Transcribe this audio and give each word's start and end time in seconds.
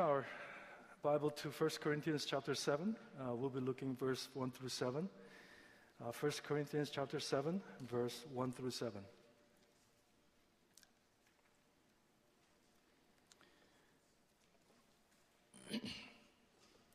our 0.00 0.24
Bible 1.02 1.28
to 1.30 1.50
1 1.50 1.70
Corinthians 1.78 2.24
chapter 2.24 2.54
7. 2.54 2.96
Uh, 3.20 3.34
we'll 3.34 3.50
be 3.50 3.60
looking 3.60 3.94
verse 3.94 4.30
1 4.32 4.50
through 4.50 4.70
7. 4.70 5.06
Uh, 6.00 6.12
1 6.18 6.32
Corinthians 6.42 6.88
chapter 6.88 7.20
7, 7.20 7.60
verse 7.86 8.24
1 8.32 8.52
through 8.52 8.70
7. 8.70 9.02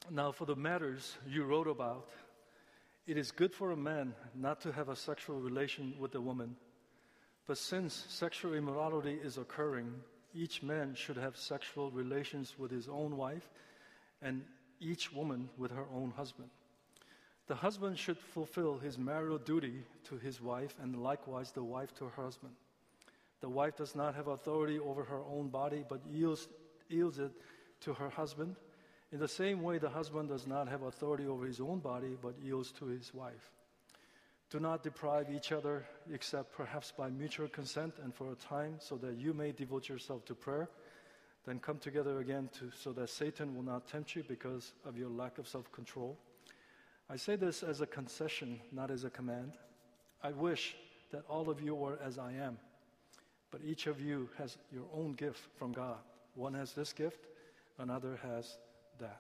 now, 0.10 0.32
for 0.32 0.46
the 0.46 0.56
matters 0.56 1.16
you 1.28 1.44
wrote 1.44 1.68
about, 1.68 2.10
it 3.06 3.18
is 3.18 3.30
good 3.30 3.54
for 3.54 3.70
a 3.70 3.78
man 3.78 4.16
not 4.34 4.62
to 4.62 4.72
have 4.72 4.90
a 4.90 4.96
sexual 4.96 5.40
relation 5.40 5.94
with 6.00 6.16
a 6.16 6.22
woman. 6.22 6.56
But 7.46 7.60
since 7.60 8.06
sexual 8.10 8.56
immorality 8.56 9.20
is 9.24 9.38
occurring, 9.38 9.94
each 10.36 10.62
man 10.62 10.94
should 10.96 11.18
have 11.18 11.38
sexual 11.38 11.90
relations 11.92 12.56
with 12.58 12.70
his 12.70 12.88
own 12.88 13.18
wife, 13.18 13.50
and 14.22 14.44
each 14.80 15.14
woman 15.14 15.50
with 15.58 15.72
her 15.72 15.86
own 15.94 16.12
husband. 16.16 16.50
The 17.48 17.56
husband 17.56 17.98
should 17.98 18.18
fulfill 18.18 18.78
his 18.78 18.98
marital 18.98 19.38
duty 19.38 19.84
to 20.06 20.18
his 20.18 20.42
wife, 20.42 20.76
and 20.82 21.02
likewise 21.02 21.52
the 21.52 21.64
wife 21.64 21.94
to 21.96 22.06
her 22.06 22.24
husband. 22.24 22.54
The 23.42 23.50
wife 23.50 23.78
does 23.78 23.96
not 23.96 24.16
have 24.16 24.28
authority 24.28 24.80
over 24.80 25.04
her 25.04 25.22
own 25.32 25.50
body, 25.50 25.86
but 25.88 26.02
yields, 26.12 26.48
yields 26.90 27.20
it 27.20 27.32
to 27.82 27.94
her 27.94 28.10
husband. 28.10 28.56
In 29.12 29.20
the 29.20 29.28
same 29.28 29.62
way, 29.62 29.78
the 29.78 29.90
husband 29.90 30.30
does 30.30 30.48
not 30.48 30.68
have 30.68 30.82
authority 30.82 31.28
over 31.28 31.46
his 31.46 31.60
own 31.60 31.80
body, 31.80 32.18
but 32.22 32.34
yields 32.42 32.72
to 32.74 32.86
his 32.86 33.14
wife. 33.14 33.52
Do 34.56 34.62
not 34.62 34.84
deprive 34.84 35.30
each 35.30 35.52
other, 35.52 35.84
except 36.10 36.54
perhaps 36.56 36.94
by 36.98 37.10
mutual 37.10 37.50
consent 37.50 37.96
and 38.02 38.16
for 38.16 38.32
a 38.32 38.36
time, 38.36 38.78
so 38.80 38.96
that 38.96 39.18
you 39.18 39.34
may 39.34 39.52
devote 39.52 39.90
yourself 39.90 40.24
to 40.28 40.34
prayer. 40.34 40.70
Then 41.46 41.60
come 41.60 41.78
together 41.78 42.22
again 42.22 42.50
to, 42.60 42.72
so 42.74 42.94
that 42.94 43.10
Satan 43.10 43.54
will 43.54 43.64
not 43.64 43.86
tempt 43.86 44.16
you 44.16 44.24
because 44.26 44.72
of 44.86 44.98
your 44.98 45.10
lack 45.10 45.40
of 45.40 45.46
self 45.50 45.70
control. 45.74 46.18
I 47.10 47.18
say 47.18 47.36
this 47.36 47.64
as 47.64 47.82
a 47.82 47.86
concession, 47.86 48.62
not 48.72 48.92
as 48.92 49.04
a 49.04 49.10
command. 49.10 49.52
I 50.24 50.32
wish 50.32 50.78
that 51.12 51.26
all 51.28 51.50
of 51.50 51.60
you 51.60 51.76
were 51.76 52.00
as 52.02 52.18
I 52.18 52.32
am, 52.32 52.58
but 53.52 53.60
each 53.62 53.88
of 53.88 54.00
you 54.00 54.30
has 54.38 54.58
your 54.72 54.86
own 54.94 55.16
gift 55.16 55.50
from 55.60 55.74
God. 55.74 55.98
One 56.34 56.54
has 56.54 56.72
this 56.72 56.94
gift, 56.94 57.28
another 57.78 58.18
has 58.24 58.58
that. 59.00 59.20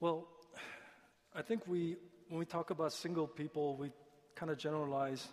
Well, 0.00 0.26
I 1.36 1.42
think 1.42 1.68
we 1.68 1.96
when 2.30 2.38
we 2.38 2.44
talk 2.44 2.70
about 2.70 2.92
single 2.92 3.26
people, 3.26 3.74
we 3.74 3.90
kind 4.36 4.52
of 4.52 4.56
generalize 4.56 5.26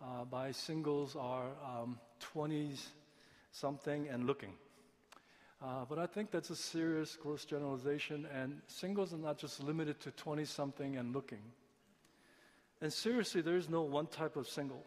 uh, 0.00 0.24
by 0.24 0.52
singles 0.52 1.16
are 1.16 1.48
um, 1.66 1.98
20s 2.32 2.80
something 3.50 4.08
and 4.08 4.24
looking. 4.24 4.52
Uh, 5.60 5.84
but 5.88 5.98
I 5.98 6.06
think 6.06 6.30
that's 6.30 6.50
a 6.50 6.56
serious 6.56 7.18
gross 7.20 7.44
generalization, 7.44 8.28
and 8.32 8.60
singles 8.68 9.12
are 9.12 9.18
not 9.18 9.36
just 9.36 9.64
limited 9.64 9.98
to 10.00 10.12
20 10.12 10.44
something 10.44 10.96
and 10.96 11.12
looking. 11.12 11.42
And 12.80 12.92
seriously, 12.92 13.42
there 13.42 13.56
is 13.56 13.68
no 13.68 13.82
one 13.82 14.06
type 14.06 14.36
of 14.36 14.48
singles. 14.48 14.86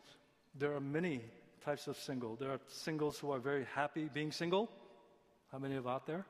There 0.58 0.74
are 0.74 0.82
many 0.82 1.20
types 1.66 1.88
of 1.88 1.98
single. 1.98 2.38
There 2.38 2.52
are 2.52 2.60
singles 2.70 3.20
who 3.20 3.32
are 3.32 3.40
very 3.40 3.66
happy 3.76 4.10
being 4.14 4.32
single. 4.32 4.70
How 5.52 5.60
many 5.60 5.76
of 5.76 5.86
out 5.86 6.08
there? 6.08 6.26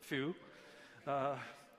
Few. 0.00 0.34
Uh, 1.06 1.36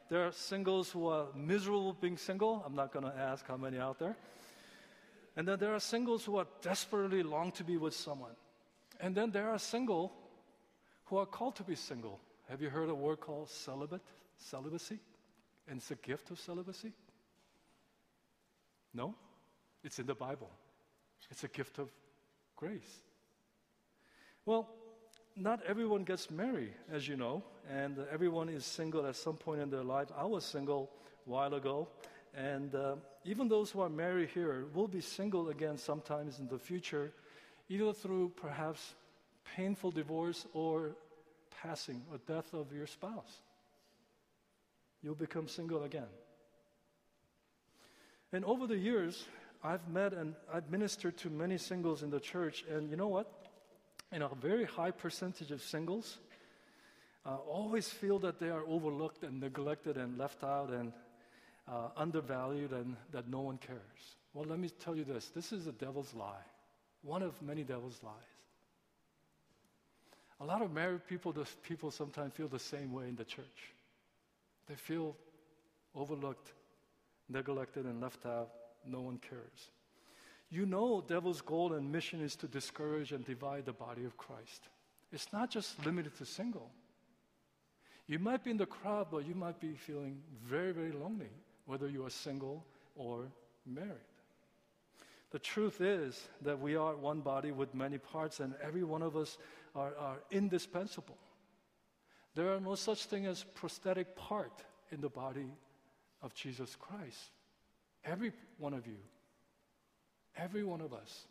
there 0.09 0.25
are 0.25 0.31
singles 0.31 0.89
who 0.89 1.07
are 1.07 1.27
miserable 1.35 1.93
being 1.93 2.17
single. 2.17 2.63
I'm 2.65 2.75
not 2.75 2.91
going 2.91 3.05
to 3.05 3.15
ask 3.15 3.47
how 3.47 3.57
many 3.57 3.77
out 3.77 3.99
there. 3.99 4.15
And 5.35 5.47
then 5.47 5.59
there 5.59 5.73
are 5.73 5.79
singles 5.79 6.25
who 6.25 6.37
are 6.37 6.47
desperately 6.61 7.23
long 7.23 7.51
to 7.53 7.63
be 7.63 7.77
with 7.77 7.93
someone. 7.93 8.35
And 8.99 9.15
then 9.15 9.31
there 9.31 9.49
are 9.49 9.59
single 9.59 10.11
who 11.05 11.17
are 11.17 11.25
called 11.25 11.55
to 11.57 11.63
be 11.63 11.75
single. 11.75 12.19
Have 12.49 12.61
you 12.61 12.69
heard 12.69 12.89
a 12.89 12.95
word 12.95 13.19
called 13.19 13.49
celibate? 13.49 14.01
Celibacy? 14.37 14.99
And 15.67 15.77
it's 15.77 15.91
a 15.91 15.95
gift 15.95 16.31
of 16.31 16.39
celibacy? 16.39 16.91
No? 18.93 19.13
It's 19.83 19.99
in 19.99 20.07
the 20.07 20.15
Bible. 20.15 20.49
It's 21.29 21.43
a 21.43 21.47
gift 21.47 21.77
of 21.77 21.89
grace. 22.55 23.03
Well, 24.45 24.67
not 25.35 25.61
everyone 25.67 26.03
gets 26.03 26.31
married, 26.31 26.73
as 26.91 27.07
you 27.07 27.15
know, 27.15 27.43
and 27.69 27.97
everyone 28.11 28.49
is 28.49 28.65
single 28.65 29.05
at 29.05 29.15
some 29.15 29.35
point 29.37 29.61
in 29.61 29.69
their 29.69 29.83
life. 29.83 30.07
I 30.17 30.25
was 30.25 30.43
single 30.43 30.89
a 31.27 31.29
while 31.29 31.53
ago, 31.53 31.87
and 32.35 32.73
uh, 32.73 32.95
even 33.23 33.47
those 33.47 33.69
who 33.69 33.81
are 33.81 33.89
married 33.89 34.29
here 34.29 34.65
will 34.73 34.87
be 34.87 35.01
single 35.01 35.49
again 35.49 35.77
sometimes 35.77 36.39
in 36.39 36.47
the 36.47 36.57
future, 36.57 37.11
either 37.69 37.93
through 37.93 38.29
perhaps 38.41 38.93
painful 39.55 39.91
divorce 39.91 40.47
or 40.53 40.91
passing 41.61 42.01
or 42.11 42.17
death 42.27 42.53
of 42.53 42.73
your 42.73 42.87
spouse. 42.87 43.41
You'll 45.03 45.15
become 45.15 45.47
single 45.47 45.83
again. 45.83 46.09
And 48.33 48.43
over 48.45 48.67
the 48.67 48.77
years, 48.77 49.25
I've 49.63 49.87
met 49.87 50.13
and 50.13 50.35
I've 50.53 50.69
ministered 50.71 51.17
to 51.19 51.29
many 51.29 51.57
singles 51.57 52.01
in 52.01 52.09
the 52.09 52.19
church, 52.19 52.63
and 52.69 52.89
you 52.89 52.95
know 52.95 53.07
what? 53.07 53.31
In 54.11 54.23
a 54.23 54.29
very 54.29 54.65
high 54.65 54.91
percentage 54.91 55.51
of 55.51 55.61
singles 55.61 56.17
uh, 57.25 57.35
always 57.35 57.87
feel 57.87 58.19
that 58.19 58.39
they 58.39 58.49
are 58.49 58.63
overlooked 58.67 59.23
and 59.23 59.39
neglected 59.39 59.97
and 59.97 60.17
left 60.17 60.43
out 60.43 60.69
and 60.69 60.93
uh, 61.67 61.89
undervalued 61.97 62.71
and 62.71 62.95
that 63.11 63.29
no 63.29 63.41
one 63.41 63.57
cares. 63.57 64.15
Well, 64.33 64.45
let 64.47 64.59
me 64.59 64.69
tell 64.69 64.95
you 64.95 65.03
this 65.03 65.29
this 65.29 65.51
is 65.51 65.67
a 65.67 65.71
devil's 65.71 66.13
lie, 66.13 66.45
one 67.01 67.21
of 67.21 67.39
many 67.41 67.63
devil's 67.63 67.99
lies. 68.03 68.13
A 70.41 70.45
lot 70.45 70.61
of 70.61 70.71
married 70.71 71.05
people, 71.07 71.35
people 71.63 71.91
sometimes 71.91 72.33
feel 72.33 72.47
the 72.47 72.59
same 72.59 72.93
way 72.93 73.09
in 73.09 73.15
the 73.15 73.25
church. 73.25 73.73
They 74.67 74.75
feel 74.75 75.15
overlooked, 75.95 76.53
neglected, 77.27 77.85
and 77.85 77.99
left 77.99 78.25
out. 78.25 78.49
No 78.85 79.01
one 79.01 79.17
cares. 79.17 79.71
You 80.49 80.65
know, 80.65 81.03
devil's 81.05 81.41
goal 81.41 81.73
and 81.73 81.91
mission 81.91 82.21
is 82.21 82.35
to 82.37 82.47
discourage 82.47 83.11
and 83.11 83.25
divide 83.25 83.65
the 83.65 83.73
body 83.73 84.05
of 84.05 84.15
Christ. 84.17 84.69
It's 85.11 85.33
not 85.33 85.49
just 85.49 85.85
limited 85.85 86.15
to 86.17 86.25
single. 86.25 86.71
You 88.09 88.19
might 88.19 88.43
be 88.43 88.51
in 88.51 88.57
the 88.57 88.65
crowd, 88.65 89.07
but 89.09 89.25
you 89.25 89.35
might 89.35 89.61
be 89.61 89.75
feeling 89.75 90.17
very, 90.43 90.73
very 90.73 90.91
lonely, 90.91 91.29
whether 91.65 91.87
you 91.87 92.05
are 92.05 92.09
single 92.09 92.65
or 92.97 93.27
married. 93.65 94.09
The 95.31 95.39
truth 95.39 95.79
is 95.79 96.27
that 96.41 96.59
we 96.59 96.75
are 96.75 96.95
one 96.97 97.21
body 97.21 97.51
with 97.51 97.73
many 97.73 97.99
parts, 97.99 98.41
and 98.41 98.53
every 98.61 98.83
one 98.83 99.03
of 99.03 99.15
us 99.15 99.37
are, 99.75 99.93
are 99.97 100.17
indispensable. 100.31 101.17
There 102.35 102.53
are 102.53 102.59
no 102.59 102.75
such 102.75 103.05
thing 103.05 103.25
as 103.27 103.45
prosthetic 103.53 104.15
part 104.17 104.63
in 104.91 104.99
the 104.99 105.09
body 105.09 105.51
of 106.21 106.33
Jesus 106.33 106.75
Christ. 106.75 107.29
Every 108.03 108.33
one 108.57 108.73
of 108.73 108.85
you 108.85 108.97
Every 110.39 110.63
one 110.63 110.81
of 110.81 110.93
us. 110.93 111.25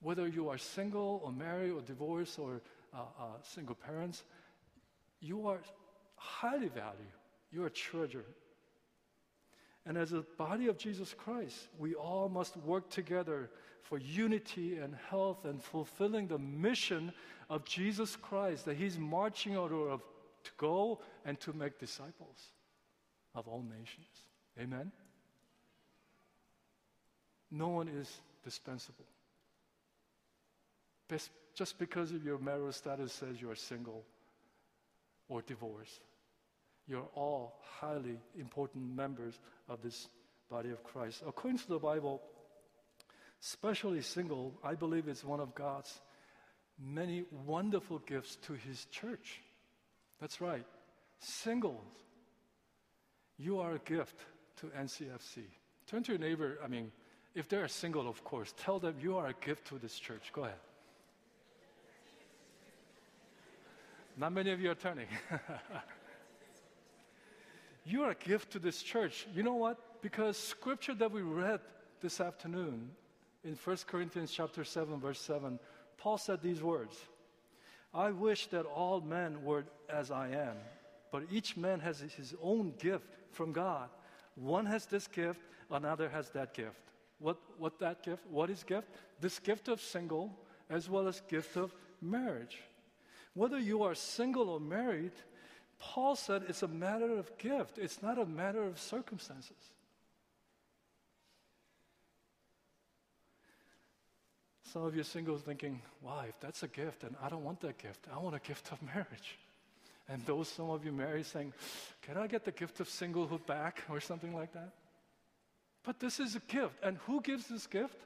Whether 0.00 0.26
you 0.26 0.48
are 0.48 0.58
single 0.58 1.20
or 1.24 1.32
married 1.32 1.70
or 1.70 1.80
divorced 1.80 2.38
or 2.38 2.60
uh, 2.92 2.98
uh, 2.98 3.24
single 3.42 3.74
parents, 3.74 4.24
you 5.20 5.48
are 5.48 5.60
highly 6.16 6.68
valued. 6.68 7.12
You 7.50 7.64
are 7.64 7.70
treasured. 7.70 8.24
And 9.84 9.96
as 9.96 10.12
a 10.12 10.24
body 10.36 10.66
of 10.66 10.78
Jesus 10.78 11.14
Christ, 11.16 11.68
we 11.78 11.94
all 11.94 12.28
must 12.28 12.56
work 12.58 12.90
together 12.90 13.50
for 13.82 13.98
unity 13.98 14.78
and 14.78 14.96
health 15.08 15.44
and 15.44 15.62
fulfilling 15.62 16.26
the 16.26 16.38
mission 16.38 17.12
of 17.48 17.64
Jesus 17.64 18.16
Christ 18.16 18.64
that 18.64 18.76
He's 18.76 18.98
marching 18.98 19.56
order 19.56 19.88
of 19.88 20.02
to 20.42 20.50
go 20.56 21.00
and 21.24 21.38
to 21.40 21.52
make 21.52 21.78
disciples 21.78 22.50
of 23.34 23.46
all 23.46 23.62
nations. 23.62 24.06
Amen. 24.60 24.90
No 27.50 27.68
one 27.68 27.88
is 27.88 28.20
dispensable. 28.44 29.04
Just 31.54 31.78
because 31.78 32.10
of 32.10 32.24
your 32.24 32.38
marital 32.38 32.72
status 32.72 33.12
says 33.12 33.40
you 33.40 33.48
are 33.50 33.56
single 33.56 34.04
or 35.28 35.42
divorce. 35.42 36.00
you're 36.88 37.08
all 37.14 37.58
highly 37.80 38.18
important 38.38 38.94
members 38.94 39.34
of 39.68 39.82
this 39.82 40.08
body 40.48 40.70
of 40.70 40.82
Christ. 40.84 41.22
According 41.26 41.58
to 41.58 41.68
the 41.68 41.78
Bible, 41.78 42.22
especially 43.42 44.02
single, 44.02 44.54
I 44.62 44.74
believe 44.74 45.08
it's 45.08 45.24
one 45.24 45.40
of 45.40 45.54
God's 45.54 46.00
many 46.78 47.24
wonderful 47.44 47.98
gifts 47.98 48.36
to 48.46 48.52
His 48.52 48.84
church. 48.86 49.40
That's 50.20 50.40
right. 50.40 50.64
Singles, 51.18 51.82
you 53.36 53.58
are 53.58 53.74
a 53.74 53.78
gift 53.80 54.20
to 54.60 54.66
NCFC. 54.66 55.42
Turn 55.86 56.02
to 56.04 56.12
your 56.12 56.20
neighbor, 56.20 56.58
I 56.64 56.68
mean, 56.68 56.92
if 57.34 57.48
they're 57.48 57.68
single, 57.68 58.08
of 58.08 58.24
course, 58.24 58.54
tell 58.56 58.78
them 58.78 58.94
you 59.00 59.16
are 59.16 59.26
a 59.26 59.34
gift 59.44 59.66
to 59.68 59.78
this 59.78 59.98
church. 59.98 60.30
Go 60.32 60.44
ahead. 60.44 60.56
Not 64.16 64.32
many 64.32 64.50
of 64.50 64.60
you 64.60 64.70
are 64.70 64.74
turning. 64.74 65.08
you 67.84 68.02
are 68.02 68.10
a 68.10 68.14
gift 68.14 68.50
to 68.52 68.58
this 68.58 68.82
church. 68.82 69.26
You 69.34 69.42
know 69.42 69.54
what? 69.54 70.00
Because 70.00 70.38
scripture 70.38 70.94
that 70.94 71.12
we 71.12 71.20
read 71.20 71.60
this 72.00 72.20
afternoon 72.20 72.90
in 73.44 73.54
1 73.62 73.76
Corinthians 73.86 74.32
chapter 74.32 74.64
7 74.64 74.98
verse 75.00 75.20
7, 75.20 75.58
Paul 75.98 76.16
said 76.16 76.40
these 76.42 76.62
words. 76.62 76.96
I 77.92 78.10
wish 78.10 78.46
that 78.48 78.64
all 78.64 79.00
men 79.00 79.42
were 79.44 79.64
as 79.88 80.10
I 80.10 80.28
am, 80.28 80.56
but 81.12 81.24
each 81.30 81.56
man 81.56 81.80
has 81.80 82.00
his 82.00 82.34
own 82.42 82.72
gift 82.78 83.06
from 83.32 83.52
God. 83.52 83.88
One 84.34 84.66
has 84.66 84.86
this 84.86 85.06
gift, 85.06 85.40
another 85.70 86.08
has 86.08 86.30
that 86.30 86.54
gift. 86.54 86.80
What, 87.18 87.38
what 87.58 87.78
that 87.80 88.02
gift? 88.02 88.22
What 88.30 88.50
is 88.50 88.62
gift? 88.62 88.88
This 89.20 89.38
gift 89.38 89.68
of 89.68 89.80
single 89.80 90.38
as 90.68 90.88
well 90.90 91.06
as 91.06 91.22
gift 91.28 91.56
of 91.56 91.74
marriage. 92.02 92.58
Whether 93.36 93.58
you 93.58 93.82
are 93.82 93.94
single 93.94 94.48
or 94.48 94.58
married, 94.58 95.12
Paul 95.78 96.16
said 96.16 96.44
it's 96.48 96.62
a 96.62 96.68
matter 96.68 97.18
of 97.18 97.36
gift. 97.36 97.76
It's 97.76 98.02
not 98.02 98.18
a 98.18 98.24
matter 98.24 98.64
of 98.64 98.80
circumstances. 98.80 99.58
Some 104.72 104.84
of 104.84 104.96
you 104.96 105.02
singles 105.02 105.42
thinking, 105.42 105.82
wow, 106.00 106.24
if 106.26 106.40
that's 106.40 106.62
a 106.62 106.68
gift, 106.68 107.02
then 107.02 107.14
I 107.22 107.28
don't 107.28 107.44
want 107.44 107.60
that 107.60 107.76
gift. 107.76 108.06
I 108.10 108.18
want 108.18 108.34
a 108.34 108.40
gift 108.40 108.72
of 108.72 108.82
marriage. 108.82 109.38
And 110.08 110.24
those 110.24 110.48
some 110.48 110.70
of 110.70 110.86
you 110.86 110.92
married 110.92 111.26
saying, 111.26 111.52
can 112.00 112.16
I 112.16 112.28
get 112.28 112.46
the 112.46 112.52
gift 112.52 112.80
of 112.80 112.88
singlehood 112.88 113.44
back 113.44 113.82
or 113.90 114.00
something 114.00 114.34
like 114.34 114.54
that? 114.54 114.72
But 115.84 116.00
this 116.00 116.20
is 116.20 116.36
a 116.36 116.40
gift. 116.40 116.82
And 116.82 116.96
who 117.04 117.20
gives 117.20 117.48
this 117.48 117.66
gift? 117.66 117.98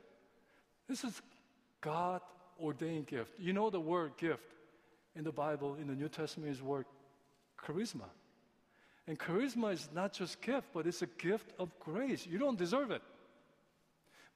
This 0.88 1.05
is 1.05 1.23
God 1.81 2.21
ordained 2.61 3.06
gift. 3.06 3.31
You 3.38 3.53
know 3.53 3.71
the 3.71 3.81
word 3.81 4.17
gift 4.17 4.43
in 5.17 5.25
the 5.25 5.33
Bible, 5.33 5.77
in 5.81 5.87
the 5.89 5.95
New 5.95 6.09
Testament, 6.09 6.51
is 6.53 6.62
word 6.62 6.87
charisma. 7.59 8.09
And 9.07 9.19
charisma 9.19 9.73
is 9.73 9.89
not 9.93 10.12
just 10.12 10.41
gift, 10.41 10.69
but 10.73 10.87
it's 10.87 11.03
a 11.03 11.07
gift 11.07 11.53
of 11.59 11.71
grace. 11.81 12.27
You 12.27 12.39
don't 12.39 12.59
deserve 12.59 12.91
it. 12.91 13.03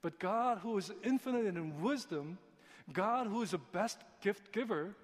But 0.02 0.18
God, 0.18 0.58
who 0.58 0.76
is 0.76 0.92
infinite 1.02 1.46
in 1.46 1.80
wisdom, 1.80 2.38
God, 2.92 3.26
who 3.26 3.42
is 3.42 3.52
the 3.52 3.58
best 3.58 3.98
gift 4.20 4.52
giver, 4.52 4.94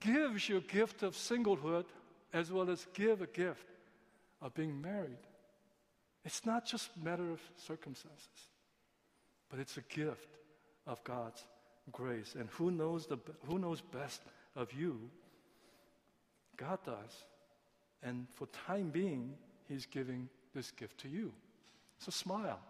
gives 0.00 0.48
you 0.48 0.58
a 0.58 0.60
gift 0.60 1.02
of 1.02 1.14
singlehood 1.14 1.84
as 2.32 2.50
well 2.50 2.70
as 2.70 2.86
give 2.94 3.22
a 3.22 3.26
gift 3.26 3.66
of 4.40 4.54
being 4.54 4.80
married. 4.80 5.18
It's 6.24 6.44
not 6.44 6.66
just 6.66 6.90
a 6.96 7.04
matter 7.04 7.30
of 7.30 7.40
circumstances, 7.56 8.50
but 9.48 9.58
it's 9.60 9.76
a 9.76 9.82
gift 9.82 10.28
of 10.86 11.02
God's 11.04 11.42
grace. 11.92 12.34
And 12.38 12.48
who 12.50 12.70
knows, 12.70 13.06
the, 13.06 13.18
who 13.48 13.58
knows 13.58 13.80
best 13.80 14.22
of 14.56 14.72
you? 14.72 14.98
God 16.56 16.78
does. 16.84 17.24
And 18.02 18.26
for 18.34 18.46
time 18.66 18.90
being, 18.90 19.34
He's 19.68 19.86
giving 19.86 20.28
this 20.54 20.70
gift 20.70 20.98
to 20.98 21.08
you. 21.08 21.32
So 21.98 22.10
smile. 22.10 22.60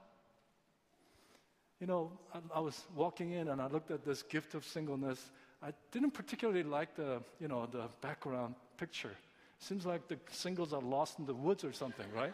You 1.80 1.86
know, 1.86 2.10
I, 2.34 2.38
I, 2.54 2.60
was 2.60 2.84
walking 2.94 3.32
in 3.32 3.48
and 3.48 3.60
I 3.60 3.66
looked 3.66 3.90
at 3.90 4.02
this 4.04 4.22
gift 4.22 4.54
of 4.54 4.64
singleness. 4.64 5.30
I 5.62 5.72
didn't 5.92 6.12
particularly 6.12 6.62
like 6.62 6.96
the, 6.96 7.20
you 7.38 7.48
know, 7.48 7.66
the 7.70 7.88
background 8.00 8.54
picture. 8.78 9.14
Seems 9.58 9.84
like 9.84 10.08
the 10.08 10.18
singles 10.30 10.72
are 10.72 10.80
lost 10.80 11.18
in 11.18 11.26
the 11.26 11.34
woods 11.34 11.64
or 11.64 11.72
something, 11.72 12.06
right? 12.14 12.32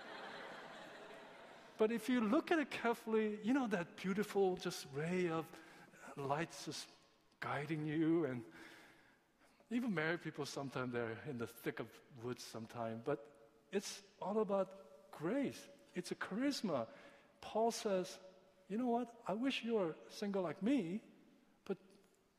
but 1.78 1.90
if 1.90 2.08
you 2.08 2.20
look 2.20 2.52
at 2.52 2.60
it 2.60 2.70
carefully, 2.70 3.38
you 3.42 3.52
know 3.52 3.66
that 3.68 3.96
beautiful 3.96 4.56
just 4.56 4.86
ray 4.94 5.28
of 5.28 5.44
lights 6.16 6.66
just 6.66 6.86
guiding 7.40 7.84
you 7.84 8.26
and 8.26 8.42
even 9.74 9.94
married 9.94 10.22
people 10.22 10.44
sometimes 10.44 10.92
they're 10.92 11.18
in 11.28 11.38
the 11.38 11.46
thick 11.46 11.80
of 11.80 11.86
woods 12.22 12.44
sometimes, 12.44 13.00
But 13.04 13.24
it's 13.72 14.02
all 14.20 14.40
about 14.40 14.68
grace. 15.10 15.60
It's 15.94 16.10
a 16.10 16.14
charisma. 16.14 16.86
Paul 17.40 17.70
says, 17.70 18.18
you 18.68 18.78
know 18.78 18.88
what? 18.88 19.08
I 19.26 19.32
wish 19.32 19.62
you 19.64 19.74
were 19.74 19.96
single 20.08 20.42
like 20.42 20.62
me, 20.62 21.00
but 21.66 21.76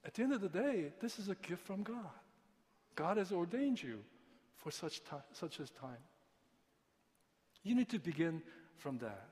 at 0.05 0.13
the 0.13 0.23
end 0.23 0.33
of 0.33 0.41
the 0.41 0.49
day, 0.49 0.91
this 1.01 1.19
is 1.19 1.29
a 1.29 1.35
gift 1.35 1.65
from 1.65 1.83
God. 1.83 1.95
God 2.95 3.17
has 3.17 3.31
ordained 3.31 3.81
you 3.81 3.99
for 4.57 4.71
such 4.71 5.03
time, 5.03 5.23
such 5.31 5.59
as 5.59 5.69
time. 5.71 6.03
You 7.63 7.75
need 7.75 7.89
to 7.89 7.99
begin 7.99 8.41
from 8.77 8.97
that. 8.99 9.29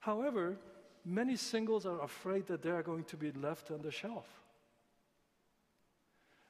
However, 0.00 0.56
many 1.04 1.36
singles 1.36 1.86
are 1.86 2.02
afraid 2.02 2.46
that 2.46 2.62
they 2.62 2.70
are 2.70 2.82
going 2.82 3.04
to 3.04 3.16
be 3.16 3.32
left 3.32 3.70
on 3.70 3.82
the 3.82 3.90
shelf. 3.90 4.26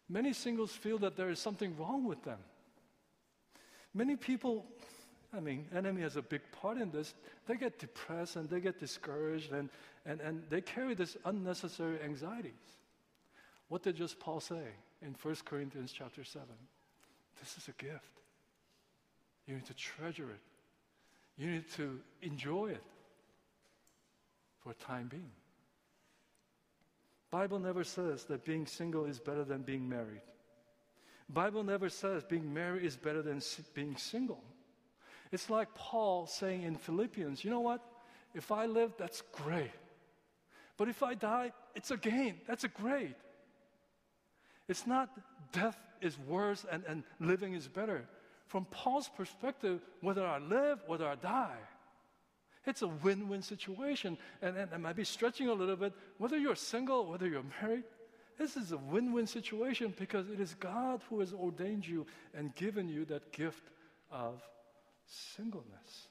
Many 0.08 0.32
singles 0.32 0.72
feel 0.72 0.98
that 0.98 1.16
there 1.16 1.30
is 1.30 1.38
something 1.38 1.76
wrong 1.76 2.04
with 2.04 2.22
them. 2.22 2.38
Many 3.94 4.16
people 4.16 4.66
I 5.36 5.40
mean, 5.40 5.66
enemy 5.74 6.02
has 6.02 6.16
a 6.16 6.22
big 6.22 6.40
part 6.52 6.78
in 6.78 6.90
this. 6.90 7.14
They 7.46 7.56
get 7.56 7.78
depressed 7.78 8.36
and 8.36 8.48
they 8.48 8.60
get 8.60 8.80
discouraged 8.80 9.52
and, 9.52 9.68
and, 10.06 10.20
and 10.20 10.42
they 10.48 10.60
carry 10.60 10.94
this 10.94 11.16
unnecessary 11.24 12.00
anxieties. 12.02 12.52
What 13.68 13.82
did 13.82 13.96
just 13.96 14.18
Paul 14.18 14.40
say 14.40 14.62
in 15.02 15.14
1 15.20 15.36
Corinthians 15.44 15.92
chapter 15.92 16.24
7? 16.24 16.46
This 17.40 17.58
is 17.58 17.68
a 17.68 17.72
gift. 17.72 18.22
You 19.46 19.54
need 19.54 19.66
to 19.66 19.74
treasure 19.74 20.30
it. 20.30 20.40
You 21.36 21.50
need 21.50 21.70
to 21.76 22.00
enjoy 22.22 22.68
it 22.68 22.82
for 24.62 24.70
a 24.70 24.74
time 24.74 25.08
being. 25.08 25.30
Bible 27.30 27.58
never 27.58 27.84
says 27.84 28.24
that 28.24 28.44
being 28.44 28.66
single 28.66 29.04
is 29.04 29.18
better 29.18 29.44
than 29.44 29.62
being 29.62 29.88
married. 29.88 30.22
Bible 31.28 31.62
never 31.62 31.90
says 31.90 32.24
being 32.24 32.52
married 32.54 32.84
is 32.84 32.96
better 32.96 33.20
than 33.20 33.42
being 33.74 33.96
single. 33.96 34.42
It's 35.30 35.50
like 35.50 35.74
Paul 35.74 36.26
saying 36.26 36.62
in 36.62 36.76
Philippians, 36.76 37.44
you 37.44 37.50
know 37.50 37.60
what? 37.60 37.82
If 38.34 38.50
I 38.50 38.66
live, 38.66 38.92
that's 38.96 39.22
great. 39.32 39.70
But 40.78 40.88
if 40.88 41.02
I 41.02 41.14
die, 41.14 41.52
it's 41.74 41.90
a 41.90 41.96
gain. 41.96 42.36
That's 42.46 42.64
a 42.64 42.68
great. 42.68 43.16
It's 44.68 44.86
not 44.86 45.10
death 45.52 45.78
is 46.00 46.18
worse 46.18 46.64
and, 46.70 46.84
and 46.86 47.02
living 47.20 47.54
is 47.54 47.68
better. 47.68 48.08
From 48.46 48.64
Paul's 48.66 49.10
perspective, 49.14 49.80
whether 50.00 50.26
I 50.26 50.38
live, 50.38 50.78
whether 50.86 51.06
I 51.06 51.16
die, 51.16 51.56
it's 52.66 52.82
a 52.82 52.88
win 52.88 53.28
win 53.28 53.42
situation. 53.42 54.18
And, 54.42 54.56
and 54.56 54.72
I 54.72 54.76
might 54.76 54.96
be 54.96 55.04
stretching 55.04 55.48
a 55.48 55.52
little 55.52 55.76
bit, 55.76 55.92
whether 56.18 56.36
you're 56.36 56.56
single, 56.56 57.06
whether 57.06 57.26
you're 57.26 57.44
married, 57.62 57.84
this 58.38 58.56
is 58.56 58.70
a 58.70 58.76
win 58.76 59.12
win 59.12 59.26
situation 59.26 59.92
because 59.98 60.28
it 60.30 60.38
is 60.38 60.54
God 60.54 61.02
who 61.10 61.20
has 61.20 61.32
ordained 61.32 61.86
you 61.86 62.06
and 62.34 62.54
given 62.54 62.88
you 62.88 63.04
that 63.06 63.32
gift 63.32 63.64
of 64.12 64.40
singleness. 65.06 66.08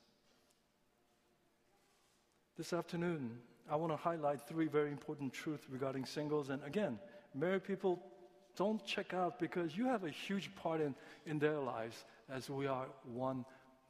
This 2.58 2.74
afternoon, 2.74 3.38
I 3.70 3.76
want 3.78 3.94
to 3.94 3.98
highlight 3.98 4.42
three 4.48 4.68
very 4.68 4.92
important 4.92 5.32
truths 5.32 5.64
regarding 5.70 6.06
singles. 6.06 6.50
And 6.50 6.62
again, 6.64 7.00
married 7.34 7.64
people, 7.64 8.04
don't 8.58 8.84
check 8.86 9.14
out 9.14 9.40
because 9.40 9.78
you 9.78 9.86
have 9.86 10.04
a 10.04 10.10
huge 10.10 10.54
part 10.56 10.82
in, 10.82 10.96
in 11.26 11.40
their 11.40 11.60
lives 11.60 12.04
as 12.30 12.50
we 12.50 12.68
are 12.68 12.88
one 13.06 13.46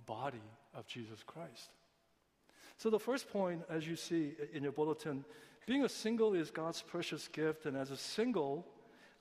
body 0.05 0.43
of 0.75 0.85
Jesus 0.85 1.23
Christ. 1.25 1.71
So, 2.77 2.91
the 2.91 2.99
first 2.99 3.29
point, 3.31 3.63
as 3.69 3.87
you 3.87 3.95
see 3.95 4.33
in 4.53 4.61
your 4.61 4.71
bulletin, 4.71 5.25
being 5.65 5.83
a 5.83 5.89
single 5.89 6.35
is 6.35 6.51
God's 6.51 6.81
precious 6.81 7.27
gift. 7.27 7.65
And 7.65 7.75
as 7.75 7.91
a 7.91 7.97
single, 7.97 8.65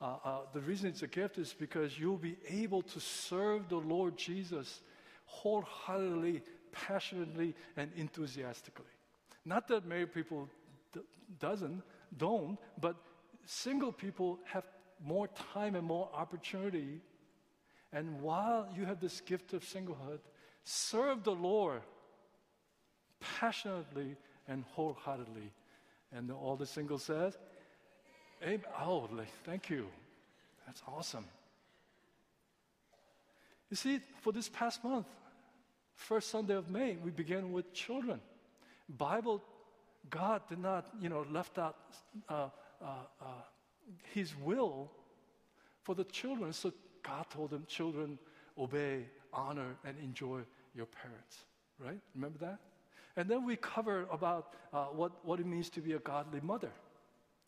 uh, 0.01 0.17
uh, 0.23 0.39
the 0.53 0.61
reason 0.61 0.91
it's 0.91 1.03
a 1.03 1.07
gift 1.07 1.39
is 1.39 1.55
because 1.59 1.99
you'll 1.99 2.19
be 2.19 2.37
able 2.49 2.83
to 2.83 3.01
serve 3.01 3.69
the 3.69 3.79
Lord 3.79 4.17
Jesus 4.17 4.83
wholeheartedly, 5.25 6.43
passionately, 6.71 7.55
and 7.77 7.91
enthusiastically. 7.97 8.85
Not 9.45 9.67
that 9.69 9.87
married 9.87 10.13
people 10.13 10.49
d- 10.93 11.01
doesn't, 11.41 11.83
don't, 12.19 12.59
but 12.81 12.97
single 13.47 13.91
people 13.91 14.39
have 14.45 14.65
more 15.03 15.29
time 15.53 15.75
and 15.75 15.87
more 15.87 16.11
opportunity. 16.15 17.01
And 17.93 18.21
while 18.21 18.69
you 18.77 18.85
have 18.85 19.01
this 19.01 19.21
gift 19.21 19.55
of 19.55 19.63
singlehood, 19.65 20.19
serve 20.63 21.25
the 21.25 21.35
Lord 21.35 21.81
passionately 23.39 24.17
and 24.49 24.65
wholeheartedly. 24.75 25.51
And 26.13 26.31
all 26.31 26.57
the 26.57 26.67
singles 26.67 27.03
says, 27.03 27.37
Amen. 28.43 28.61
Oh, 28.81 29.09
thank 29.45 29.71
you. 29.71 29.87
That's 30.67 30.83
awesome. 30.87 31.25
You 33.71 33.77
see, 33.77 34.01
for 34.21 34.33
this 34.33 34.49
past 34.49 34.85
month, 34.85 35.07
first 35.95 36.31
Sunday 36.31 36.55
of 36.55 36.71
May, 36.71 36.97
we 37.03 37.11
began 37.11 37.53
with 37.53 37.73
children. 37.73 38.21
Bible, 38.89 39.43
God 40.11 40.43
did 40.49 40.59
not, 40.59 40.87
you 41.01 41.09
know, 41.09 41.27
left 41.31 41.59
out 41.59 41.77
uh, 42.29 42.49
uh, 42.81 42.87
uh, 43.21 43.25
His 44.13 44.37
will 44.37 44.91
for 45.83 45.95
the 45.95 46.05
children. 46.05 46.53
So 46.53 46.73
God 47.03 47.27
told 47.31 47.51
them, 47.51 47.65
children, 47.67 48.19
obey, 48.59 49.07
honor, 49.33 49.77
and 49.85 49.97
enjoy 49.99 50.41
your 50.75 50.87
parents. 50.87 51.45
Right? 51.85 51.99
Remember 52.15 52.39
that? 52.39 52.59
And 53.17 53.29
then 53.29 53.45
we 53.47 53.57
cover 53.57 54.07
about 54.11 54.55
uh, 54.73 54.85
what, 54.87 55.25
what 55.25 55.41
it 55.41 55.47
means 55.47 55.71
to 55.71 55.81
be 55.81 55.93
a 55.93 55.99
godly 55.99 56.41
mother. 56.41 56.71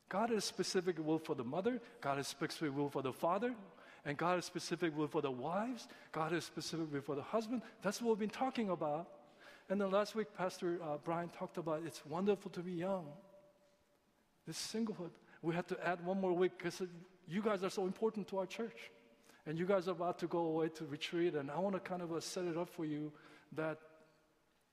God 0.08 0.30
has 0.30 0.44
specific 0.44 0.96
will 1.04 1.18
for 1.18 1.34
the 1.34 1.44
mother. 1.44 1.80
God 2.00 2.16
has 2.16 2.26
specific 2.26 2.74
will 2.74 2.88
for 2.88 3.02
the 3.02 3.12
father. 3.12 3.54
And 4.04 4.16
God 4.16 4.36
has 4.36 4.46
specific 4.46 4.96
will 4.96 5.08
for 5.08 5.20
the 5.20 5.30
wives. 5.30 5.86
God 6.12 6.32
has 6.32 6.44
specific 6.44 6.90
will 6.92 7.02
for 7.02 7.14
the 7.14 7.22
husband. 7.22 7.62
That's 7.82 8.00
what 8.00 8.10
we've 8.10 8.18
been 8.18 8.30
talking 8.30 8.70
about. 8.70 9.08
And 9.68 9.78
then 9.78 9.90
last 9.90 10.14
week, 10.14 10.28
Pastor 10.36 10.78
uh, 10.82 10.96
Brian 11.04 11.28
talked 11.28 11.58
about 11.58 11.82
it's 11.84 12.04
wonderful 12.06 12.50
to 12.52 12.60
be 12.60 12.72
young. 12.72 13.06
This 14.46 14.56
singlehood. 14.56 15.10
We 15.42 15.54
had 15.54 15.68
to 15.68 15.86
add 15.86 16.04
one 16.04 16.20
more 16.20 16.32
week 16.32 16.52
because 16.56 16.82
you 17.28 17.42
guys 17.42 17.62
are 17.62 17.70
so 17.70 17.84
important 17.84 18.28
to 18.28 18.38
our 18.38 18.46
church. 18.46 18.90
And 19.46 19.58
you 19.58 19.66
guys 19.66 19.88
are 19.88 19.92
about 19.92 20.18
to 20.20 20.26
go 20.26 20.38
away 20.38 20.68
to 20.70 20.84
retreat, 20.86 21.34
and 21.34 21.50
I 21.50 21.58
want 21.58 21.74
to 21.74 21.80
kind 21.80 22.02
of 22.02 22.12
uh, 22.12 22.20
set 22.20 22.44
it 22.44 22.56
up 22.56 22.68
for 22.68 22.84
you 22.84 23.12
that 23.56 23.78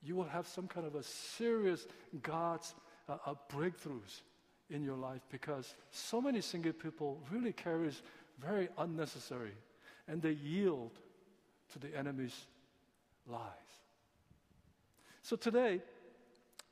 you 0.06 0.16
will 0.16 0.24
have 0.26 0.48
some 0.48 0.68
kind 0.68 0.86
of 0.86 0.96
a 0.96 1.04
serious 1.04 1.88
God's 2.22 2.76
uh, 3.10 3.18
uh, 3.26 3.34
breakthroughs 3.52 4.22
in 4.70 4.84
your 4.84 4.96
life 4.96 5.22
because 5.32 5.76
so 5.92 6.22
many 6.22 6.42
single 6.42 6.74
people 6.74 7.20
really 7.32 7.54
carries 7.54 8.02
very 8.40 8.70
unnecessary 8.78 9.54
and 10.08 10.22
they 10.22 10.32
yield 10.32 10.92
to 11.74 11.80
the 11.80 11.96
enemy's 11.98 12.46
lies. 13.28 13.42
So 15.24 15.36
today, 15.36 15.82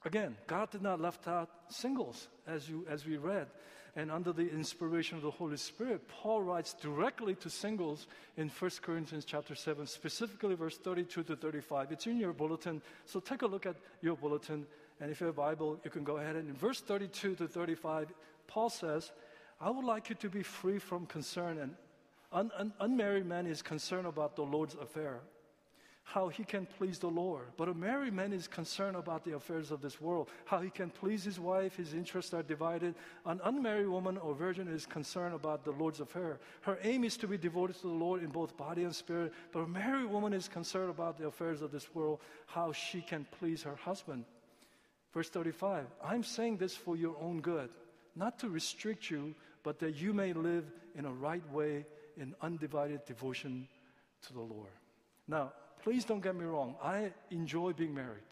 again, 0.05 0.37
God 0.45 0.69
did 0.69 0.81
not 0.81 1.01
left 1.01 1.27
out 1.27 1.49
singles 1.69 2.27
as 2.45 2.69
you 2.69 2.85
as 2.87 3.05
we 3.05 3.17
read. 3.17 3.47
And 3.95 4.11
under 4.11 4.33
the 4.33 4.49
inspiration 4.49 5.17
of 5.17 5.23
the 5.23 5.29
Holy 5.29 5.57
Spirit, 5.57 6.07
Paul 6.07 6.41
writes 6.41 6.73
directly 6.73 7.35
to 7.35 7.49
singles 7.49 8.07
in 8.37 8.49
1 8.49 8.71
Corinthians 8.81 9.23
chapter 9.23 9.53
7, 9.53 9.85
specifically 9.85 10.55
verse 10.55 10.77
32 10.77 11.23
to 11.23 11.35
35. 11.35 11.91
It's 11.91 12.07
in 12.07 12.17
your 12.17 12.33
bulletin, 12.33 12.81
so 13.05 13.19
take 13.19 13.43
a 13.43 13.47
look 13.47 13.67
at 13.67 13.75
your 14.01 14.15
bulletin. 14.15 14.65
And 14.99 15.11
if 15.11 15.21
you 15.21 15.27
have 15.27 15.37
a 15.37 15.41
Bible, 15.41 15.79
you 15.83 15.91
can 15.91 16.03
go 16.03 16.17
ahead. 16.17 16.35
And 16.35 16.49
in 16.49 16.55
verse 16.55 16.81
32 16.81 17.35
to 17.35 17.47
35, 17.47 18.11
Paul 18.47 18.69
says, 18.71 19.11
I 19.61 19.69
would 19.69 19.85
like 19.85 20.09
you 20.09 20.15
to 20.15 20.29
be 20.29 20.41
free 20.41 20.79
from 20.79 21.05
concern. 21.05 21.59
And 21.59 21.75
un- 22.31 22.51
un- 22.57 22.73
unmarried 22.79 23.27
man 23.27 23.45
is 23.45 23.61
concerned 23.61 24.07
about 24.07 24.35
the 24.35 24.43
Lord's 24.43 24.75
affair 24.75 25.19
how 26.03 26.27
he 26.27 26.43
can 26.43 26.65
please 26.65 26.99
the 26.99 27.07
Lord. 27.07 27.45
But 27.57 27.69
a 27.69 27.73
married 27.73 28.13
man 28.13 28.33
is 28.33 28.47
concerned 28.47 28.97
about 28.97 29.23
the 29.23 29.35
affairs 29.35 29.71
of 29.71 29.81
this 29.81 30.01
world, 30.01 30.29
how 30.45 30.59
he 30.59 30.69
can 30.69 30.89
please 30.89 31.23
his 31.23 31.39
wife, 31.39 31.77
his 31.77 31.93
interests 31.93 32.33
are 32.33 32.43
divided. 32.43 32.95
An 33.25 33.39
unmarried 33.43 33.87
woman 33.87 34.17
or 34.17 34.35
virgin 34.35 34.67
is 34.67 34.85
concerned 34.85 35.33
about 35.33 35.63
the 35.63 35.71
Lord's 35.71 36.01
affair. 36.01 36.39
Her 36.61 36.77
aim 36.83 37.03
is 37.03 37.15
to 37.17 37.27
be 37.27 37.37
devoted 37.37 37.77
to 37.77 37.87
the 37.87 37.93
Lord 37.93 38.21
in 38.21 38.29
both 38.29 38.57
body 38.57 38.83
and 38.83 38.93
spirit. 38.93 39.33
But 39.51 39.61
a 39.61 39.67
married 39.67 40.09
woman 40.09 40.33
is 40.33 40.47
concerned 40.47 40.89
about 40.89 41.17
the 41.17 41.27
affairs 41.27 41.61
of 41.61 41.71
this 41.71 41.93
world, 41.95 42.19
how 42.47 42.73
she 42.73 43.01
can 43.01 43.25
please 43.39 43.63
her 43.63 43.75
husband. 43.75 44.25
Verse 45.13 45.29
35 45.29 45.85
I'm 46.03 46.23
saying 46.23 46.57
this 46.57 46.75
for 46.75 46.97
your 46.97 47.15
own 47.21 47.39
good, 47.39 47.69
not 48.15 48.39
to 48.39 48.49
restrict 48.49 49.09
you, 49.09 49.35
but 49.63 49.79
that 49.79 49.95
you 49.95 50.13
may 50.13 50.33
live 50.33 50.65
in 50.95 51.05
a 51.05 51.13
right 51.13 51.47
way 51.51 51.85
in 52.17 52.35
undivided 52.41 53.05
devotion 53.05 53.67
to 54.27 54.33
the 54.33 54.41
Lord. 54.41 54.71
Now, 55.27 55.53
please 55.83 56.05
don't 56.05 56.23
get 56.23 56.35
me 56.35 56.45
wrong. 56.45 56.75
I 56.81 57.11
enjoy 57.29 57.73
being 57.73 57.93
married. 57.93 58.23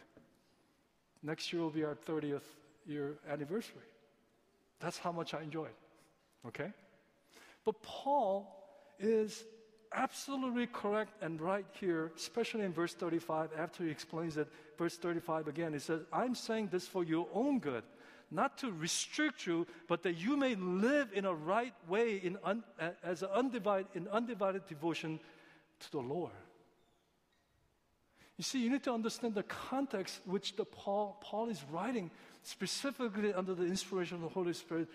Next 1.21 1.51
year 1.51 1.61
will 1.61 1.69
be 1.69 1.83
our 1.83 1.95
30th 1.95 2.41
year 2.87 3.15
anniversary. 3.29 3.87
That's 4.79 4.97
how 4.97 5.11
much 5.11 5.33
I 5.33 5.41
enjoy 5.41 5.65
it. 5.65 5.75
Okay? 6.47 6.71
But 7.63 7.81
Paul 7.83 8.47
is 8.99 9.43
absolutely 9.93 10.67
correct 10.67 11.11
and 11.21 11.39
right 11.41 11.65
here, 11.79 12.11
especially 12.15 12.61
in 12.61 12.73
verse 12.73 12.93
35, 12.93 13.49
after 13.57 13.83
he 13.83 13.89
explains 13.89 14.37
it. 14.37 14.47
Verse 14.77 14.97
35 14.97 15.47
again, 15.47 15.73
he 15.73 15.79
says, 15.79 16.01
I'm 16.11 16.33
saying 16.33 16.69
this 16.71 16.87
for 16.87 17.03
your 17.03 17.27
own 17.33 17.59
good, 17.59 17.83
not 18.31 18.57
to 18.59 18.71
restrict 18.71 19.45
you, 19.45 19.67
but 19.87 20.01
that 20.03 20.13
you 20.13 20.37
may 20.37 20.55
live 20.55 21.09
in 21.13 21.25
a 21.25 21.33
right 21.33 21.73
way 21.87 22.15
in 22.15 22.37
un, 22.43 22.63
uh, 22.79 22.89
as 23.03 23.21
an 23.21 23.29
undivided, 23.35 23.87
in 23.93 24.07
undivided 24.07 24.65
devotion 24.67 25.19
to 25.81 25.91
the 25.91 25.99
Lord. 25.99 26.31
You 28.41 28.43
see, 28.43 28.63
you 28.63 28.71
need 28.71 28.81
to 28.85 28.91
understand 28.91 29.35
the 29.35 29.43
context 29.43 30.19
which 30.25 30.55
the 30.55 30.65
Paul, 30.65 31.15
Paul 31.21 31.49
is 31.49 31.63
writing 31.71 32.09
specifically 32.41 33.35
under 33.35 33.53
the 33.53 33.65
inspiration 33.65 34.15
of 34.15 34.23
the 34.23 34.29
Holy 34.29 34.53
Spirit 34.53 34.87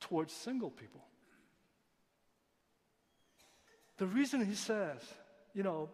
towards 0.00 0.34
single 0.34 0.68
people. 0.68 1.00
The 3.96 4.04
reason 4.04 4.44
he 4.44 4.54
says, 4.54 4.98
you 5.54 5.62
know, 5.62 5.88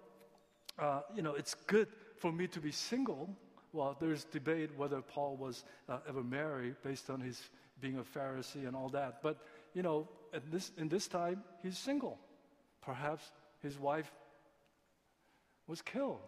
uh, 0.80 1.02
you 1.14 1.22
know, 1.22 1.34
it's 1.34 1.54
good 1.54 1.86
for 2.16 2.32
me 2.32 2.48
to 2.48 2.58
be 2.58 2.72
single. 2.72 3.30
Well, 3.72 3.96
there's 4.00 4.24
debate 4.24 4.70
whether 4.76 5.00
Paul 5.00 5.36
was 5.36 5.64
uh, 5.88 5.98
ever 6.08 6.24
married 6.24 6.74
based 6.82 7.08
on 7.08 7.20
his 7.20 7.40
being 7.80 8.00
a 8.00 8.18
Pharisee 8.18 8.66
and 8.66 8.74
all 8.74 8.88
that. 8.88 9.22
But 9.22 9.38
you 9.74 9.84
know, 9.84 10.08
this, 10.50 10.72
in 10.76 10.88
this 10.88 11.06
time, 11.06 11.44
he's 11.62 11.78
single. 11.78 12.18
Perhaps 12.82 13.30
his 13.62 13.78
wife 13.78 14.10
was 15.68 15.82
killed. 15.82 16.18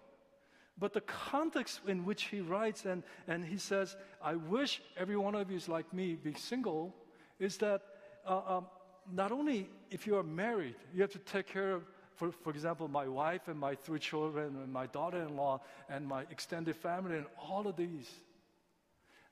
But 0.78 0.92
the 0.92 1.02
context 1.02 1.80
in 1.86 2.04
which 2.04 2.24
he 2.24 2.40
writes 2.40 2.86
and, 2.86 3.02
and 3.28 3.44
he 3.44 3.58
says, 3.58 3.96
I 4.22 4.36
wish 4.36 4.80
every 4.96 5.16
one 5.16 5.34
of 5.34 5.50
you 5.50 5.56
is 5.56 5.68
like 5.68 5.92
me, 5.92 6.14
be 6.14 6.34
single, 6.34 6.94
is 7.38 7.58
that 7.58 7.82
uh, 8.26 8.40
um, 8.46 8.66
not 9.12 9.32
only 9.32 9.68
if 9.90 10.06
you 10.06 10.16
are 10.16 10.22
married, 10.22 10.76
you 10.94 11.02
have 11.02 11.10
to 11.12 11.18
take 11.18 11.46
care 11.46 11.72
of, 11.72 11.82
for, 12.14 12.32
for 12.32 12.50
example, 12.50 12.88
my 12.88 13.06
wife 13.06 13.48
and 13.48 13.58
my 13.58 13.74
three 13.74 13.98
children 13.98 14.56
and 14.62 14.72
my 14.72 14.86
daughter 14.86 15.22
in 15.22 15.36
law 15.36 15.60
and 15.88 16.06
my 16.06 16.22
extended 16.30 16.76
family 16.76 17.16
and 17.16 17.26
all 17.38 17.66
of 17.66 17.76
these. 17.76 18.08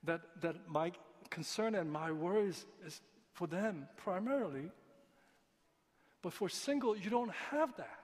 That, 0.04 0.20
that 0.42 0.68
my 0.68 0.92
concern 1.30 1.74
and 1.74 1.90
my 1.90 2.12
worries 2.12 2.66
is 2.86 3.00
for 3.32 3.46
them 3.46 3.88
primarily. 3.96 4.70
But 6.22 6.32
for 6.32 6.48
single, 6.48 6.96
you 6.96 7.10
don't 7.10 7.32
have 7.50 7.76
that. 7.76 8.00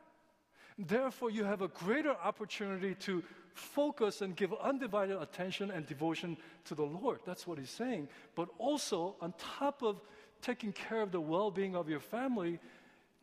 Therefore, 0.78 1.30
you 1.30 1.44
have 1.44 1.62
a 1.62 1.68
greater 1.68 2.16
opportunity 2.22 2.94
to 2.96 3.22
focus 3.54 4.20
and 4.22 4.34
give 4.34 4.52
undivided 4.54 5.20
attention 5.20 5.70
and 5.70 5.86
devotion 5.86 6.36
to 6.64 6.74
the 6.74 6.82
Lord. 6.82 7.20
That's 7.24 7.46
what 7.46 7.58
he's 7.58 7.70
saying. 7.70 8.08
But 8.34 8.48
also, 8.58 9.14
on 9.20 9.34
top 9.38 9.82
of 9.82 10.00
taking 10.42 10.72
care 10.72 11.00
of 11.00 11.12
the 11.12 11.20
well 11.20 11.50
being 11.50 11.76
of 11.76 11.88
your 11.88 12.00
family, 12.00 12.58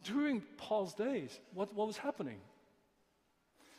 during 0.04 0.42
Paul's 0.58 0.94
days, 0.94 1.40
what, 1.54 1.74
what 1.76 1.88
was 1.88 1.98
happening? 1.98 2.38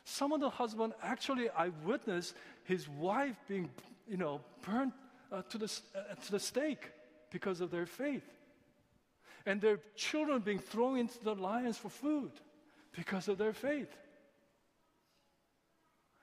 Some 0.04 0.32
of 0.32 0.40
the 0.40 0.50
husband 0.50 0.92
actually, 1.02 1.48
I 1.50 1.70
witnessed 1.84 2.34
his 2.64 2.88
wife 2.88 3.36
being, 3.48 3.70
you 4.06 4.18
know, 4.18 4.40
burned 4.66 4.92
uh, 5.30 5.42
to, 5.42 5.58
the, 5.58 5.80
uh, 5.96 6.14
to 6.14 6.32
the 6.32 6.40
stake 6.40 6.90
because 7.30 7.60
of 7.60 7.70
their 7.70 7.86
faith. 7.86 8.24
And 9.46 9.60
their 9.60 9.78
children 9.96 10.40
being 10.40 10.58
thrown 10.58 10.98
into 10.98 11.22
the 11.24 11.34
lions 11.34 11.78
for 11.78 11.88
food 11.88 12.32
because 12.92 13.28
of 13.28 13.38
their 13.38 13.52
faith. 13.52 13.88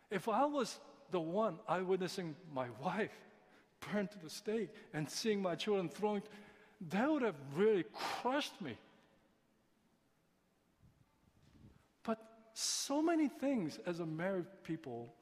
If 0.09 0.27
I 0.27 0.45
was 0.45 0.79
the 1.11 1.19
one 1.19 1.59
eyewitnessing 1.67 2.35
my 2.53 2.67
wife 2.83 3.11
burned 3.79 4.11
to 4.11 4.19
the 4.19 4.29
stake 4.29 4.69
and 4.93 5.09
seeing 5.09 5.41
my 5.41 5.55
children 5.55 5.89
thrown, 5.89 6.21
that 6.89 7.11
would 7.11 7.21
have 7.21 7.35
really 7.55 7.85
crushed 7.93 8.59
me. 8.61 8.77
But 12.03 12.19
so 12.53 13.01
many 13.01 13.27
things 13.27 13.79
as 13.85 13.99
a 13.99 14.05
married 14.05 14.45
people 14.63 15.13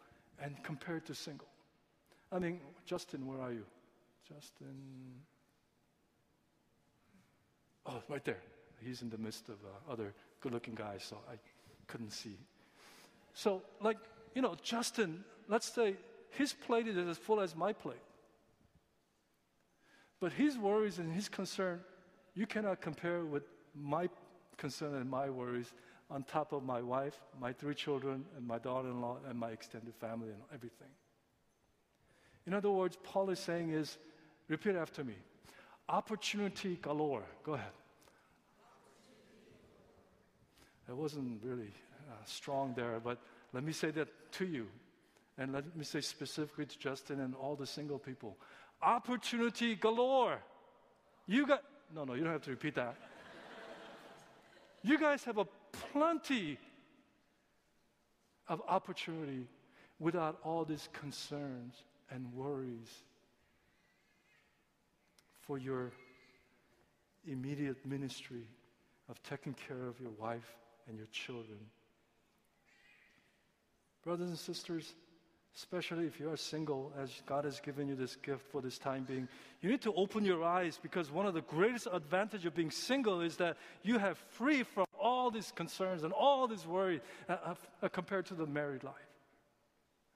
and 0.41 0.61
compared 0.63 1.05
to 1.07 1.15
single. 1.15 1.47
I 2.31 2.39
mean, 2.39 2.59
Justin, 2.85 3.25
where 3.25 3.41
are 3.41 3.51
you? 3.51 3.65
Justin. 4.27 4.75
Oh, 7.85 8.01
right 8.09 8.23
there. 8.23 8.41
He's 8.83 9.01
in 9.01 9.09
the 9.09 9.17
midst 9.17 9.49
of 9.49 9.55
uh, 9.55 9.91
other 9.91 10.13
good 10.47 10.53
looking 10.53 10.75
guys, 10.75 11.03
so 11.03 11.17
I 11.29 11.35
couldn't 11.87 12.11
see. 12.11 12.37
So, 13.33 13.61
like, 13.81 13.97
you 14.33 14.41
know, 14.41 14.55
Justin, 14.63 15.25
let's 15.49 15.67
say 15.73 15.95
his 16.29 16.53
plate 16.53 16.87
is 16.87 16.95
as 16.95 17.17
full 17.17 17.41
as 17.41 17.53
my 17.53 17.73
plate. 17.73 17.97
But 20.21 20.31
his 20.31 20.57
worries 20.57 20.99
and 20.99 21.13
his 21.13 21.27
concern, 21.27 21.81
you 22.33 22.47
cannot 22.47 22.79
compare 22.79 23.25
with 23.25 23.43
my 23.75 24.09
concern 24.55 24.95
and 24.95 25.09
my 25.09 25.29
worries 25.29 25.73
on 26.09 26.23
top 26.23 26.53
of 26.53 26.63
my 26.63 26.81
wife, 26.81 27.19
my 27.41 27.51
three 27.51 27.75
children, 27.75 28.23
and 28.37 28.47
my 28.47 28.57
daughter 28.57 28.87
in 28.87 29.01
law, 29.01 29.17
and 29.29 29.37
my 29.37 29.49
extended 29.49 29.93
family, 29.95 30.29
and 30.29 30.41
everything. 30.53 30.87
In 32.45 32.53
other 32.53 32.71
words, 32.71 32.97
Paul 33.03 33.29
is 33.31 33.39
saying 33.39 33.71
is, 33.71 33.97
repeat 34.47 34.75
after 34.75 35.03
me 35.03 35.15
opportunity 35.89 36.77
galore. 36.81 37.23
Go 37.43 37.53
ahead. 37.53 37.71
It 40.89 40.95
wasn't 40.95 41.43
really 41.43 41.71
uh, 42.09 42.13
strong 42.25 42.73
there, 42.75 42.99
but 43.03 43.19
let 43.53 43.63
me 43.63 43.73
say 43.73 43.91
that 43.91 44.07
to 44.33 44.45
you. 44.45 44.67
And 45.37 45.53
let 45.53 45.75
me 45.75 45.83
say 45.83 46.01
specifically 46.01 46.65
to 46.65 46.79
Justin 46.79 47.19
and 47.19 47.35
all 47.35 47.55
the 47.55 47.67
single 47.67 47.99
people 47.99 48.37
opportunity 48.81 49.75
galore. 49.75 50.39
You 51.25 51.47
got, 51.47 51.63
no, 51.93 52.03
no, 52.03 52.13
you 52.13 52.23
don't 52.23 52.31
have 52.31 52.43
to 52.43 52.51
repeat 52.51 52.75
that. 52.75 52.95
you 54.83 54.99
guys 54.99 55.23
have 55.23 55.37
a 55.37 55.47
plenty 55.91 56.57
of 58.47 58.61
opportunity 58.67 59.47
without 59.99 60.37
all 60.43 60.63
these 60.63 60.89
concerns 60.93 61.83
and 62.11 62.31
worries 62.33 63.03
for 65.41 65.57
your 65.57 65.91
immediate 67.25 67.83
ministry 67.85 68.47
of 69.09 69.21
taking 69.23 69.53
care 69.67 69.87
of 69.87 69.99
your 69.99 70.11
wife 70.11 70.55
and 70.87 70.97
your 70.97 71.07
children. 71.07 71.59
Brothers 74.03 74.29
and 74.29 74.39
sisters, 74.39 74.93
especially 75.55 76.05
if 76.05 76.19
you 76.19 76.29
are 76.29 76.37
single, 76.37 76.93
as 76.97 77.21
God 77.25 77.43
has 77.43 77.59
given 77.59 77.87
you 77.87 77.95
this 77.95 78.15
gift 78.15 78.49
for 78.51 78.61
this 78.61 78.77
time 78.77 79.03
being, 79.03 79.27
you 79.61 79.69
need 79.69 79.81
to 79.81 79.93
open 79.93 80.23
your 80.23 80.43
eyes 80.43 80.79
because 80.81 81.11
one 81.11 81.25
of 81.25 81.33
the 81.33 81.41
greatest 81.41 81.87
advantage 81.91 82.45
of 82.45 82.55
being 82.55 82.71
single 82.71 83.21
is 83.21 83.37
that 83.37 83.57
you 83.83 83.97
have 83.97 84.17
free 84.29 84.63
from 84.63 84.85
all 84.99 85.31
these 85.31 85.51
concerns 85.51 86.03
and 86.03 86.13
all 86.13 86.47
this 86.47 86.65
worry 86.65 87.01
uh, 87.27 87.55
uh, 87.81 87.87
compared 87.89 88.25
to 88.27 88.33
the 88.33 88.45
married 88.45 88.83
life. 88.83 88.93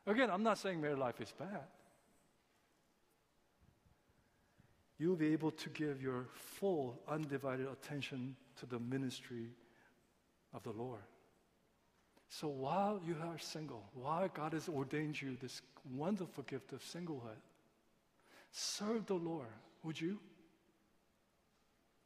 Again, 0.08 0.30
I'm 0.30 0.44
not 0.44 0.58
saying 0.58 0.80
married 0.80 1.00
life 1.00 1.20
is 1.20 1.34
bad. 1.38 1.66
You'll 4.98 5.16
be 5.16 5.34
able 5.34 5.52
to 5.52 5.70
give 5.70 6.02
your 6.02 6.28
full, 6.36 7.00
undivided 7.08 7.68
attention 7.68 8.36
to 8.60 8.68
the 8.68 8.80
ministry 8.80 9.50
of 10.54 10.64
the 10.64 10.72
Lord. 10.72 11.02
So 12.30 12.48
while 12.48 13.02
you 13.06 13.16
are 13.22 13.38
single, 13.38 13.84
while 13.94 14.28
God 14.34 14.54
has 14.54 14.70
ordained 14.70 15.22
you 15.22 15.36
this 15.42 15.62
wonderful 15.94 16.44
gift 16.44 16.72
of 16.72 16.82
singlehood, 16.82 17.42
serve 18.52 19.06
the 19.06 19.16
Lord, 19.16 19.48
would 19.84 20.00
you? 20.00 20.18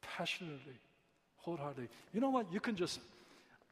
Passionately, 0.02 0.80
wholeheartedly. 1.36 1.88
You 2.12 2.20
know 2.20 2.30
what? 2.30 2.52
You 2.52 2.58
can 2.58 2.74
just 2.74 2.98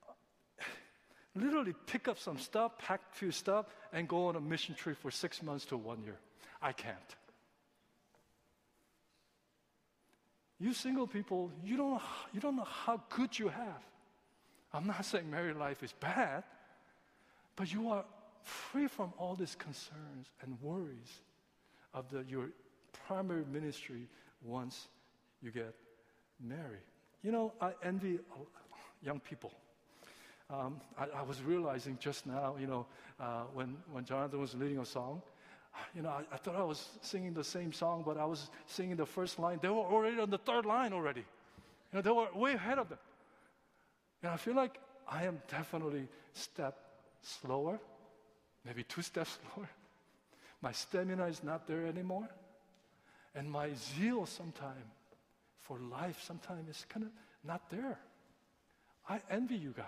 literally 1.35 1.75
pick 1.87 2.07
up 2.07 2.19
some 2.21 2.39
stuff, 2.39 2.79
pack 2.79 3.01
a 3.13 3.17
few 3.17 3.33
stuff, 3.33 3.67
and 3.93 4.07
go 4.07 4.29
on 4.29 4.37
a 4.37 4.41
mission 4.41 4.77
trip 4.77 4.97
for 5.01 5.11
six 5.11 5.43
months 5.43 5.65
to 5.67 5.77
one 5.77 6.03
year. 6.05 6.19
I 6.63 6.73
can't. 6.73 7.17
You 10.61 10.73
single 10.73 11.09
people, 11.09 11.51
you 11.65 11.77
don't, 11.77 12.01
you 12.33 12.41
don't 12.41 12.55
know 12.57 12.65
how 12.65 13.03
good 13.11 13.37
you 13.37 13.49
have. 13.49 13.83
I'm 14.75 14.89
not 14.89 15.05
saying 15.05 15.31
married 15.31 15.57
life 15.57 15.83
is 15.83 15.93
bad, 15.93 16.43
but 17.55 17.73
you 17.73 17.91
are 17.91 18.05
free 18.43 18.89
from 18.89 19.13
all 19.17 19.37
these 19.37 19.55
concerns 19.55 20.29
and 20.43 20.61
worries 20.61 21.21
of 21.95 22.11
the, 22.11 22.25
your 22.29 22.51
primary 23.07 23.45
ministry 23.51 24.09
once 24.43 24.89
you 25.41 25.53
get 25.53 25.75
married. 26.41 26.83
You 27.23 27.31
know, 27.31 27.53
I 27.61 27.73
envy 27.85 28.19
young 29.01 29.21
people. 29.21 29.53
Um, 30.51 30.81
I, 30.99 31.07
I, 31.21 31.23
was 31.23 31.41
realizing 31.43 31.97
just 31.99 32.27
now, 32.27 32.57
you 32.61 32.67
know, 32.67 32.87
uh, 33.19 33.45
when, 33.55 33.77
when 33.91 34.05
Jonathan 34.05 34.41
was 34.41 34.55
leading 34.55 34.79
a 34.79 34.85
song, 34.85 35.23
you 35.95 36.03
know, 36.03 36.11
I, 36.11 36.23
I, 36.33 36.37
thought 36.37 36.55
I 36.55 36.63
was 36.63 36.87
singing 37.01 37.33
the 37.33 37.43
same 37.43 37.73
song, 37.73 38.03
but 38.05 38.19
I 38.19 38.27
was 38.27 38.51
singing 38.67 38.97
the 38.97 39.07
first 39.07 39.39
line. 39.39 39.59
They 39.63 39.71
were 39.71 39.77
already 39.77 40.21
on 40.21 40.29
the 40.29 40.39
third 40.39 40.67
line 40.67 40.93
already. 40.93 41.21
You 41.21 41.95
know, 41.95 42.03
they 42.03 42.11
were 42.11 42.29
way 42.35 42.53
ahead 42.53 42.79
of 42.79 42.91
them. 42.91 42.99
And 44.25 44.33
I 44.33 44.39
feel 44.39 44.55
like 44.55 44.81
I 45.07 45.25
am 45.25 45.43
definitely 45.49 46.09
step 46.33 46.79
slower, 47.21 47.79
maybe 48.65 48.83
two 48.83 49.03
steps 49.03 49.37
slower. 49.55 49.69
My 50.63 50.73
stamina 50.73 51.27
is 51.27 51.45
not 51.45 51.69
there 51.69 51.87
anymore. 51.87 52.27
And 53.35 53.51
my 53.51 53.69
zeal 53.75 54.25
sometimes 54.25 54.95
for 55.61 55.79
life 55.79 56.23
sometimes 56.23 56.71
is 56.71 56.87
kind 56.89 57.05
of 57.05 57.13
not 57.47 57.69
there. 57.69 57.99
I 59.07 59.21
envy 59.29 59.57
you 59.57 59.75
guys 59.77 59.85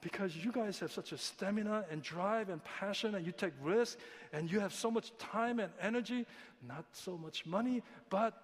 because 0.00 0.36
you 0.36 0.50
guys 0.50 0.80
have 0.80 0.90
such 0.90 1.12
a 1.12 1.18
stamina 1.18 1.84
and 1.92 2.02
drive 2.02 2.48
and 2.48 2.60
passion 2.64 3.14
and 3.14 3.24
you 3.24 3.30
take 3.30 3.52
risks 3.62 4.02
and 4.32 4.50
you 4.50 4.58
have 4.58 4.74
so 4.74 4.90
much 4.90 5.16
time 5.18 5.60
and 5.60 5.70
energy, 5.80 6.26
not 6.66 6.86
so 6.90 7.16
much 7.16 7.46
money, 7.46 7.84
but 8.10 8.34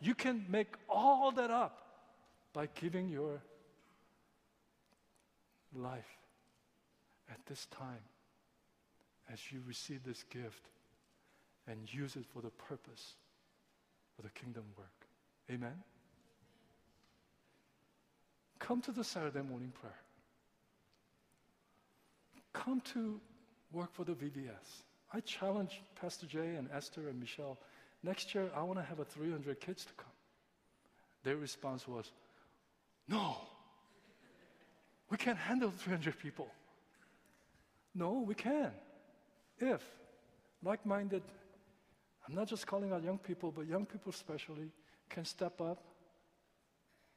you 0.00 0.16
can 0.16 0.44
make 0.48 0.74
all 0.88 1.30
that 1.30 1.52
up 1.52 1.87
by 2.52 2.68
giving 2.74 3.08
your 3.08 3.40
life 5.74 6.18
at 7.30 7.38
this 7.46 7.66
time 7.66 8.04
as 9.32 9.52
you 9.52 9.60
receive 9.66 10.02
this 10.04 10.22
gift 10.24 10.68
and 11.66 11.92
use 11.92 12.16
it 12.16 12.24
for 12.32 12.40
the 12.40 12.50
purpose 12.50 13.14
of 14.18 14.24
the 14.24 14.30
kingdom 14.30 14.64
work. 14.76 15.06
Amen? 15.50 15.82
Come 18.58 18.80
to 18.82 18.92
the 18.92 19.04
Saturday 19.04 19.42
morning 19.42 19.72
prayer. 19.80 19.92
Come 22.52 22.80
to 22.92 23.20
work 23.72 23.92
for 23.92 24.04
the 24.04 24.12
VBS. 24.12 24.82
I 25.12 25.20
challenge 25.20 25.82
Pastor 26.00 26.26
Jay 26.26 26.56
and 26.56 26.68
Esther 26.72 27.08
and 27.08 27.20
Michelle. 27.20 27.58
Next 28.02 28.34
year, 28.34 28.50
I 28.54 28.62
want 28.62 28.78
to 28.78 28.84
have 28.84 28.98
a 28.98 29.04
300 29.04 29.60
kids 29.60 29.84
to 29.84 29.92
come. 29.94 30.06
Their 31.24 31.36
response 31.36 31.86
was, 31.86 32.10
No, 33.08 33.38
we 35.10 35.16
can't 35.16 35.38
handle 35.38 35.70
300 35.70 36.18
people. 36.18 36.48
No, 37.94 38.24
we 38.26 38.34
can. 38.34 38.70
If 39.58 39.82
like 40.62 40.84
minded, 40.84 41.22
I'm 42.26 42.34
not 42.34 42.48
just 42.48 42.66
calling 42.66 42.92
out 42.92 43.02
young 43.02 43.18
people, 43.18 43.50
but 43.50 43.66
young 43.66 43.86
people 43.86 44.10
especially, 44.10 44.70
can 45.08 45.24
step 45.24 45.60
up 45.60 45.82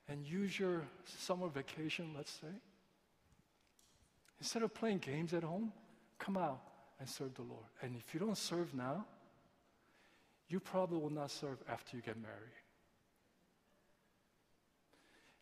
and 0.08 0.26
use 0.26 0.58
your 0.58 0.84
summer 1.06 1.48
vacation, 1.50 2.14
let's 2.16 2.32
say. 2.32 2.54
Instead 4.40 4.64
of 4.64 4.74
playing 4.74 5.00
games 5.00 5.34
at 5.34 5.44
home, 5.44 5.72
come 6.18 6.38
out 6.38 6.62
and 7.00 7.08
serve 7.08 7.34
the 7.36 7.42
Lord. 7.42 7.66
And 7.82 7.96
if 7.96 8.14
you 8.14 8.20
don't 8.20 8.38
serve 8.38 8.74
now, 8.74 9.06
you 10.48 10.60
probably 10.60 11.00
will 11.00 11.10
not 11.10 11.32
serve 11.32 11.58
after 11.70 11.96
you 11.96 12.04
get 12.04 12.18
married. 12.18 12.61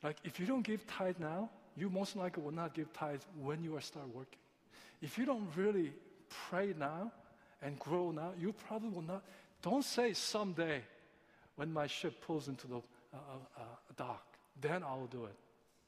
Like, 0.03 0.17
if 0.23 0.39
you 0.39 0.45
don't 0.45 0.63
give 0.63 0.85
tithe 0.87 1.19
now, 1.19 1.49
you 1.75 1.89
most 1.89 2.15
likely 2.15 2.43
will 2.43 2.51
not 2.53 2.73
give 2.73 2.91
tithe 2.93 3.21
when 3.41 3.63
you 3.63 3.77
start 3.81 4.07
working. 4.13 4.39
If 5.01 5.17
you 5.17 5.25
don't 5.25 5.47
really 5.55 5.93
pray 6.49 6.73
now 6.77 7.11
and 7.61 7.77
grow 7.79 8.11
now, 8.11 8.31
you 8.39 8.53
probably 8.53 8.89
will 8.89 9.01
not. 9.01 9.23
Don't 9.61 9.83
say 9.83 10.13
someday 10.13 10.81
when 11.55 11.71
my 11.71 11.87
ship 11.87 12.21
pulls 12.25 12.47
into 12.47 12.67
the 12.67 12.77
uh, 12.77 13.17
uh, 13.17 13.61
uh, 13.61 13.63
dock, 13.97 14.25
then 14.61 14.83
I'll 14.83 15.07
do 15.07 15.25
it. 15.25 15.35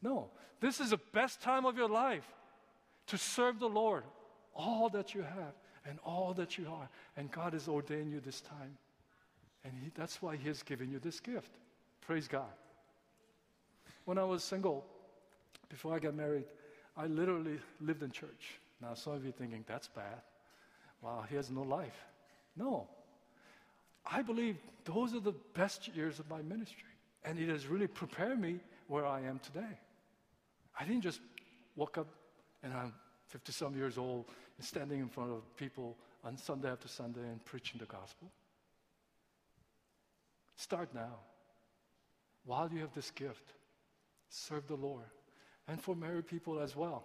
No, 0.02 0.30
this 0.60 0.80
is 0.80 0.90
the 0.90 1.00
best 1.14 1.42
time 1.42 1.66
of 1.66 1.78
your 1.78 1.90
life 1.90 2.26
to 3.08 3.18
serve 3.18 3.60
the 3.60 3.70
Lord, 3.70 4.04
all 4.56 4.90
that 4.90 5.14
you 5.14 5.22
have 5.22 5.54
and 5.86 6.00
all 6.04 6.34
that 6.34 6.58
you 6.58 6.68
are. 6.68 6.90
And 7.18 7.32
God 7.32 7.54
has 7.54 7.68
ordained 7.68 8.12
you 8.12 8.20
this 8.20 8.42
time. 8.42 8.78
And 9.64 9.74
he, 9.82 9.92
that's 9.96 10.22
why 10.22 10.36
He 10.36 10.48
has 10.48 10.64
given 10.64 10.92
you 10.92 11.00
this 11.00 11.20
gift. 11.20 11.52
Praise 12.02 12.28
God. 12.28 12.50
When 14.06 14.18
I 14.18 14.24
was 14.24 14.44
single, 14.44 14.86
before 15.70 15.96
I 15.96 16.00
got 16.00 16.16
married, 16.16 16.46
I 16.98 17.08
literally 17.08 17.60
lived 17.80 18.04
in 18.04 18.12
church. 18.12 18.60
Now, 18.82 18.94
some 18.94 19.14
of 19.14 19.26
you 19.26 19.32
thinking, 19.32 19.64
that's 19.68 19.88
bad. 19.88 20.22
Wow, 21.02 21.24
he 21.30 21.36
has 21.36 21.50
no 21.50 21.62
life. 21.62 21.98
No. 22.56 22.88
I 24.06 24.22
believe 24.22 24.58
those 24.86 25.14
are 25.14 25.20
the 25.20 25.36
best 25.54 25.88
years 25.96 26.20
of 26.20 26.30
my 26.30 26.42
ministry. 26.42 26.90
And 27.24 27.38
it 27.40 27.50
has 27.50 27.68
really 27.68 27.88
prepared 27.88 28.40
me 28.40 28.60
where 28.88 29.06
I 29.06 29.22
am 29.22 29.40
today. 29.40 29.78
I 30.80 30.86
didn't 30.86 31.02
just 31.02 31.22
woke 31.76 31.98
up 31.98 32.08
and 32.64 32.74
I'm 32.74 32.94
50 33.28 33.52
some 33.52 33.76
years 33.76 33.98
old 33.98 34.26
and 34.58 34.66
standing 34.66 35.00
in 35.00 35.08
front 35.08 35.32
of 35.32 35.56
people 35.56 35.98
on 36.24 36.38
Sunday 36.38 36.70
after 36.70 36.88
Sunday 36.88 37.22
and 37.22 37.44
preaching 37.46 37.80
the 37.80 37.86
gospel. 37.86 38.32
Start 40.56 40.94
now. 40.94 41.16
While 42.46 42.70
you 42.72 42.80
have 42.82 42.94
this 42.94 43.12
gift, 43.12 43.54
serve 44.32 44.68
the 44.68 44.76
Lord 44.76 45.06
and 45.68 45.80
for 45.80 45.96
married 45.96 46.26
people 46.26 46.60
as 46.60 46.76
well. 46.76 47.04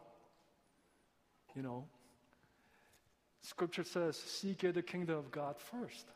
You 1.54 1.62
know, 1.62 1.84
scripture 3.42 3.84
says, 3.84 4.16
seek 4.16 4.60
the 4.60 4.82
kingdom 4.82 5.18
of 5.18 5.30
God 5.30 5.56
first. 5.58 6.06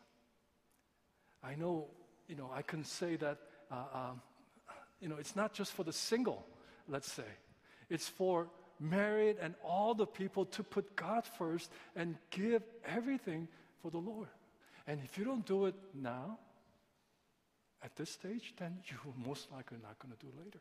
I 1.42 1.54
know, 1.54 1.88
you 2.28 2.36
know, 2.36 2.50
I 2.54 2.62
can 2.62 2.84
say 2.84 3.16
that, 3.16 3.38
uh, 3.70 3.84
um, 3.94 4.20
you 5.00 5.08
know, 5.08 5.16
it's 5.16 5.34
not 5.34 5.52
just 5.52 5.72
for 5.72 5.82
the 5.84 5.92
single, 5.92 6.46
let's 6.88 7.10
say. 7.10 7.30
It's 7.88 8.08
for 8.08 8.48
married 8.78 9.36
and 9.40 9.54
all 9.64 9.94
the 9.94 10.06
people 10.06 10.44
to 10.46 10.62
put 10.62 10.94
God 10.96 11.24
first 11.24 11.70
and 11.96 12.16
give 12.30 12.62
everything 12.84 13.48
for 13.82 13.90
the 13.90 13.98
Lord. 13.98 14.28
And 14.86 15.00
if 15.04 15.18
you 15.18 15.24
don't 15.24 15.44
do 15.44 15.66
it 15.66 15.74
now, 15.94 16.38
at 17.82 17.96
this 17.96 18.10
stage, 18.10 18.52
then 18.58 18.76
you 18.86 18.96
are 19.06 19.28
most 19.28 19.50
likely 19.50 19.78
not 19.82 19.98
going 19.98 20.14
to 20.14 20.26
do 20.26 20.30
later. 20.38 20.60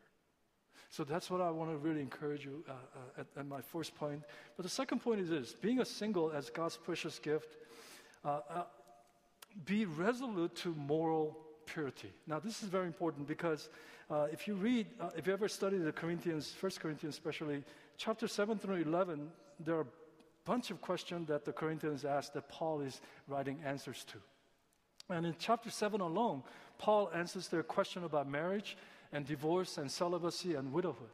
So 0.88 1.04
that's 1.04 1.30
what 1.30 1.40
I 1.40 1.50
want 1.50 1.70
to 1.70 1.76
really 1.76 2.00
encourage 2.00 2.44
you 2.44 2.64
uh, 2.68 2.72
uh, 2.72 3.20
at, 3.20 3.26
at, 3.36 3.46
my 3.46 3.60
first 3.60 3.94
point. 3.94 4.22
But 4.56 4.64
the 4.64 4.70
second 4.70 5.00
point 5.00 5.20
is 5.20 5.28
this 5.28 5.52
being 5.52 5.80
a 5.80 5.84
single 5.84 6.32
as 6.32 6.50
God's 6.50 6.76
precious 6.76 7.18
gift, 7.18 7.56
uh, 8.24 8.40
uh, 8.48 8.62
be 9.64 9.84
resolute 9.84 10.54
to 10.56 10.74
moral 10.74 11.36
purity. 11.66 12.12
Now, 12.26 12.40
this 12.40 12.62
is 12.62 12.68
very 12.68 12.86
important 12.86 13.26
because 13.26 13.68
uh, 14.10 14.26
if 14.32 14.48
you 14.48 14.54
read, 14.54 14.86
if 15.16 15.26
you 15.26 15.32
ever 15.32 15.48
study 15.48 15.78
the 15.78 15.92
Corinthians, 15.92 16.50
First 16.50 16.80
Corinthians 16.80 17.14
especially, 17.14 17.62
chapter 17.96 18.26
7 18.26 18.58
through 18.58 18.82
11, 18.82 19.28
there 19.60 19.76
are 19.76 19.82
a 19.82 19.86
bunch 20.44 20.70
of 20.70 20.80
questions 20.80 21.28
that 21.28 21.44
the 21.44 21.52
Corinthians 21.52 22.04
ask 22.04 22.32
that 22.32 22.48
Paul 22.48 22.80
is 22.80 23.00
writing 23.28 23.60
answers 23.64 24.04
to. 24.04 24.18
And 25.14 25.26
in 25.26 25.34
chapter 25.38 25.70
7 25.70 26.00
alone, 26.00 26.42
Paul 26.78 27.10
answers 27.14 27.48
their 27.48 27.62
question 27.62 28.04
about 28.04 28.28
marriage 28.28 28.76
and 29.12 29.26
divorce 29.26 29.78
and 29.78 29.90
celibacy 29.90 30.54
and 30.54 30.72
widowhood. 30.72 31.10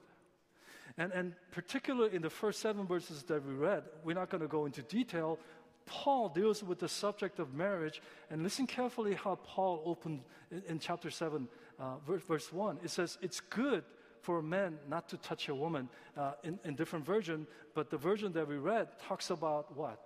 And, 0.99 1.13
and 1.13 1.35
particularly 1.51 2.15
in 2.15 2.23
the 2.23 2.31
first 2.31 2.61
seven 2.61 2.87
verses 2.87 3.23
that 3.25 3.45
we 3.47 3.55
read, 3.55 3.85
we're 4.05 4.15
not 4.15 4.31
going 4.31 4.41
to 4.41 4.49
go 4.49 4.65
into 4.65 4.83
detail. 4.83 5.39
Paul 5.85 6.29
deals 6.31 6.63
with 6.63 6.79
the 6.79 6.89
subject 6.89 7.39
of 7.39 7.55
marriage, 7.55 8.03
and 8.31 8.43
listen 8.43 8.67
carefully 8.67 9.15
how 9.15 9.37
Paul 9.45 9.83
opened 9.85 10.23
in, 10.51 10.63
in 10.69 10.79
chapter 10.79 11.11
7, 11.11 11.47
uh, 11.79 11.97
verse, 12.07 12.23
verse 12.23 12.53
1. 12.53 12.79
It 12.83 12.91
says, 12.91 13.19
It's 13.21 13.41
good 13.41 13.85
for 14.23 14.39
a 14.39 14.43
man 14.43 14.79
not 14.89 15.09
to 15.11 15.17
touch 15.19 15.49
a 15.49 15.55
woman 15.55 15.89
uh, 16.17 16.33
in, 16.43 16.59
in 16.65 16.75
different 16.75 17.05
version, 17.05 17.47
but 17.75 17.91
the 17.91 17.99
version 17.99 18.33
that 18.33 18.49
we 18.49 18.57
read 18.57 18.89
talks 19.07 19.31
about 19.31 19.77
what? 19.77 20.01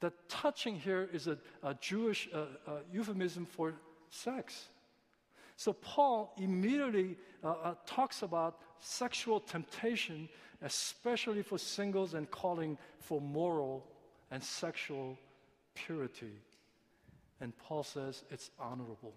That 0.00 0.14
touching 0.28 0.76
here 0.76 1.08
is 1.12 1.26
a, 1.26 1.38
a 1.62 1.74
Jewish 1.74 2.28
uh, 2.32 2.46
uh, 2.66 2.78
euphemism 2.90 3.44
for 3.44 3.74
sex. 4.08 4.64
So 5.60 5.74
Paul 5.74 6.32
immediately 6.38 7.18
uh, 7.44 7.48
uh, 7.48 7.74
talks 7.84 8.22
about 8.22 8.56
sexual 8.78 9.40
temptation, 9.40 10.26
especially 10.62 11.42
for 11.42 11.58
singles, 11.58 12.14
and 12.14 12.30
calling 12.30 12.78
for 12.98 13.20
moral 13.20 13.86
and 14.30 14.42
sexual 14.42 15.18
purity. 15.74 16.32
And 17.42 17.52
Paul 17.58 17.82
says 17.82 18.24
it's 18.30 18.50
honorable. 18.58 19.12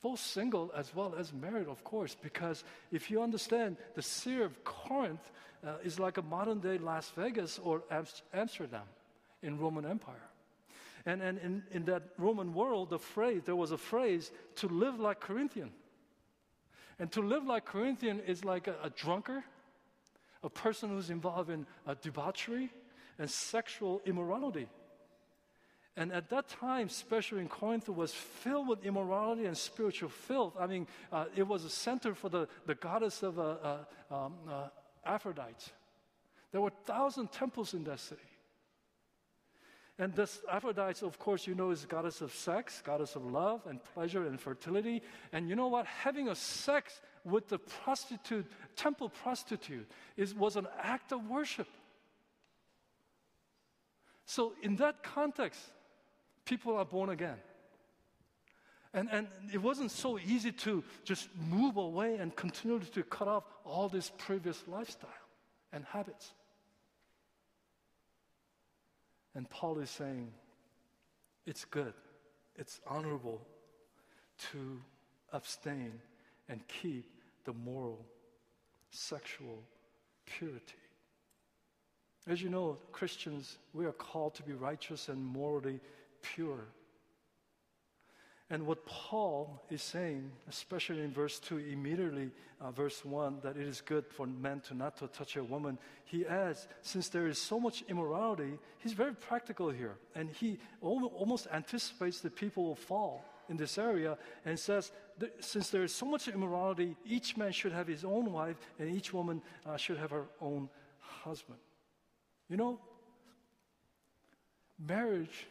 Both 0.00 0.20
single 0.20 0.70
as 0.72 0.94
well 0.94 1.16
as 1.18 1.32
married, 1.32 1.66
of 1.66 1.82
course, 1.82 2.14
because 2.22 2.62
if 2.92 3.10
you 3.10 3.20
understand, 3.20 3.76
the 3.96 4.02
city 4.02 4.40
of 4.40 4.62
Corinth 4.62 5.32
uh, 5.66 5.78
is 5.82 5.98
like 5.98 6.16
a 6.16 6.22
modern 6.22 6.60
day 6.60 6.78
Las 6.78 7.10
Vegas 7.16 7.58
or 7.58 7.82
Amsterdam 8.32 8.86
in 9.42 9.58
Roman 9.58 9.84
Empire. 9.84 10.27
And, 11.08 11.22
and 11.22 11.38
in, 11.38 11.62
in 11.70 11.84
that 11.86 12.02
Roman 12.18 12.52
world, 12.52 12.90
the 12.90 12.98
phrase, 12.98 13.40
there 13.46 13.56
was 13.56 13.70
a 13.70 13.78
phrase, 13.78 14.30
to 14.56 14.68
live 14.68 15.00
like 15.00 15.20
Corinthian. 15.20 15.70
And 16.98 17.10
to 17.12 17.22
live 17.22 17.46
like 17.46 17.64
Corinthian 17.64 18.20
is 18.20 18.44
like 18.44 18.66
a, 18.66 18.74
a 18.82 18.90
drunkard, 18.90 19.42
a 20.42 20.50
person 20.50 20.90
who's 20.90 21.08
involved 21.08 21.48
in 21.48 21.66
debauchery 22.02 22.68
and 23.18 23.30
sexual 23.30 24.02
immorality. 24.04 24.68
And 25.96 26.12
at 26.12 26.28
that 26.28 26.46
time, 26.48 26.88
especially 26.88 27.40
in 27.40 27.48
Corinth, 27.48 27.88
was 27.88 28.12
filled 28.12 28.68
with 28.68 28.84
immorality 28.84 29.46
and 29.46 29.56
spiritual 29.56 30.10
filth. 30.10 30.56
I 30.60 30.66
mean, 30.66 30.86
uh, 31.10 31.24
it 31.34 31.48
was 31.48 31.64
a 31.64 31.70
center 31.70 32.14
for 32.14 32.28
the, 32.28 32.48
the 32.66 32.74
goddess 32.74 33.22
of 33.22 33.38
uh, 33.38 33.42
uh, 33.42 33.78
um, 34.14 34.34
uh, 34.46 34.68
Aphrodite. 35.06 35.72
There 36.52 36.60
were 36.60 36.72
thousand 36.84 37.32
temples 37.32 37.72
in 37.72 37.82
that 37.84 37.98
city. 37.98 38.20
And 39.98 40.14
this 40.14 40.40
Aphrodite, 40.50 41.04
of 41.04 41.18
course, 41.18 41.46
you 41.46 41.56
know, 41.56 41.70
is 41.70 41.84
goddess 41.84 42.20
of 42.20 42.32
sex, 42.32 42.80
goddess 42.84 43.16
of 43.16 43.24
love 43.24 43.62
and 43.66 43.82
pleasure 43.82 44.26
and 44.26 44.40
fertility. 44.40 45.02
And 45.32 45.48
you 45.48 45.56
know 45.56 45.66
what? 45.66 45.86
Having 45.86 46.28
a 46.28 46.36
sex 46.36 47.00
with 47.24 47.48
the 47.48 47.58
prostitute, 47.58 48.46
temple 48.76 49.08
prostitute, 49.08 49.90
is, 50.16 50.34
was 50.34 50.54
an 50.54 50.68
act 50.80 51.12
of 51.12 51.28
worship. 51.28 51.66
So, 54.24 54.52
in 54.62 54.76
that 54.76 55.02
context, 55.02 55.60
people 56.44 56.76
are 56.76 56.84
born 56.84 57.10
again. 57.10 57.38
And, 58.94 59.08
and 59.10 59.26
it 59.52 59.58
wasn't 59.58 59.90
so 59.90 60.18
easy 60.18 60.52
to 60.52 60.84
just 61.04 61.28
move 61.34 61.76
away 61.76 62.16
and 62.16 62.34
continue 62.34 62.78
to 62.78 63.02
cut 63.02 63.26
off 63.26 63.44
all 63.64 63.88
this 63.88 64.12
previous 64.16 64.62
lifestyle 64.68 65.10
and 65.72 65.84
habits. 65.84 66.32
And 69.38 69.48
Paul 69.48 69.78
is 69.78 69.88
saying 69.88 70.32
it's 71.46 71.64
good, 71.64 71.92
it's 72.56 72.80
honorable 72.88 73.40
to 74.50 74.80
abstain 75.32 75.92
and 76.48 76.60
keep 76.66 77.08
the 77.44 77.52
moral, 77.52 78.04
sexual 78.90 79.62
purity. 80.26 80.74
As 82.26 82.42
you 82.42 82.48
know, 82.48 82.78
Christians, 82.90 83.58
we 83.72 83.86
are 83.86 83.92
called 83.92 84.34
to 84.34 84.42
be 84.42 84.54
righteous 84.54 85.08
and 85.08 85.24
morally 85.24 85.78
pure. 86.20 86.66
And 88.50 88.66
what 88.66 88.86
Paul 88.86 89.62
is 89.68 89.82
saying, 89.82 90.30
especially 90.48 91.02
in 91.02 91.12
verse 91.12 91.38
2, 91.38 91.58
immediately, 91.58 92.30
uh, 92.62 92.70
verse 92.70 93.04
1, 93.04 93.40
that 93.42 93.58
it 93.58 93.66
is 93.66 93.82
good 93.82 94.06
for 94.06 94.26
men 94.26 94.60
to 94.68 94.74
not 94.74 94.96
to 94.98 95.06
touch 95.08 95.36
a 95.36 95.44
woman, 95.44 95.78
he 96.04 96.24
adds, 96.26 96.66
since 96.80 97.10
there 97.10 97.26
is 97.26 97.38
so 97.38 97.60
much 97.60 97.84
immorality, 97.88 98.58
he's 98.78 98.94
very 98.94 99.14
practical 99.14 99.68
here. 99.68 99.96
And 100.14 100.30
he 100.30 100.58
almost 100.80 101.46
anticipates 101.52 102.20
that 102.20 102.36
people 102.36 102.64
will 102.64 102.74
fall 102.74 103.22
in 103.50 103.58
this 103.58 103.76
area 103.76 104.16
and 104.46 104.58
says, 104.58 104.92
since 105.40 105.68
there 105.68 105.82
is 105.82 105.94
so 105.94 106.06
much 106.06 106.26
immorality, 106.28 106.96
each 107.04 107.36
man 107.36 107.52
should 107.52 107.72
have 107.72 107.86
his 107.86 108.04
own 108.04 108.32
wife 108.32 108.56
and 108.78 108.88
each 108.88 109.12
woman 109.12 109.42
uh, 109.66 109.76
should 109.76 109.98
have 109.98 110.10
her 110.10 110.24
own 110.40 110.70
husband. 111.00 111.58
You 112.48 112.56
know, 112.56 112.80
marriage 114.78 115.46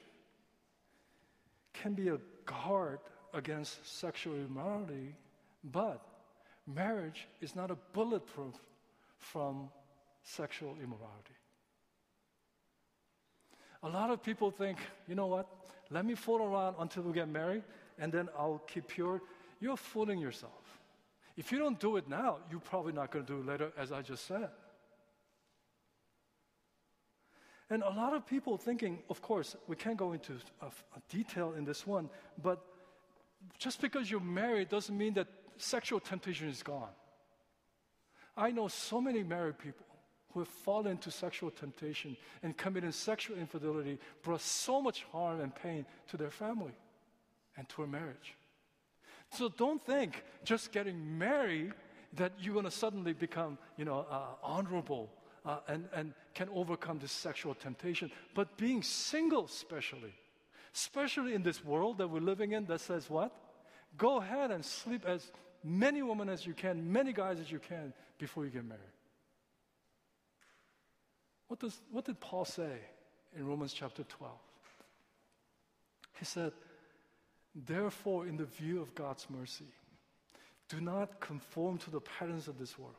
can 1.81 1.93
be 1.93 2.09
a 2.09 2.17
guard 2.45 2.99
against 3.33 3.99
sexual 3.99 4.35
immorality, 4.35 5.15
but 5.63 6.01
marriage 6.65 7.27
is 7.41 7.55
not 7.55 7.71
a 7.71 7.77
bulletproof 7.93 8.55
from 9.17 9.69
sexual 10.23 10.75
immorality. 10.83 11.35
A 13.83 13.89
lot 13.89 14.09
of 14.09 14.23
people 14.23 14.49
think, 14.51 14.77
you 15.07 15.15
know 15.15 15.27
what, 15.27 15.47
let 15.89 16.05
me 16.05 16.15
fool 16.15 16.43
around 16.43 16.75
until 16.79 17.03
we 17.03 17.13
get 17.13 17.29
married 17.29 17.63
and 17.99 18.11
then 18.11 18.27
I'll 18.37 18.61
keep 18.67 18.87
pure. 18.87 19.21
You're 19.59 19.77
fooling 19.77 20.19
yourself. 20.19 20.79
If 21.35 21.51
you 21.51 21.59
don't 21.59 21.79
do 21.79 21.97
it 21.97 22.09
now, 22.09 22.37
you're 22.49 22.59
probably 22.59 22.93
not 22.93 23.11
going 23.11 23.25
to 23.25 23.33
do 23.33 23.39
it 23.39 23.45
later, 23.45 23.71
as 23.77 23.91
I 23.91 24.01
just 24.01 24.25
said. 24.25 24.49
And 27.69 27.84
a 27.84 27.89
lot 27.89 28.13
of 28.13 28.25
people 28.25 28.58
thinking, 28.58 28.99
of 29.10 29.21
course, 29.21 29.56
we 29.67 29.75
can't 29.75 29.97
go 29.97 30.13
into 30.13 30.34
a, 30.62 30.71
detail 31.10 31.53
in 31.58 31.65
this 31.65 31.86
one, 31.86 32.10
but 32.41 32.63
just 33.58 33.82
because 33.82 34.10
you're 34.10 34.19
married 34.19 34.69
doesn't 34.69 34.97
mean 34.97 35.13
that 35.15 35.27
sexual 35.58 35.99
temptation 35.99 36.47
is 36.47 36.63
gone. 36.63 36.89
I 38.38 38.51
know 38.51 38.67
so 38.67 39.01
many 39.01 39.23
married 39.23 39.58
people 39.58 39.86
who 40.34 40.39
have 40.41 40.47
fallen 40.47 40.91
into 40.91 41.10
sexual 41.10 41.49
temptation 41.49 42.15
and 42.43 42.56
committed 42.56 42.93
sexual 42.93 43.38
infidelity, 43.38 43.97
brought 44.21 44.41
so 44.41 44.82
much 44.82 45.03
harm 45.12 45.41
and 45.41 45.53
pain 45.53 45.86
to 46.10 46.17
their 46.17 46.30
family 46.30 46.73
and 47.58 47.67
to 47.69 47.84
a 47.84 47.88
marriage. 47.88 48.36
So 49.32 49.49
don't 49.49 49.84
think 49.84 50.23
just 50.43 50.71
getting 50.71 51.17
married 51.17 51.73
that 52.13 52.34
you're 52.39 52.53
going 52.53 52.65
to 52.65 52.71
suddenly 52.71 53.13
become, 53.13 53.58
you 53.77 53.86
know, 53.86 54.06
uh, 54.10 54.36
honorable 54.43 55.10
uh, 55.47 55.60
and, 55.67 55.88
and 55.93 56.13
can 56.33 56.49
overcome 56.53 56.99
this 56.99 57.12
sexual 57.12 57.55
temptation. 57.55 58.12
But 58.36 58.57
being 58.57 58.83
single, 58.83 59.45
especially, 59.45 60.13
especially 60.75 61.33
in 61.33 61.41
this 61.41 61.63
world 61.63 61.99
that 61.99 62.10
we're 62.10 62.19
living 62.19 62.51
in 62.51 62.65
that 62.65 62.81
says 62.81 63.10
what? 63.10 63.33
Go 63.97 64.17
ahead 64.17 64.51
and 64.51 64.63
sleep 64.63 65.05
as 65.05 65.31
many 65.63 66.01
women 66.01 66.27
as 66.27 66.45
you 66.45 66.53
can, 66.53 66.91
many 66.91 67.13
guys 67.13 67.39
as 67.39 67.49
you 67.49 67.60
can 67.60 67.93
before 68.19 68.43
you 68.43 68.51
get 68.51 68.65
married. 68.65 68.81
What, 71.47 71.62
does, 71.62 71.79
what 71.91 72.03
did 72.03 72.19
Paul 72.19 72.43
say 72.43 72.79
in 73.38 73.47
Romans 73.47 73.71
chapter 73.71 74.03
12? 74.03 74.33
He 76.19 76.25
said, 76.25 76.51
Therefore, 77.55 78.27
in 78.27 78.36
the 78.36 78.45
view 78.45 78.81
of 78.81 78.93
God's 78.93 79.25
mercy, 79.29 79.65
do 80.67 80.81
not 80.81 81.21
conform 81.21 81.77
to 81.79 81.89
the 81.89 82.01
patterns 82.01 82.49
of 82.49 82.60
this 82.60 82.77
world 82.77 82.95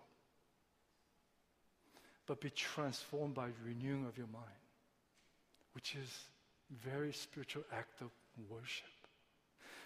but 2.29 2.41
be 2.41 2.51
transformed 2.51 3.35
by 3.35 3.49
renewing 3.65 4.05
of 4.07 4.17
your 4.19 4.27
mind, 4.29 4.45
which 5.73 5.97
is 5.97 6.21
very 6.85 7.13
spiritual 7.13 7.65
act 7.73 8.03
of 8.03 8.11
worship. 8.51 8.87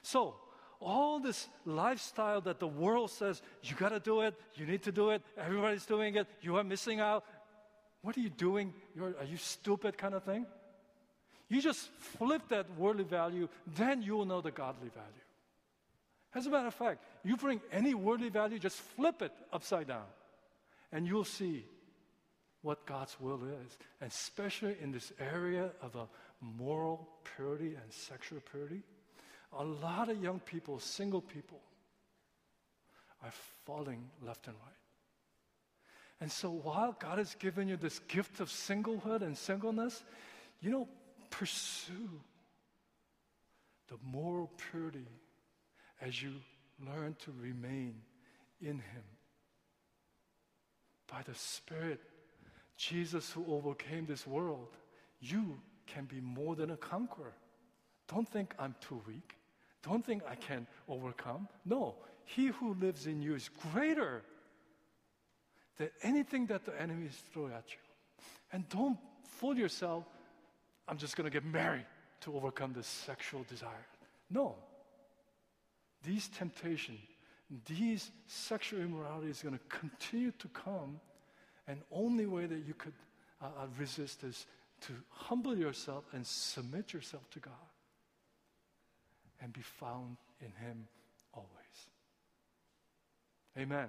So, 0.02 0.34
all 0.80 1.20
this 1.20 1.48
lifestyle 1.64 2.40
that 2.40 2.58
the 2.58 2.66
world 2.66 3.12
says, 3.12 3.40
you 3.62 3.76
got 3.76 3.90
to 3.90 4.00
do 4.00 4.22
it, 4.22 4.34
you 4.56 4.66
need 4.66 4.82
to 4.82 4.90
do 4.90 5.10
it, 5.10 5.22
everybody's 5.38 5.86
doing 5.86 6.16
it, 6.16 6.26
you 6.40 6.56
are 6.56 6.64
missing 6.64 6.98
out. 6.98 7.24
What 8.02 8.16
are 8.16 8.20
you 8.20 8.30
doing? 8.30 8.74
You're, 8.96 9.14
are 9.20 9.24
you 9.24 9.36
stupid 9.36 9.96
kind 9.96 10.14
of 10.14 10.24
thing? 10.24 10.44
You 11.48 11.62
just 11.62 11.88
flip 12.18 12.42
that 12.48 12.66
worldly 12.76 13.04
value, 13.04 13.48
then 13.76 14.02
you 14.02 14.16
will 14.16 14.24
know 14.24 14.40
the 14.40 14.50
godly 14.50 14.88
value. 14.88 15.08
As 16.34 16.46
a 16.46 16.50
matter 16.50 16.66
of 16.66 16.74
fact, 16.74 17.04
you 17.22 17.36
bring 17.36 17.60
any 17.70 17.94
worldly 17.94 18.30
value, 18.30 18.58
just 18.58 18.78
flip 18.78 19.22
it 19.22 19.32
upside 19.52 19.86
down, 19.86 20.06
and 20.90 21.06
you'll 21.06 21.24
see 21.24 21.64
what 22.62 22.86
God's 22.86 23.16
will 23.20 23.40
is, 23.44 23.78
especially 24.00 24.76
in 24.80 24.92
this 24.92 25.12
area 25.20 25.70
of 25.80 25.96
a 25.96 26.08
moral 26.40 27.08
purity 27.36 27.74
and 27.74 27.92
sexual 27.92 28.40
purity. 28.50 28.82
A 29.58 29.64
lot 29.64 30.08
of 30.08 30.22
young 30.22 30.40
people, 30.40 30.78
single 30.78 31.20
people, 31.20 31.60
are 33.22 33.32
falling 33.66 34.08
left 34.24 34.46
and 34.46 34.56
right. 34.64 34.72
And 36.20 36.30
so 36.30 36.50
while 36.50 36.96
God 36.98 37.18
has 37.18 37.34
given 37.34 37.68
you 37.68 37.76
this 37.76 37.98
gift 38.00 38.40
of 38.40 38.48
singlehood 38.48 39.22
and 39.22 39.36
singleness, 39.36 40.04
you 40.60 40.70
know, 40.70 40.88
pursue 41.30 42.08
the 43.88 43.96
moral 44.04 44.50
purity 44.70 45.08
as 46.00 46.22
you 46.22 46.32
learn 46.86 47.16
to 47.24 47.32
remain 47.40 47.96
in 48.60 48.76
Him 48.78 49.04
by 51.10 51.22
the 51.22 51.34
Spirit, 51.34 52.00
Jesus 52.76 53.30
who 53.30 53.44
overcame 53.48 54.06
this 54.06 54.26
world, 54.26 54.68
you 55.20 55.60
can 55.86 56.04
be 56.04 56.20
more 56.20 56.56
than 56.56 56.70
a 56.70 56.76
conqueror. 56.76 57.34
Don't 58.08 58.28
think 58.28 58.54
I'm 58.58 58.74
too 58.80 59.00
weak. 59.06 59.36
Don't 59.82 60.04
think 60.04 60.22
I 60.28 60.34
can 60.34 60.66
overcome. 60.88 61.48
No, 61.64 61.94
he 62.24 62.46
who 62.48 62.74
lives 62.74 63.06
in 63.06 63.20
you 63.20 63.34
is 63.34 63.50
greater 63.72 64.22
than 65.76 65.90
anything 66.02 66.46
that 66.46 66.64
the 66.64 66.80
enemies 66.80 67.20
throw 67.32 67.46
at 67.46 67.64
you. 67.68 67.78
And 68.52 68.68
don't 68.68 68.98
fool 69.24 69.56
yourself, 69.56 70.04
I'm 70.86 70.98
just 70.98 71.16
going 71.16 71.24
to 71.24 71.32
get 71.32 71.44
married 71.44 71.86
to 72.20 72.36
overcome 72.36 72.72
this 72.72 72.86
sexual 72.86 73.44
desire. 73.48 73.86
No. 74.30 74.56
These 76.04 76.28
temptations, 76.28 77.00
these 77.66 78.10
sexual 78.26 78.80
immorality 78.80 79.30
is 79.30 79.42
going 79.42 79.58
to 79.58 79.76
continue 79.76 80.32
to 80.32 80.48
come, 80.48 81.00
and 81.68 81.80
only 81.90 82.26
way 82.26 82.46
that 82.46 82.64
you 82.66 82.74
could 82.74 82.94
uh, 83.40 83.46
uh, 83.46 83.66
resist 83.78 84.24
is 84.24 84.46
to 84.82 84.92
humble 85.10 85.56
yourself 85.56 86.04
and 86.12 86.26
submit 86.26 86.92
yourself 86.92 87.28
to 87.30 87.38
God 87.38 87.54
and 89.40 89.52
be 89.52 89.62
found 89.62 90.16
in 90.40 90.52
Him 90.64 90.86
always. 91.34 91.48
Amen. 93.58 93.88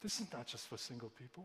This 0.00 0.20
is 0.20 0.26
not 0.32 0.46
just 0.46 0.66
for 0.66 0.76
single 0.76 1.10
people. 1.10 1.44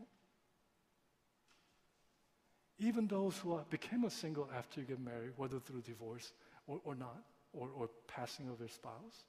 Even 2.80 3.08
those 3.08 3.38
who 3.38 3.60
became 3.70 4.04
a 4.04 4.10
single 4.10 4.50
after 4.56 4.82
you 4.82 4.86
get 4.86 5.00
married, 5.00 5.32
whether 5.36 5.60
through 5.60 5.82
divorce 5.82 6.34
or, 6.67 6.80
or 6.84 6.96
not, 6.96 7.24
or, 7.54 7.70
or 7.76 7.89
passing 8.08 8.50
of 8.50 8.60
their 8.60 8.67
spouse. 8.67 9.24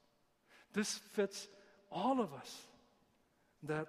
This 0.72 0.98
fits 1.12 1.48
all 1.90 2.20
of 2.20 2.34
us 2.34 2.62
that 3.62 3.86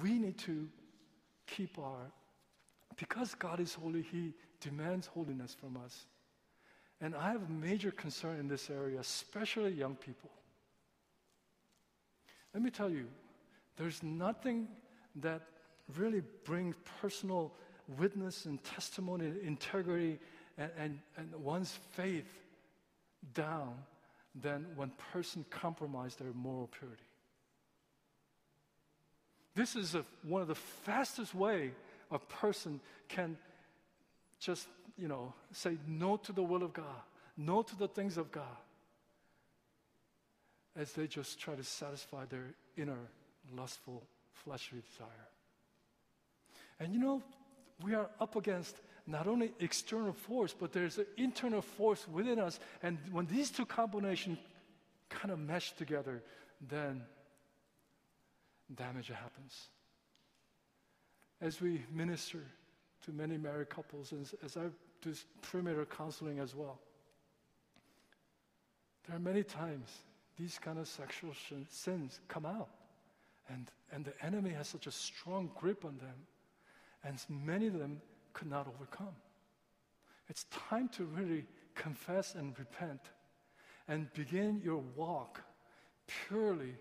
we 0.00 0.18
need 0.18 0.38
to 0.38 0.68
keep 1.46 1.78
our, 1.78 2.12
because 2.96 3.34
God 3.34 3.60
is 3.60 3.74
holy, 3.74 4.02
He 4.02 4.32
demands 4.60 5.06
holiness 5.06 5.54
from 5.58 5.76
us. 5.76 6.06
And 7.00 7.14
I 7.16 7.32
have 7.32 7.42
a 7.42 7.52
major 7.52 7.90
concern 7.90 8.38
in 8.38 8.48
this 8.48 8.70
area, 8.70 9.00
especially 9.00 9.72
young 9.72 9.96
people. 9.96 10.30
Let 12.54 12.62
me 12.62 12.70
tell 12.70 12.90
you, 12.90 13.06
there's 13.76 14.02
nothing 14.02 14.68
that 15.16 15.42
really 15.96 16.22
brings 16.44 16.76
personal 17.00 17.52
witness 17.98 18.46
and 18.46 18.62
testimony 18.62 19.32
integrity 19.42 20.18
and, 20.58 20.70
and, 20.78 20.98
and 21.16 21.34
one's 21.34 21.78
faith 21.92 22.30
down 23.34 23.74
than 24.40 24.66
when 24.76 24.90
person 25.12 25.44
compromise 25.50 26.16
their 26.16 26.32
moral 26.32 26.68
purity. 26.78 27.02
This 29.54 29.76
is 29.76 29.94
a, 29.94 30.04
one 30.22 30.42
of 30.42 30.48
the 30.48 30.54
fastest 30.54 31.34
way 31.34 31.72
a 32.10 32.18
person 32.18 32.80
can 33.08 33.36
just, 34.38 34.66
you 34.98 35.08
know, 35.08 35.32
say 35.52 35.76
no 35.86 36.16
to 36.18 36.32
the 36.32 36.42
will 36.42 36.62
of 36.62 36.72
God, 36.72 36.84
no 37.36 37.62
to 37.62 37.76
the 37.76 37.88
things 37.88 38.16
of 38.16 38.32
God, 38.32 38.44
as 40.76 40.92
they 40.92 41.06
just 41.06 41.38
try 41.38 41.54
to 41.54 41.64
satisfy 41.64 42.24
their 42.26 42.54
inner 42.76 42.98
lustful 43.56 44.02
fleshly 44.32 44.82
desire. 44.90 45.08
And 46.80 46.92
you 46.92 47.00
know, 47.00 47.22
we 47.84 47.94
are 47.94 48.08
up 48.20 48.36
against 48.36 48.76
not 49.06 49.26
only 49.26 49.52
external 49.60 50.12
force, 50.12 50.54
but 50.58 50.72
there's 50.72 50.98
an 50.98 51.06
internal 51.16 51.62
force 51.62 52.06
within 52.08 52.38
us. 52.38 52.58
And 52.82 52.98
when 53.10 53.26
these 53.26 53.50
two 53.50 53.66
combinations 53.66 54.38
kind 55.08 55.30
of 55.30 55.38
mesh 55.38 55.72
together, 55.72 56.22
then 56.68 57.02
damage 58.76 59.08
happens. 59.08 59.68
As 61.40 61.60
we 61.60 61.82
minister 61.92 62.44
to 63.04 63.12
many 63.12 63.36
married 63.36 63.70
couples, 63.70 64.12
and 64.12 64.30
as 64.44 64.56
I 64.56 64.66
do 65.00 65.14
premarital 65.42 65.90
counseling 65.90 66.38
as 66.38 66.54
well, 66.54 66.78
there 69.06 69.16
are 69.16 69.20
many 69.20 69.42
times 69.42 69.88
these 70.38 70.58
kind 70.58 70.78
of 70.78 70.86
sexual 70.88 71.32
sins 71.68 72.20
come 72.28 72.46
out. 72.46 72.70
And, 73.48 73.70
and 73.92 74.04
the 74.04 74.14
enemy 74.24 74.50
has 74.50 74.68
such 74.68 74.86
a 74.86 74.92
strong 74.92 75.50
grip 75.54 75.84
on 75.84 75.98
them. 75.98 76.14
And 77.04 77.18
many 77.28 77.66
of 77.66 77.78
them 77.78 78.00
could 78.32 78.48
not 78.48 78.68
overcome. 78.68 79.14
It's 80.28 80.44
time 80.68 80.88
to 80.90 81.04
really 81.04 81.44
confess 81.74 82.34
and 82.34 82.56
repent 82.58 83.00
and 83.88 84.12
begin 84.14 84.60
your 84.64 84.82
walk 84.94 85.42
purely 86.06 86.74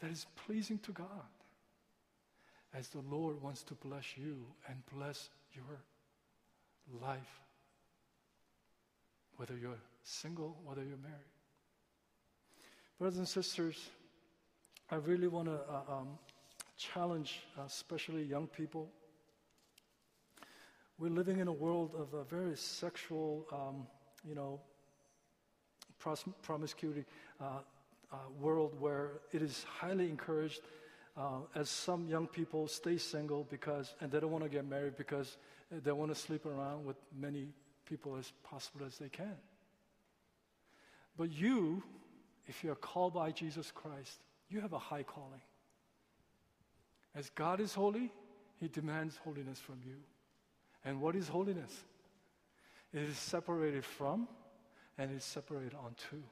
that 0.00 0.10
is 0.10 0.26
pleasing 0.46 0.78
to 0.80 0.92
God 0.92 1.06
as 2.74 2.88
the 2.88 3.00
Lord 3.10 3.40
wants 3.42 3.62
to 3.64 3.74
bless 3.74 4.16
you 4.16 4.44
and 4.68 4.76
bless 4.94 5.30
your 5.52 5.80
life, 7.00 7.40
whether 9.36 9.56
you're 9.56 9.78
single, 10.02 10.56
whether 10.64 10.82
you're 10.82 10.98
married. 10.98 11.32
Brothers 12.98 13.18
and 13.18 13.28
sisters, 13.28 13.90
I 14.90 14.96
really 14.96 15.28
want 15.28 15.48
to 15.48 15.60
uh, 15.70 15.98
um, 15.98 16.18
challenge, 16.76 17.40
uh, 17.58 17.62
especially 17.66 18.22
young 18.22 18.46
people. 18.46 18.90
We're 20.98 21.10
living 21.10 21.38
in 21.38 21.48
a 21.48 21.52
world 21.52 21.94
of 21.96 22.14
a 22.14 22.24
very 22.24 22.56
sexual, 22.56 23.46
um, 23.52 23.86
you 24.24 24.34
know, 24.34 24.60
pros- 25.98 26.24
promiscuity 26.42 27.04
uh, 27.40 27.60
uh, 28.12 28.16
world 28.40 28.74
where 28.78 29.20
it 29.32 29.42
is 29.42 29.64
highly 29.64 30.08
encouraged. 30.08 30.60
Uh, 31.16 31.40
as 31.56 31.68
some 31.68 32.06
young 32.06 32.28
people 32.28 32.68
stay 32.68 32.96
single 32.96 33.44
because, 33.50 33.94
and 34.00 34.12
they 34.12 34.20
don't 34.20 34.30
want 34.30 34.44
to 34.44 34.50
get 34.50 34.64
married 34.64 34.96
because 34.96 35.36
they 35.70 35.90
want 35.90 36.14
to 36.14 36.20
sleep 36.20 36.46
around 36.46 36.84
with 36.84 36.96
many 37.18 37.48
people 37.84 38.16
as 38.16 38.32
possible 38.44 38.86
as 38.86 38.98
they 38.98 39.08
can. 39.08 39.36
But 41.16 41.32
you, 41.32 41.82
if 42.46 42.62
you 42.62 42.70
are 42.70 42.76
called 42.76 43.14
by 43.14 43.32
Jesus 43.32 43.72
Christ, 43.72 44.20
you 44.48 44.60
have 44.60 44.72
a 44.72 44.78
high 44.78 45.02
calling. 45.02 45.42
As 47.14 47.30
God 47.30 47.60
is 47.60 47.74
holy, 47.74 48.12
He 48.60 48.68
demands 48.68 49.16
holiness 49.24 49.58
from 49.58 49.80
you. 49.84 49.96
And 50.84 51.00
what 51.00 51.16
is 51.16 51.26
holiness? 51.26 51.72
It 52.92 53.02
is 53.02 53.18
separated 53.18 53.84
from 53.84 54.28
and 54.96 55.10
it 55.10 55.16
is 55.16 55.24
separated 55.24 55.74
onto. 55.74 56.22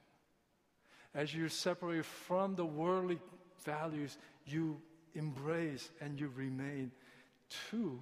As 1.16 1.34
you 1.34 1.48
separate 1.48 2.04
from 2.04 2.54
the 2.54 2.64
worldly 2.64 3.18
values, 3.64 4.18
you 4.46 4.76
embrace 5.14 5.88
and 6.02 6.20
you 6.20 6.30
remain 6.36 6.92
to 7.70 7.98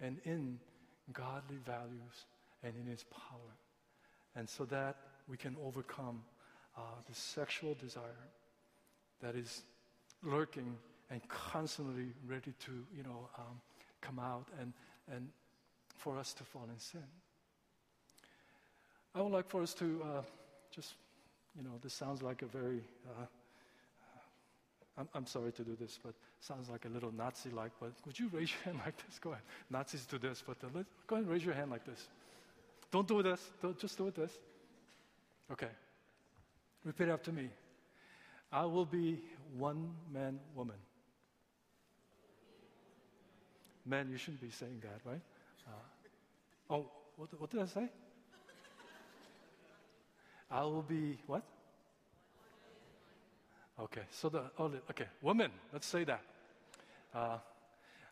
and 0.00 0.18
in 0.24 0.60
godly 1.12 1.56
values 1.66 2.26
and 2.62 2.72
in 2.80 2.86
His 2.86 3.02
power. 3.04 3.56
And 4.36 4.48
so 4.48 4.64
that 4.66 4.96
we 5.28 5.36
can 5.36 5.56
overcome 5.66 6.22
uh, 6.76 6.80
the 7.08 7.14
sexual 7.14 7.74
desire 7.74 8.30
that 9.20 9.34
is 9.34 9.62
lurking 10.22 10.76
and 11.10 11.26
constantly 11.28 12.12
ready 12.26 12.52
to, 12.66 12.72
you 12.96 13.02
know, 13.02 13.28
um, 13.36 13.60
come 14.00 14.20
out 14.20 14.46
and, 14.60 14.72
and 15.12 15.28
for 15.96 16.16
us 16.18 16.32
to 16.34 16.44
fall 16.44 16.68
in 16.72 16.78
sin. 16.78 17.02
I 19.12 19.22
would 19.22 19.32
like 19.32 19.48
for 19.48 19.62
us 19.62 19.74
to 19.74 20.02
uh, 20.04 20.22
just, 20.70 20.94
you 21.56 21.62
know, 21.62 21.78
this 21.82 21.94
sounds 21.94 22.22
like 22.22 22.42
a 22.42 22.46
very, 22.46 22.80
uh, 23.06 23.22
uh, 23.22 23.26
I'm, 24.98 25.08
I'm 25.14 25.26
sorry 25.26 25.52
to 25.52 25.62
do 25.62 25.76
this, 25.80 25.98
but 26.02 26.14
sounds 26.40 26.68
like 26.68 26.84
a 26.84 26.88
little 26.88 27.12
Nazi 27.12 27.50
like, 27.50 27.72
but 27.80 27.92
would 28.06 28.18
you 28.18 28.28
raise 28.32 28.50
your 28.50 28.62
hand 28.64 28.80
like 28.84 28.96
this? 29.06 29.18
Go 29.18 29.30
ahead. 29.30 29.42
Nazis 29.70 30.04
do 30.06 30.18
this, 30.18 30.42
but 30.46 30.60
go 30.60 30.66
ahead 30.68 31.24
and 31.24 31.28
raise 31.28 31.44
your 31.44 31.54
hand 31.54 31.70
like 31.70 31.84
this. 31.84 32.08
Don't 32.90 33.08
do 33.08 33.22
this, 33.22 33.40
don't, 33.60 33.78
just 33.78 33.96
do 33.96 34.06
it 34.08 34.14
this. 34.14 34.32
Okay. 35.50 35.70
Repeat 36.84 37.08
after 37.08 37.32
me. 37.32 37.48
I 38.52 38.64
will 38.66 38.84
be 38.84 39.20
one 39.56 39.90
man, 40.12 40.38
woman. 40.54 40.76
Man, 43.86 44.08
you 44.10 44.16
shouldn't 44.16 44.40
be 44.40 44.50
saying 44.50 44.80
that, 44.82 45.00
right? 45.04 45.20
Uh, 45.66 46.74
oh, 46.74 46.86
what, 47.16 47.40
what 47.40 47.50
did 47.50 47.60
I 47.60 47.66
say? 47.66 47.88
I 50.54 50.62
will 50.62 50.82
be 50.82 51.18
what? 51.26 51.42
Okay, 53.80 54.02
so 54.12 54.28
the, 54.28 54.42
oh, 54.56 54.70
okay, 54.88 55.06
woman, 55.20 55.50
let's 55.72 55.86
say 55.86 56.04
that. 56.04 56.22
Uh, 57.12 57.38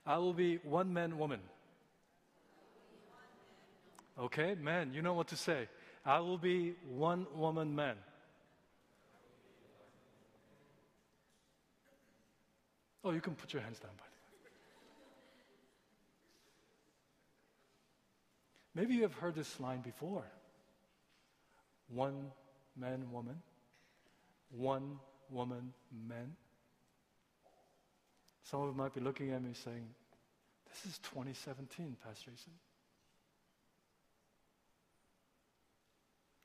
I 0.05 0.17
will 0.19 0.35
be 0.35 0.57
one 0.65 0.93
man, 0.93 1.17
woman. 1.19 1.39
Okay, 4.19 4.57
man, 4.57 4.93
you 4.93 5.03
know 5.03 5.15
what 5.15 5.29
to 5.29 5.37
say. 5.37 5.69
I 6.05 6.19
will 6.19 6.37
be 6.37 6.75
one 6.89 7.29
woman, 7.37 7.77
man. 7.77 7.95
Oh, 13.05 13.13
you 13.13 13.21
can 13.21 13.37
put 13.37 13.53
your 13.53 13.63
hands 13.63 13.79
down, 13.79 13.93
by 13.97 14.05
Maybe 18.75 18.95
you 18.95 19.03
have 19.03 19.15
heard 19.15 19.37
this 19.37 19.61
line 19.61 19.81
before 19.81 20.25
one 21.95 22.31
man, 22.77 23.11
woman, 23.11 23.37
one 24.51 24.99
woman, 25.31 25.73
man. 26.09 26.33
Some 28.45 28.63
of 28.63 28.69
you 28.69 28.75
might 28.75 28.95
be 28.95 29.01
looking 29.01 29.33
at 29.33 29.43
me 29.43 29.53
saying, 29.65 29.87
This 30.69 30.93
is 30.93 30.99
2017, 30.99 31.97
Pastor 32.05 32.31
Jason. 32.31 32.53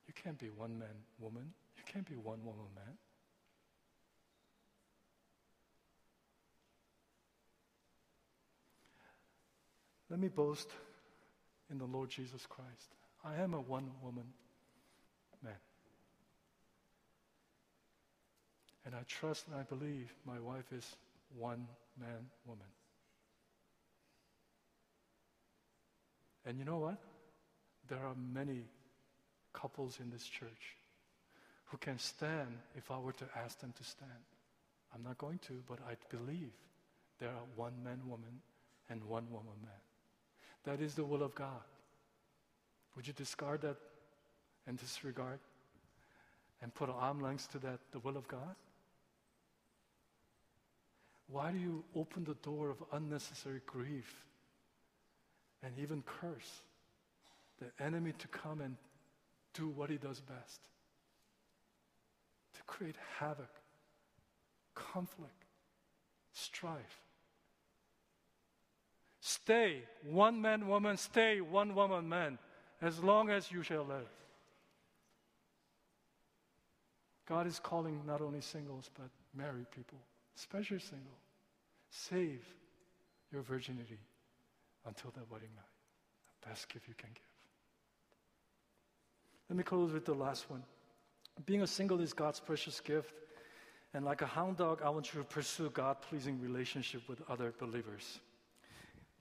You 0.08 0.14
can't 0.14 0.38
be 0.38 0.48
one 0.48 0.78
man, 0.78 0.88
woman. 1.20 1.54
You 1.78 1.84
can't 1.92 2.08
be 2.08 2.16
one 2.16 2.40
woman, 2.44 2.66
man. 2.76 2.98
Let 10.10 10.20
me 10.20 10.30
boast 10.30 10.70
in 11.70 11.78
the 11.78 11.86
Lord 11.86 12.10
Jesus 12.10 12.46
Christ. 12.48 12.96
I 13.26 13.42
am 13.42 13.54
a 13.54 13.60
one 13.60 13.90
woman 14.02 14.24
man. 15.44 15.54
And 18.88 18.96
I 18.96 19.00
trust 19.06 19.48
and 19.48 19.56
I 19.58 19.64
believe 19.64 20.14
my 20.26 20.40
wife 20.40 20.72
is 20.72 20.96
one 21.38 21.68
man 22.00 22.26
woman. 22.46 22.66
And 26.46 26.58
you 26.58 26.64
know 26.64 26.78
what? 26.78 26.98
There 27.90 28.00
are 28.00 28.16
many 28.34 28.64
couples 29.52 30.00
in 30.02 30.10
this 30.10 30.24
church 30.24 30.78
who 31.66 31.78
can 31.78 32.00
stand 32.00 32.48
if 32.78 32.90
I 32.90 32.98
were 32.98 33.12
to 33.12 33.26
ask 33.36 33.60
them 33.60 33.74
to 33.78 33.84
stand. 33.84 34.10
I'm 34.96 35.04
not 35.04 35.18
going 35.18 35.40
to, 35.48 35.62
but 35.68 35.80
I 35.86 35.96
believe 36.10 36.52
there 37.20 37.28
are 37.28 37.44
one 37.58 37.74
man 37.84 38.00
woman 38.08 38.40
and 38.90 39.04
one 39.04 39.26
woman 39.30 39.60
man. 39.64 39.82
That 40.64 40.82
is 40.82 40.96
the 40.96 41.04
will 41.04 41.24
of 41.24 41.36
God. 41.36 41.62
Would 42.96 43.06
you 43.06 43.12
discard 43.12 43.64
that 43.64 43.76
and 44.66 44.78
disregard 44.78 45.40
and 46.62 46.74
put 46.74 46.88
an 46.88 46.96
arm 46.98 47.20
length 47.20 47.52
to 47.52 47.60
that, 47.60 47.80
the 47.92 48.00
will 48.00 48.16
of 48.16 48.30
God? 48.30 48.56
Why 51.30 51.52
do 51.52 51.58
you 51.58 51.84
open 51.96 52.24
the 52.24 52.36
door 52.36 52.70
of 52.70 52.78
unnecessary 52.92 53.62
grief 53.66 54.26
and 55.62 55.74
even 55.78 56.04
curse 56.04 56.62
the 57.60 57.84
enemy 57.84 58.14
to 58.20 58.28
come 58.30 58.62
and 58.62 58.78
do 59.54 59.68
what 59.68 59.90
he 59.90 59.98
does 59.98 60.22
best? 60.22 60.62
To 62.56 62.64
create 62.64 62.96
havoc, 63.20 63.52
conflict, 64.74 65.46
strife. 66.32 67.02
Stay 69.20 69.82
one 70.04 70.42
man, 70.42 70.68
woman, 70.68 70.96
stay 70.96 71.42
one 71.42 71.76
woman, 71.76 72.08
man, 72.08 72.38
as 72.82 73.04
long 73.04 73.30
as 73.30 73.52
you 73.52 73.64
shall 73.64 73.84
live. 73.84 74.08
God 77.28 77.46
is 77.46 77.60
calling 77.60 78.02
not 78.08 78.22
only 78.22 78.40
singles, 78.40 78.90
but 78.98 79.10
married 79.36 79.70
people, 79.72 79.98
especially 80.38 80.80
single. 80.80 81.18
Save 81.90 82.46
your 83.32 83.42
virginity 83.42 84.00
until 84.86 85.12
the 85.12 85.22
wedding 85.32 85.50
night. 85.56 85.66
The 86.42 86.50
best 86.50 86.70
gift 86.70 86.88
you 86.88 86.94
can 86.98 87.10
give. 87.14 87.24
Let 89.50 89.58
me 89.58 89.64
close 89.64 89.92
with 89.92 90.06
the 90.06 90.14
last 90.14 90.50
one. 90.50 90.64
Being 91.46 91.62
a 91.62 91.68
single 91.68 92.02
is 92.02 92.14
God's 92.14 92.40
precious 92.40 92.80
gift. 92.80 93.14
And 93.94 94.04
like 94.04 94.22
a 94.22 94.26
hound 94.26 94.58
dog, 94.58 94.82
I 94.84 94.90
want 94.90 95.14
you 95.14 95.22
to 95.22 95.26
pursue 95.26 95.70
God 95.70 96.02
pleasing 96.02 96.42
relationship 96.42 97.08
with 97.08 97.22
other 97.30 97.54
believers. 97.58 98.20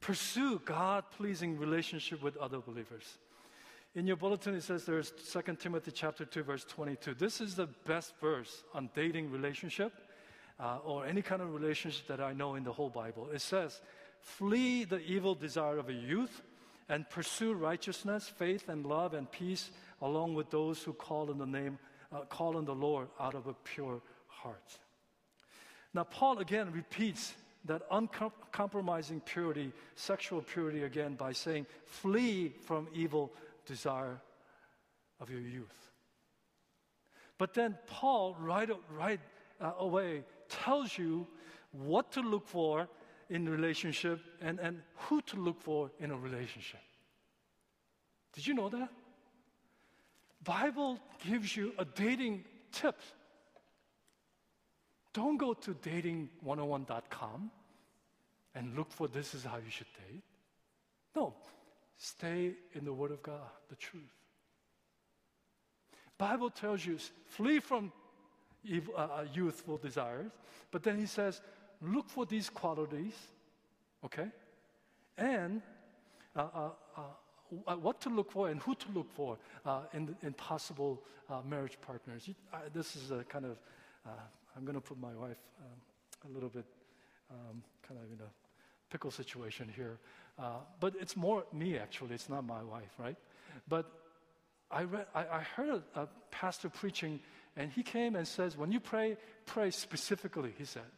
Pursue 0.00 0.60
God 0.64 1.04
pleasing 1.16 1.58
relationship 1.58 2.22
with 2.22 2.36
other 2.36 2.58
believers. 2.58 3.18
In 3.94 4.06
your 4.06 4.16
bulletin, 4.16 4.54
it 4.54 4.62
says 4.62 4.84
there's 4.84 5.12
2 5.32 5.56
Timothy 5.58 5.92
chapter 5.92 6.24
2, 6.24 6.42
verse 6.42 6.64
22. 6.64 7.14
This 7.14 7.40
is 7.40 7.54
the 7.54 7.68
best 7.86 8.12
verse 8.20 8.64
on 8.74 8.90
dating 8.94 9.30
relationship 9.30 9.92
uh, 10.58 10.78
or 10.84 11.06
any 11.06 11.22
kind 11.22 11.42
of 11.42 11.52
relationship 11.52 12.06
that 12.08 12.20
I 12.20 12.32
know 12.32 12.54
in 12.54 12.64
the 12.64 12.72
whole 12.72 12.90
Bible. 12.90 13.28
It 13.32 13.40
says, 13.40 13.80
Flee 14.20 14.84
the 14.84 15.00
evil 15.00 15.34
desire 15.34 15.78
of 15.78 15.88
a 15.88 15.92
youth 15.92 16.42
and 16.88 17.08
pursue 17.08 17.52
righteousness, 17.52 18.28
faith, 18.28 18.68
and 18.68 18.84
love 18.86 19.14
and 19.14 19.30
peace 19.30 19.70
along 20.02 20.34
with 20.34 20.50
those 20.50 20.82
who 20.82 20.92
call 20.92 21.30
on 21.30 21.38
the 21.38 21.46
name, 21.46 21.78
uh, 22.12 22.20
call 22.22 22.56
on 22.56 22.64
the 22.64 22.74
Lord 22.74 23.08
out 23.18 23.34
of 23.34 23.46
a 23.46 23.54
pure 23.54 24.00
heart. 24.26 24.78
Now, 25.94 26.04
Paul 26.04 26.38
again 26.38 26.72
repeats 26.72 27.34
that 27.64 27.82
uncompromising 27.90 29.20
purity, 29.20 29.72
sexual 29.94 30.42
purity 30.42 30.84
again, 30.84 31.14
by 31.14 31.32
saying, 31.32 31.66
flee 31.84 32.54
from 32.64 32.88
evil 32.94 33.32
desire 33.64 34.20
of 35.20 35.30
your 35.30 35.40
youth. 35.40 35.90
But 37.38 37.54
then 37.54 37.76
Paul, 37.86 38.36
right, 38.38 38.70
right 38.96 39.20
uh, 39.60 39.72
away, 39.78 40.24
tells 40.48 40.96
you 40.96 41.26
what 41.72 42.12
to 42.12 42.20
look 42.20 42.46
for 42.46 42.88
in 43.28 43.48
a 43.48 43.50
relationship 43.50 44.20
and, 44.40 44.58
and 44.60 44.80
who 44.94 45.20
to 45.22 45.36
look 45.36 45.60
for 45.60 45.90
in 45.98 46.10
a 46.10 46.16
relationship. 46.16 46.80
Did 48.32 48.46
you 48.46 48.54
know 48.54 48.68
that? 48.68 48.90
Bible 50.42 51.00
gives 51.28 51.56
you 51.56 51.72
a 51.78 51.84
dating 51.84 52.44
tip. 52.70 53.00
Don't 55.12 55.38
go 55.38 55.54
to 55.54 55.74
dating101.com 55.74 57.50
and 58.54 58.76
look 58.76 58.92
for 58.92 59.08
this 59.08 59.34
is 59.34 59.44
how 59.44 59.56
you 59.56 59.70
should 59.70 59.86
date. 60.08 60.22
No, 61.14 61.34
stay 61.96 62.52
in 62.74 62.84
the 62.84 62.92
Word 62.92 63.10
of 63.10 63.22
God, 63.22 63.48
the 63.68 63.76
truth. 63.76 64.02
Bible 66.18 66.50
tells 66.50 66.84
you 66.84 66.98
flee 67.26 67.60
from 67.60 67.92
uh, 68.96 69.00
uh, 69.00 69.24
youthful 69.32 69.76
desires, 69.76 70.32
but 70.70 70.82
then 70.82 70.98
he 70.98 71.06
says 71.06 71.40
look 71.82 72.08
for 72.08 72.26
these 72.26 72.48
qualities, 72.48 73.14
okay, 74.04 74.28
and 75.18 75.62
uh, 76.34 76.46
uh, 76.54 76.70
uh 77.66 77.76
what 77.76 78.00
to 78.00 78.08
look 78.08 78.30
for 78.30 78.48
and 78.48 78.60
who 78.60 78.74
to 78.74 78.86
look 78.92 79.10
for 79.12 79.38
uh, 79.64 79.82
in, 79.92 80.16
in 80.22 80.32
possible 80.32 81.02
marriage 81.44 81.78
partners. 81.80 82.28
this 82.72 82.96
is 82.96 83.10
a 83.10 83.24
kind 83.24 83.44
of 83.44 83.58
I'm 84.56 84.64
going 84.64 84.74
to 84.74 84.80
put 84.80 84.98
my 84.98 85.14
wife 85.14 85.36
a 86.24 86.32
little 86.32 86.48
bit 86.48 86.64
um, 87.30 87.62
kind 87.86 88.00
of 88.00 88.06
in 88.12 88.24
a 88.24 88.30
pickle 88.90 89.10
situation 89.10 89.70
here. 89.74 89.98
Uh, 90.38 90.58
but 90.80 90.94
it's 91.00 91.16
more 91.16 91.44
me, 91.52 91.78
actually. 91.78 92.14
It's 92.14 92.28
not 92.28 92.44
my 92.44 92.62
wife, 92.62 92.92
right? 92.98 93.16
But 93.68 93.90
I, 94.70 94.82
read, 94.82 95.06
I, 95.14 95.20
I 95.20 95.40
heard 95.40 95.82
a, 95.94 96.00
a 96.00 96.08
pastor 96.30 96.68
preaching, 96.68 97.20
and 97.56 97.70
he 97.72 97.82
came 97.82 98.16
and 98.16 98.28
says, 98.28 98.56
when 98.56 98.70
you 98.70 98.80
pray, 98.80 99.16
pray 99.46 99.70
specifically, 99.70 100.52
he 100.58 100.64
said. 100.64 100.90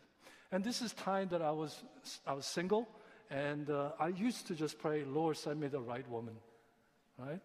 And 0.51 0.65
this 0.65 0.83
is 0.83 0.93
time 0.93 1.29
that 1.29 1.43
I 1.43 1.51
was, 1.51 1.83
I 2.27 2.33
was 2.33 2.47
single, 2.47 2.89
and 3.31 3.71
uh, 3.71 3.91
I 4.01 4.09
used 4.09 4.47
to 4.49 4.55
just 4.55 4.79
pray, 4.79 5.05
Lord, 5.05 5.37
send 5.37 5.61
me 5.61 5.69
the 5.69 5.81
right 5.81 6.09
woman, 6.09 6.35
right? 7.19 7.41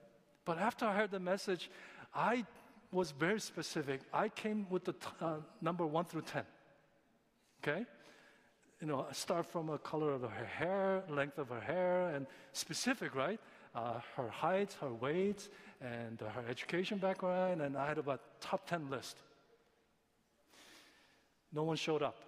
But 0.46 0.58
after 0.58 0.86
I 0.86 0.96
heard 0.96 1.12
the 1.12 1.20
message, 1.20 1.70
I 2.14 2.46
was 2.92 3.12
very 3.12 3.40
specific. 3.40 4.02
I 4.14 4.30
came 4.30 4.68
with 4.70 4.86
the 4.86 4.94
t- 4.94 5.08
uh, 5.22 5.36
number 5.62 5.86
one 5.86 6.06
through 6.06 6.22
10. 6.24 6.44
Okay? 7.62 7.86
You 8.82 8.88
know, 8.88 9.06
start 9.12 9.46
from 9.46 9.70
a 9.70 9.78
color 9.78 10.12
of 10.12 10.22
her 10.22 10.46
hair, 10.46 11.04
length 11.10 11.38
of 11.38 11.50
her 11.50 11.60
hair, 11.60 12.08
and 12.10 12.26
specific, 12.52 13.16
right? 13.16 13.40
Uh, 13.76 14.00
her 14.16 14.30
height, 14.30 14.76
her 14.82 14.94
weight, 14.94 15.50
and 15.84 16.20
her 16.20 16.44
education 16.50 16.98
background, 16.98 17.62
and 17.62 17.78
I 17.78 17.88
had 17.88 17.98
about 17.98 18.22
top 18.42 18.68
10 18.68 18.90
list. 18.90 19.18
No 21.52 21.64
one 21.64 21.76
showed 21.76 22.02
up. 22.02 22.16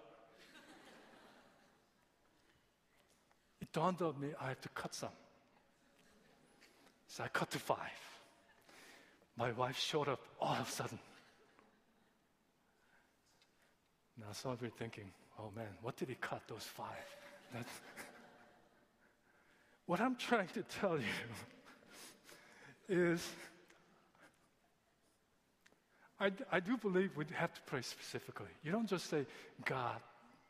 it 3.62 3.72
dawned 3.72 4.02
on 4.02 4.20
me 4.20 4.30
I 4.39 4.50
have 4.50 4.62
to 4.62 4.70
cut 4.70 4.94
some. 4.94 5.10
So 7.08 7.24
I 7.24 7.28
cut 7.30 7.50
to 7.52 7.60
five 7.60 8.06
my 9.38 9.52
wife 9.52 9.78
showed 9.78 10.08
up 10.08 10.22
all 10.39 10.56
of 10.56 10.68
a 10.68 10.72
sudden. 10.72 11.00
Now 14.18 14.32
some 14.32 14.52
of 14.52 14.62
you 14.62 14.68
are 14.68 14.72
thinking, 14.72 15.12
oh 15.39 15.52
man, 15.56 15.68
what 15.82 15.98
did 15.98 16.10
he 16.10 16.15
cut 16.15 16.41
those 16.48 16.63
five? 16.63 16.88
That's 17.54 17.70
what 19.86 20.00
I'm 20.00 20.15
trying 20.15 20.48
to 20.50 20.63
tell 20.63 20.98
you 20.98 21.06
is 22.90 23.27
I, 26.20 26.32
I 26.52 26.60
do 26.60 26.78
believe 26.78 27.12
we 27.16 27.26
have 27.34 27.54
to 27.54 27.62
pray 27.62 27.82
specifically. 27.82 28.48
You 28.63 28.72
don't 28.72 28.88
just 28.88 29.10
say, 29.10 29.26
God, 29.66 30.00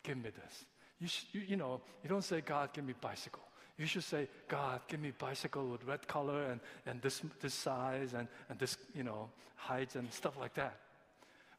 give 0.03 0.17
me 0.17 0.29
this. 0.29 0.65
You, 0.99 1.07
sh- 1.07 1.25
you, 1.31 1.41
you 1.41 1.55
know, 1.55 1.81
you 2.03 2.09
don't 2.09 2.23
say, 2.23 2.41
God, 2.41 2.71
give 2.73 2.85
me 2.85 2.93
bicycle. 3.01 3.41
You 3.77 3.85
should 3.85 4.03
say, 4.03 4.29
God, 4.47 4.81
give 4.87 5.01
me 5.01 5.11
bicycle 5.17 5.67
with 5.67 5.83
red 5.83 6.07
color 6.07 6.43
and, 6.43 6.61
and 6.85 7.01
this, 7.01 7.21
this 7.41 7.53
size 7.53 8.13
and, 8.13 8.27
and 8.49 8.57
this, 8.57 8.77
you 8.93 9.03
know, 9.03 9.29
height 9.55 9.95
and 9.95 10.11
stuff 10.13 10.37
like 10.39 10.53
that. 10.53 10.77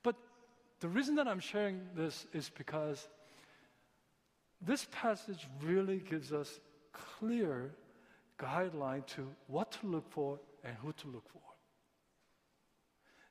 But 0.02 0.16
the 0.80 0.88
reason 0.88 1.16
that 1.16 1.28
I'm 1.28 1.40
sharing 1.40 1.80
this 1.94 2.26
is 2.32 2.48
because 2.48 3.08
this 4.62 4.86
passage 4.90 5.46
really 5.62 5.98
gives 5.98 6.32
us 6.32 6.60
clear 6.92 7.74
guideline 8.38 9.04
to 9.06 9.28
what 9.48 9.72
to 9.72 9.86
look 9.86 10.10
for 10.10 10.38
and 10.64 10.74
who 10.82 10.92
to 10.92 11.08
look 11.08 11.28
for. 11.28 11.40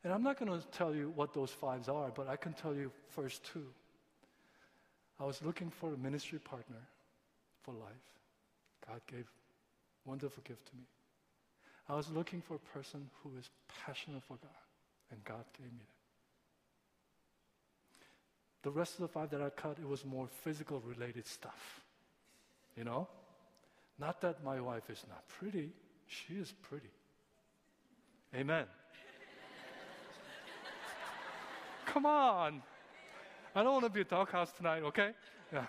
And 0.05 0.13
I'm 0.13 0.21
not 0.21 0.39
going 0.39 0.51
to 0.51 0.65
tell 0.67 0.93
you 0.93 1.11
what 1.15 1.33
those 1.33 1.49
fives 1.49 1.89
are, 1.89 2.11
but 2.13 2.27
I 2.27 2.35
can 2.35 2.53
tell 2.53 2.75
you 2.75 2.91
first 3.09 3.43
two. 3.43 3.65
I 5.19 5.25
was 5.25 5.41
looking 5.41 5.71
for 5.71 5.95
a 5.95 5.97
ministry 5.97 6.37
partner 6.37 6.77
for 7.63 7.73
life. 7.73 8.05
God 8.87 9.01
gave 9.07 9.25
wonderful 10.05 10.43
gift 10.47 10.67
to 10.67 10.75
me. 10.75 10.83
I 11.89 11.95
was 11.95 12.11
looking 12.11 12.39
for 12.39 12.53
a 12.53 12.59
person 12.59 13.09
who 13.23 13.31
is 13.39 13.49
passionate 13.83 14.21
for 14.27 14.35
God, 14.35 14.51
and 15.09 15.23
God 15.23 15.43
gave 15.57 15.71
me 15.71 15.79
that. 18.61 18.69
The 18.69 18.69
rest 18.69 18.93
of 18.93 18.99
the 19.01 19.07
five 19.07 19.31
that 19.31 19.41
I 19.41 19.49
cut, 19.49 19.79
it 19.81 19.89
was 19.89 20.05
more 20.05 20.27
physical 20.43 20.83
related 20.85 21.25
stuff. 21.25 21.81
You 22.77 22.83
know? 22.83 23.07
Not 23.97 24.21
that 24.21 24.43
my 24.43 24.61
wife 24.61 24.87
is 24.91 25.03
not 25.09 25.27
pretty, 25.39 25.71
she 26.05 26.35
is 26.35 26.53
pretty. 26.69 26.91
Amen. 28.35 28.65
Come 31.85 32.05
on. 32.05 32.61
I 33.55 33.63
don't 33.63 33.73
want 33.73 33.85
to 33.85 33.89
be 33.89 34.01
a 34.01 34.05
doghouse 34.05 34.51
tonight, 34.51 34.83
okay? 34.83 35.11
Yeah. 35.53 35.65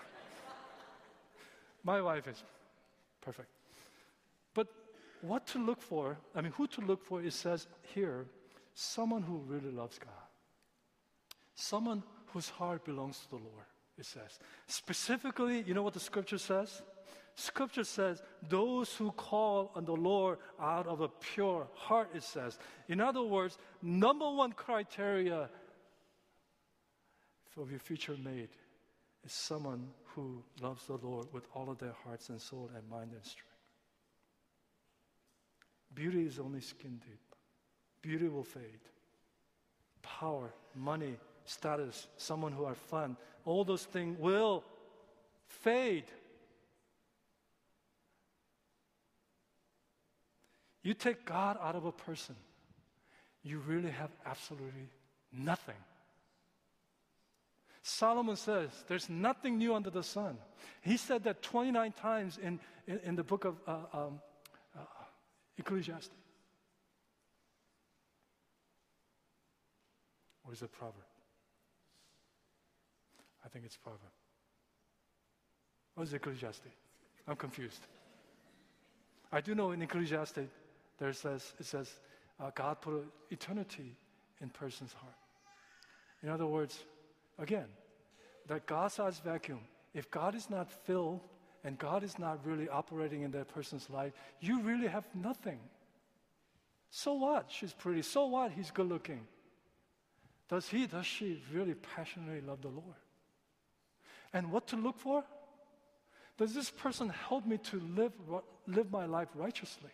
My 1.83 2.01
wife 2.01 2.27
is 2.27 2.43
perfect. 3.21 3.47
But 4.53 4.67
what 5.21 5.47
to 5.47 5.59
look 5.59 5.81
for, 5.81 6.17
I 6.35 6.41
mean, 6.41 6.51
who 6.51 6.67
to 6.67 6.81
look 6.81 7.03
for, 7.03 7.21
it 7.21 7.33
says 7.33 7.67
here 7.93 8.25
someone 8.73 9.23
who 9.23 9.37
really 9.47 9.71
loves 9.71 9.97
God. 9.97 10.09
Someone 11.55 12.03
whose 12.27 12.49
heart 12.49 12.83
belongs 12.83 13.19
to 13.19 13.29
the 13.29 13.35
Lord, 13.37 13.65
it 13.97 14.05
says. 14.05 14.39
Specifically, 14.67 15.63
you 15.65 15.73
know 15.73 15.83
what 15.83 15.93
the 15.93 15.99
scripture 15.99 16.37
says? 16.37 16.81
Scripture 17.35 17.83
says, 17.83 18.21
those 18.49 18.93
who 18.95 19.11
call 19.11 19.71
on 19.75 19.85
the 19.85 19.95
Lord 19.95 20.39
out 20.59 20.87
of 20.87 21.01
a 21.01 21.07
pure 21.07 21.67
heart, 21.75 22.09
it 22.15 22.23
says. 22.23 22.57
In 22.89 22.99
other 22.99 23.21
words, 23.21 23.57
number 23.81 24.29
one 24.29 24.51
criteria 24.51 25.49
for 27.57 27.69
your 27.71 27.79
future 27.79 28.15
mate 28.23 28.51
is 29.25 29.31
someone 29.31 29.87
who 30.13 30.43
loves 30.61 30.85
the 30.85 30.97
Lord 30.97 31.27
with 31.33 31.47
all 31.55 31.71
of 31.71 31.79
their 31.79 31.95
hearts 32.05 32.29
and 32.29 32.39
soul 32.39 32.69
and 32.75 32.87
mind 32.87 33.11
and 33.13 33.23
strength. 33.23 33.47
Beauty 35.95 36.27
is 36.27 36.37
only 36.37 36.61
skin 36.61 37.01
deep. 37.03 37.19
Beauty 38.03 38.27
will 38.27 38.43
fade. 38.43 38.61
Power, 40.03 40.53
money, 40.75 41.17
status, 41.45 42.07
someone 42.17 42.51
who 42.51 42.63
are 42.63 42.75
fun, 42.75 43.17
all 43.43 43.63
those 43.63 43.85
things 43.85 44.17
will 44.19 44.63
fade. 45.47 46.05
You 50.83 50.93
take 50.93 51.25
God 51.25 51.57
out 51.59 51.75
of 51.75 51.85
a 51.85 51.91
person, 51.91 52.35
you 53.43 53.59
really 53.59 53.89
have 53.89 54.11
absolutely 54.25 54.89
nothing. 55.33 55.75
Solomon 57.87 58.35
says 58.35 58.69
there's 58.89 59.09
nothing 59.09 59.57
new 59.57 59.73
under 59.73 59.89
the 59.89 60.03
sun. 60.03 60.37
He 60.81 60.97
said 60.97 61.23
that 61.23 61.41
29 61.41 61.93
times 61.93 62.37
in, 62.37 62.59
in, 62.85 62.99
in 63.05 63.15
the 63.15 63.23
book 63.23 63.45
of 63.45 63.55
uh, 63.65 63.71
um, 63.93 64.19
uh, 64.77 64.81
Ecclesiastes. 65.57 66.13
Or 70.43 70.51
is 70.51 70.61
it 70.61 70.71
proverb? 70.73 70.95
I 73.45 73.47
think 73.47 73.63
it's 73.63 73.77
proverb. 73.77 74.01
Or 75.95 76.03
is 76.03 76.11
it 76.11 76.17
Ecclesiastes? 76.17 76.67
I'm 77.25 77.37
confused. 77.37 77.87
I 79.31 79.39
do 79.39 79.55
know 79.55 79.71
in 79.71 79.81
Ecclesiastes 79.81 80.49
there 80.99 81.13
says, 81.13 81.53
it 81.57 81.65
says, 81.65 81.89
uh, 82.37 82.51
God 82.53 82.81
put 82.81 83.05
eternity 83.29 83.95
in 84.41 84.49
person's 84.49 84.91
heart. 84.91 85.15
In 86.21 86.29
other 86.29 86.47
words, 86.47 86.83
again, 87.39 87.67
that 88.47 88.65
God-sized 88.65 89.23
vacuum, 89.23 89.59
if 89.93 90.09
God 90.09 90.35
is 90.35 90.49
not 90.49 90.71
filled 90.71 91.21
and 91.63 91.77
God 91.77 92.03
is 92.03 92.17
not 92.17 92.45
really 92.45 92.69
operating 92.69 93.23
in 93.23 93.31
that 93.31 93.49
person's 93.49 93.89
life, 93.89 94.13
you 94.39 94.61
really 94.61 94.87
have 94.87 95.05
nothing. 95.13 95.59
So 96.89 97.13
what? 97.13 97.47
She's 97.49 97.73
pretty. 97.73 98.01
So 98.01 98.27
what? 98.27 98.51
He's 98.51 98.71
good 98.71 98.87
looking. 98.87 99.27
Does 100.49 100.69
he, 100.69 100.87
does 100.87 101.05
she 101.05 101.43
really 101.53 101.73
passionately 101.73 102.41
love 102.41 102.61
the 102.61 102.69
Lord? 102.69 102.95
And 104.33 104.51
what 104.51 104.67
to 104.67 104.77
look 104.77 104.97
for? 104.97 105.23
Does 106.37 106.53
this 106.53 106.69
person 106.69 107.09
help 107.09 107.45
me 107.45 107.57
to 107.57 107.81
live, 107.95 108.13
live 108.67 108.91
my 108.91 109.05
life 109.05 109.29
righteously? 109.35 109.91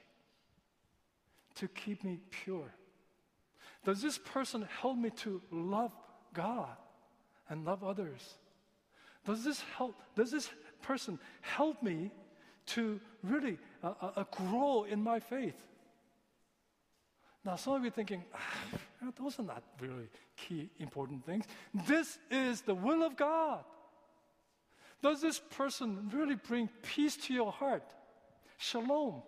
to 1.56 1.68
keep 1.68 2.04
me 2.04 2.20
pure? 2.30 2.74
Does 3.86 4.02
this 4.02 4.18
person 4.18 4.68
help 4.82 4.98
me 4.98 5.10
to 5.18 5.42
love 5.52 5.92
God 6.34 6.76
and 7.50 7.66
love 7.66 7.84
others? 7.84 8.36
Does 9.26 9.44
this 9.44 9.62
help? 9.78 9.96
Does 10.16 10.32
this 10.32 10.50
person 10.82 11.20
help 11.42 11.82
me 11.82 12.12
to 12.66 13.00
really 13.24 13.58
uh, 13.84 13.94
uh, 14.02 14.12
uh 14.18 14.24
grow 14.32 14.84
in 14.84 15.02
my 15.02 15.20
faith? 15.20 15.56
Now, 17.46 17.58
some 17.58 17.74
of 17.74 17.82
you 17.82 17.90
are 17.90 17.92
thinking, 17.92 18.24
ah, 18.34 19.12
those 19.22 19.38
are 19.40 19.44
not 19.44 19.64
really 19.82 20.08
key 20.38 20.70
important 20.80 21.26
things. 21.26 21.46
This 21.88 22.18
is 22.32 22.62
the 22.62 22.74
will 22.74 23.04
of 23.04 23.18
God. 23.18 23.66
Does 25.02 25.22
this 25.22 25.40
person 25.40 26.10
really 26.14 26.36
bring 26.36 26.70
peace 26.82 27.18
to 27.18 27.34
your 27.34 27.52
heart? 27.52 27.84
Shalom. 28.58 29.22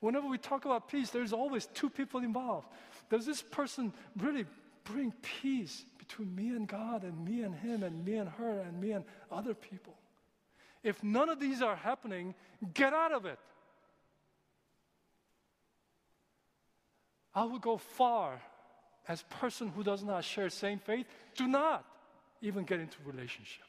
Whenever 0.00 0.26
we 0.26 0.38
talk 0.38 0.64
about 0.64 0.88
peace, 0.88 1.10
there's 1.10 1.32
always 1.32 1.66
two 1.66 1.88
people 1.88 2.20
involved. 2.20 2.66
Does 3.08 3.24
this 3.24 3.40
person 3.40 3.92
really 4.18 4.44
bring 4.82 5.12
peace 5.40 5.84
between 6.06 6.34
me 6.34 6.48
and 6.50 6.68
God 6.68 7.02
and 7.02 7.24
me 7.24 7.42
and 7.42 7.54
him 7.54 7.82
and 7.82 8.04
me 8.04 8.16
and 8.16 8.28
her 8.28 8.60
and 8.60 8.80
me 8.80 8.92
and 8.92 9.04
other 9.30 9.54
people? 9.54 9.94
If 10.82 11.02
none 11.02 11.28
of 11.28 11.40
these 11.40 11.62
are 11.62 11.76
happening, 11.76 12.34
get 12.74 12.92
out 12.92 13.12
of 13.12 13.24
it. 13.24 13.38
I 17.34 17.44
would 17.44 17.62
go 17.62 17.78
far 17.78 18.40
as 19.08 19.22
person 19.22 19.68
who 19.68 19.82
does 19.82 20.04
not 20.04 20.24
share 20.24 20.48
same 20.50 20.78
faith, 20.78 21.06
do 21.34 21.48
not 21.48 21.84
even 22.42 22.64
get 22.64 22.80
into 22.80 22.96
relationship. 23.04 23.64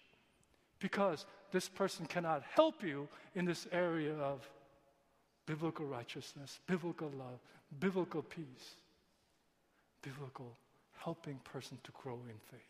Because 0.79 1.25
this 1.51 1.67
person 1.69 2.05
cannot 2.05 2.43
help 2.53 2.83
you 2.83 3.07
in 3.33 3.45
this 3.45 3.65
area 3.71 4.13
of 4.15 4.47
biblical 5.45 5.85
righteousness, 5.85 6.59
biblical 6.67 7.11
love, 7.17 7.39
biblical 7.79 8.21
peace, 8.21 8.75
biblical 10.01 10.57
helping 11.05 11.37
person 11.43 11.77
to 11.83 11.91
grow 11.91 12.19
in 12.27 12.37
faith. 12.51 12.61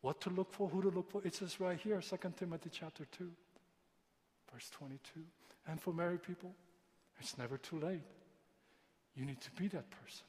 What 0.00 0.20
to 0.22 0.30
look 0.30 0.52
for, 0.52 0.68
who 0.68 0.82
to 0.82 0.88
look 0.88 1.08
for, 1.08 1.22
it 1.24 1.32
says 1.32 1.60
right 1.60 1.78
here, 1.78 2.00
2 2.00 2.16
Timothy 2.36 2.70
chapter 2.72 3.04
2, 3.16 3.30
verse 4.52 4.68
22. 4.70 5.20
And 5.68 5.80
for 5.80 5.92
married 5.92 6.24
people, 6.24 6.52
it's 7.20 7.38
never 7.38 7.56
too 7.56 7.78
late. 7.78 8.00
You 9.14 9.24
need 9.24 9.40
to 9.42 9.50
be 9.52 9.68
that 9.68 9.88
person. 9.90 10.24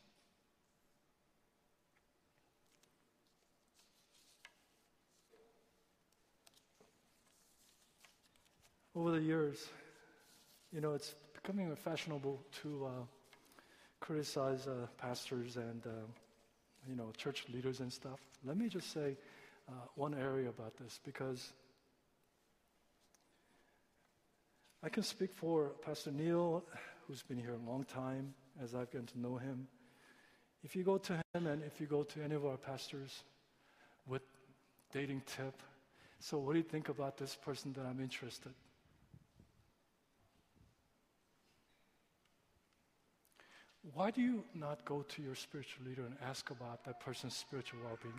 Over 8.95 9.09
the 9.09 9.21
years, 9.21 9.65
you 10.71 10.81
know, 10.81 10.93
it's 10.93 11.15
becoming 11.33 11.75
fashionable 11.75 12.39
to 12.61 12.85
uh, 12.85 12.89
criticize 13.99 14.67
uh, 14.67 14.85
pastors 14.99 15.57
and, 15.57 15.81
uh, 15.87 15.89
you 16.87 16.95
know, 16.95 17.11
church 17.17 17.45
leaders 17.53 17.79
and 17.79 17.91
stuff. 17.91 18.19
Let 18.45 18.57
me 18.57 18.67
just 18.67 18.91
say 18.91 19.15
uh, 19.69 19.73
one 19.95 20.13
area 20.13 20.49
about 20.49 20.77
this 20.77 20.99
because 21.05 21.53
I 24.83 24.89
can 24.89 25.03
speak 25.03 25.33
for 25.33 25.69
Pastor 25.85 26.11
Neil, 26.11 26.63
who's 27.07 27.21
been 27.21 27.37
here 27.37 27.53
a 27.53 27.69
long 27.69 27.85
time, 27.85 28.33
as 28.61 28.75
I've 28.75 28.91
gotten 28.91 29.07
to 29.07 29.19
know 29.19 29.37
him. 29.37 29.67
If 30.63 30.75
you 30.75 30.83
go 30.83 30.97
to 30.97 31.13
him 31.13 31.47
and 31.47 31.63
if 31.63 31.79
you 31.79 31.87
go 31.87 32.03
to 32.03 32.23
any 32.23 32.35
of 32.35 32.45
our 32.45 32.57
pastors 32.57 33.23
with 34.07 34.23
dating 34.91 35.21
tip, 35.25 35.61
so 36.19 36.37
what 36.37 36.53
do 36.53 36.59
you 36.59 36.63
think 36.63 36.89
about 36.89 37.17
this 37.17 37.35
person 37.35 37.73
that 37.73 37.85
I'm 37.85 37.99
interested? 37.99 38.53
Why 43.91 44.11
do 44.11 44.21
you 44.21 44.45
not 44.55 44.85
go 44.85 45.01
to 45.01 45.21
your 45.21 45.35
spiritual 45.35 45.85
leader 45.85 46.05
and 46.05 46.15
ask 46.25 46.49
about 46.49 46.85
that 46.85 47.01
person's 47.01 47.35
spiritual 47.35 47.79
well 47.83 47.99
being? 48.01 48.13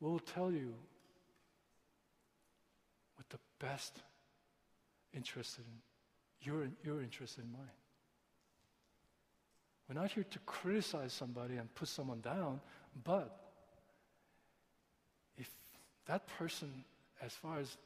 We'll 0.00 0.18
tell 0.18 0.50
you 0.50 0.74
what 3.16 3.28
the 3.28 3.38
best 3.58 4.00
interested 5.12 5.64
in 5.66 6.50
your, 6.50 6.68
your 6.82 7.02
interest 7.02 7.38
in 7.38 7.50
mine. 7.52 7.60
We're 9.88 10.00
not 10.00 10.10
here 10.10 10.24
to 10.24 10.38
criticize 10.40 11.12
somebody 11.12 11.56
and 11.56 11.72
put 11.74 11.88
someone 11.88 12.20
down, 12.20 12.60
but 13.04 13.38
if 15.36 15.50
that 16.06 16.26
person, 16.38 16.84
as 17.22 17.32
far 17.32 17.58
as 17.58 17.76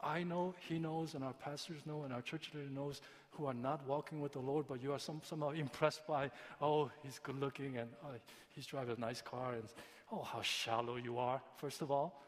I 0.00 0.22
know, 0.22 0.54
he 0.68 0.78
knows, 0.78 1.14
and 1.14 1.24
our 1.24 1.32
pastors 1.32 1.80
know, 1.86 2.02
and 2.02 2.12
our 2.12 2.20
church 2.20 2.50
leader 2.54 2.68
knows 2.68 3.00
who 3.36 3.46
are 3.46 3.54
not 3.54 3.86
walking 3.86 4.20
with 4.20 4.32
the 4.32 4.40
Lord, 4.40 4.66
but 4.68 4.82
you 4.82 4.92
are 4.92 4.98
some, 4.98 5.20
somehow 5.24 5.50
impressed 5.66 6.06
by, 6.06 6.30
oh, 6.60 6.90
he's 7.02 7.18
good 7.18 7.38
looking 7.38 7.78
and 7.78 7.88
oh, 8.04 8.10
he's 8.48 8.66
driving 8.66 8.96
a 8.96 9.00
nice 9.00 9.22
car 9.22 9.52
and 9.52 9.64
oh, 10.12 10.22
how 10.22 10.42
shallow 10.42 10.96
you 10.96 11.18
are, 11.18 11.40
first 11.56 11.82
of 11.82 11.90
all, 11.90 12.22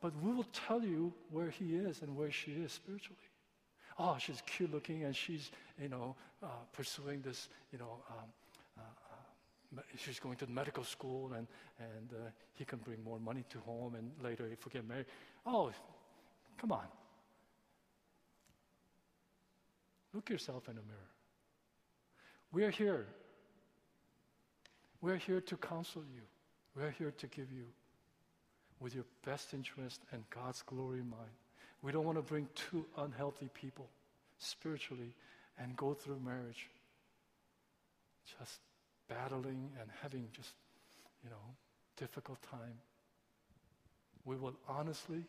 but 0.00 0.12
we 0.22 0.32
will 0.32 0.46
tell 0.52 0.82
you 0.82 1.12
where 1.30 1.50
he 1.50 1.76
is 1.76 2.02
and 2.02 2.14
where 2.16 2.30
she 2.30 2.52
is 2.52 2.72
spiritually. 2.72 3.18
Oh, 3.98 4.16
she's 4.18 4.42
cute 4.46 4.72
looking 4.72 5.04
and 5.04 5.14
she's, 5.14 5.50
you 5.80 5.88
know, 5.88 6.16
uh, 6.42 6.46
pursuing 6.72 7.22
this, 7.22 7.48
you 7.72 7.78
know, 7.78 8.02
um, 8.10 8.28
uh, 8.78 9.78
uh, 9.78 9.82
she's 9.96 10.18
going 10.18 10.36
to 10.36 10.46
medical 10.46 10.82
school 10.82 11.32
and, 11.34 11.46
and 11.78 12.10
uh, 12.12 12.30
he 12.54 12.64
can 12.64 12.78
bring 12.80 13.02
more 13.04 13.18
money 13.18 13.44
to 13.50 13.58
home 13.60 13.94
and 13.94 14.10
later 14.22 14.48
if 14.50 14.64
we 14.64 14.70
get 14.70 14.88
married. 14.88 15.06
Oh, 15.46 15.70
come 16.58 16.72
on. 16.72 16.86
Look 20.14 20.30
yourself 20.30 20.68
in 20.68 20.76
the 20.76 20.82
mirror. 20.82 20.98
We're 22.52 22.70
here. 22.70 23.06
We're 25.00 25.16
here 25.16 25.40
to 25.40 25.56
counsel 25.56 26.02
you. 26.14 26.22
We're 26.76 26.90
here 26.90 27.12
to 27.18 27.26
give 27.26 27.50
you 27.52 27.64
with 28.80 28.94
your 28.94 29.04
best 29.24 29.54
interest 29.54 30.00
and 30.12 30.22
God's 30.30 30.62
glory 30.62 30.98
in 30.98 31.08
mind. 31.08 31.30
We 31.82 31.92
don't 31.92 32.04
want 32.04 32.18
to 32.18 32.22
bring 32.22 32.48
two 32.54 32.84
unhealthy 32.98 33.48
people 33.54 33.88
spiritually 34.38 35.14
and 35.58 35.76
go 35.76 35.94
through 35.94 36.20
marriage 36.24 36.68
just 38.38 38.60
battling 39.08 39.70
and 39.80 39.90
having 40.02 40.26
just, 40.32 40.52
you 41.24 41.30
know, 41.30 41.36
difficult 41.96 42.38
time. 42.50 42.78
We 44.24 44.36
will 44.36 44.54
honestly 44.68 45.24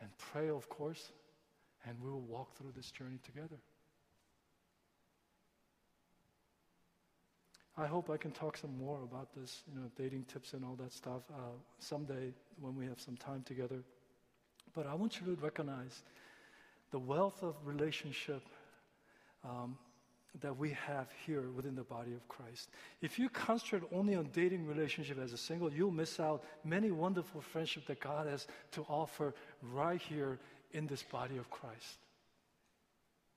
and 0.00 0.10
pray, 0.18 0.48
of 0.48 0.68
course, 0.68 1.10
and 1.86 1.96
we 2.02 2.10
will 2.10 2.20
walk 2.20 2.56
through 2.56 2.72
this 2.76 2.90
journey 2.90 3.18
together. 3.24 3.56
I 7.78 7.86
hope 7.86 8.08
I 8.08 8.16
can 8.16 8.30
talk 8.30 8.56
some 8.56 8.76
more 8.78 9.02
about 9.02 9.34
this, 9.34 9.62
you 9.70 9.78
know, 9.78 9.86
dating 9.98 10.24
tips 10.32 10.54
and 10.54 10.64
all 10.64 10.76
that 10.76 10.92
stuff 10.92 11.22
uh, 11.30 11.56
someday 11.78 12.32
when 12.58 12.74
we 12.74 12.86
have 12.86 12.98
some 12.98 13.16
time 13.18 13.42
together. 13.42 13.82
But 14.74 14.86
I 14.86 14.94
want 14.94 15.20
you 15.20 15.34
to 15.34 15.42
recognize 15.42 16.02
the 16.90 16.98
wealth 16.98 17.42
of 17.42 17.54
relationship 17.64 18.42
um, 19.44 19.76
that 20.40 20.56
we 20.56 20.70
have 20.70 21.08
here 21.26 21.50
within 21.54 21.74
the 21.74 21.82
body 21.82 22.12
of 22.12 22.26
Christ. 22.28 22.70
If 23.02 23.18
you 23.18 23.28
concentrate 23.28 23.82
only 23.92 24.14
on 24.14 24.30
dating 24.32 24.66
relationship 24.66 25.18
as 25.18 25.32
a 25.32 25.38
single, 25.38 25.72
you'll 25.72 25.90
miss 25.90 26.18
out 26.18 26.44
many 26.64 26.90
wonderful 26.90 27.40
friendship 27.40 27.86
that 27.86 28.00
God 28.00 28.26
has 28.26 28.46
to 28.72 28.82
offer 28.88 29.34
right 29.62 30.00
here 30.00 30.38
in 30.72 30.86
this 30.86 31.02
body 31.02 31.36
of 31.38 31.50
Christ, 31.50 31.98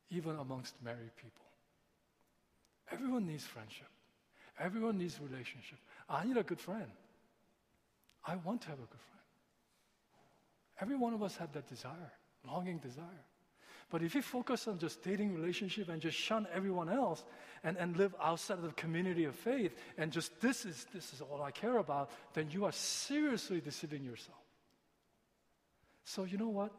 even 0.09 0.35
amongst 0.37 0.73
married 0.83 1.15
people. 1.15 1.45
Everyone 2.91 3.27
needs 3.27 3.43
friendship. 3.45 3.87
Everyone 4.59 4.97
needs 4.97 5.19
relationship. 5.21 5.77
Ah, 6.09 6.21
I 6.21 6.25
need 6.25 6.37
a 6.37 6.43
good 6.43 6.59
friend. 6.59 6.91
I 8.25 8.35
want 8.37 8.61
to 8.61 8.69
have 8.69 8.77
a 8.77 8.81
good 8.81 8.89
friend. 8.89 9.19
Every 10.81 10.95
one 10.95 11.13
of 11.13 11.23
us 11.23 11.35
have 11.37 11.51
that 11.53 11.67
desire, 11.67 12.11
longing 12.45 12.77
desire. 12.77 13.25
But 13.89 14.03
if 14.03 14.13
you 14.13 14.21
focus 14.21 14.67
on 14.67 14.77
just 14.77 15.03
dating 15.03 15.33
relationship 15.33 15.89
and 15.89 16.01
just 16.01 16.17
shun 16.17 16.47
everyone 16.53 16.89
else 16.89 17.23
and, 17.63 17.75
and 17.77 17.97
live 17.97 18.13
outside 18.21 18.59
of 18.59 18.63
the 18.63 18.71
community 18.73 19.25
of 19.25 19.35
faith 19.35 19.75
and 19.97 20.11
just 20.11 20.39
this 20.41 20.63
is 20.63 20.85
this 20.93 21.11
is 21.11 21.21
all 21.21 21.41
I 21.41 21.51
care 21.51 21.77
about, 21.77 22.11
then 22.33 22.49
you 22.51 22.65
are 22.65 22.71
seriously 22.71 23.61
deceiving 23.61 24.03
yourself. 24.03 24.37
So 26.03 26.23
you 26.23 26.37
know 26.37 26.49
what? 26.49 26.71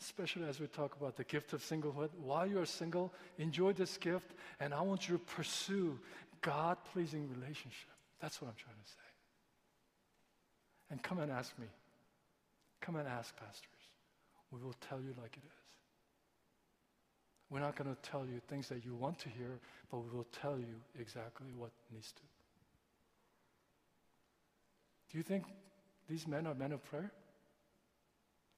Especially 0.00 0.44
as 0.44 0.60
we 0.60 0.66
talk 0.66 0.94
about 0.96 1.16
the 1.16 1.24
gift 1.24 1.52
of 1.52 1.62
singlehood, 1.62 2.10
while 2.22 2.46
you 2.46 2.60
are 2.60 2.66
single, 2.66 3.12
enjoy 3.38 3.72
this 3.72 3.96
gift, 3.96 4.34
and 4.60 4.74
I 4.74 4.80
want 4.82 5.08
you 5.08 5.16
to 5.16 5.24
pursue 5.24 5.98
God 6.42 6.76
pleasing 6.92 7.28
relationship. 7.30 7.88
That's 8.20 8.40
what 8.40 8.48
I'm 8.48 8.56
trying 8.56 8.76
to 8.76 8.90
say. 8.90 8.96
And 10.90 11.02
come 11.02 11.18
and 11.18 11.32
ask 11.32 11.58
me. 11.58 11.66
Come 12.80 12.96
and 12.96 13.08
ask 13.08 13.34
pastors. 13.36 13.70
We 14.52 14.60
will 14.60 14.76
tell 14.88 15.00
you 15.00 15.14
like 15.20 15.36
it 15.36 15.44
is. 15.44 15.66
We're 17.50 17.60
not 17.60 17.76
going 17.76 17.94
to 17.94 18.00
tell 18.02 18.26
you 18.26 18.40
things 18.48 18.68
that 18.68 18.84
you 18.84 18.94
want 18.94 19.18
to 19.20 19.28
hear, 19.28 19.60
but 19.90 19.98
we 19.98 20.10
will 20.10 20.26
tell 20.40 20.58
you 20.58 20.80
exactly 20.98 21.46
what 21.56 21.70
needs 21.92 22.12
to. 22.12 22.22
Do 25.10 25.18
you 25.18 25.22
think 25.22 25.44
these 26.08 26.26
men 26.26 26.46
are 26.46 26.54
men 26.54 26.72
of 26.72 26.84
prayer? 26.84 27.12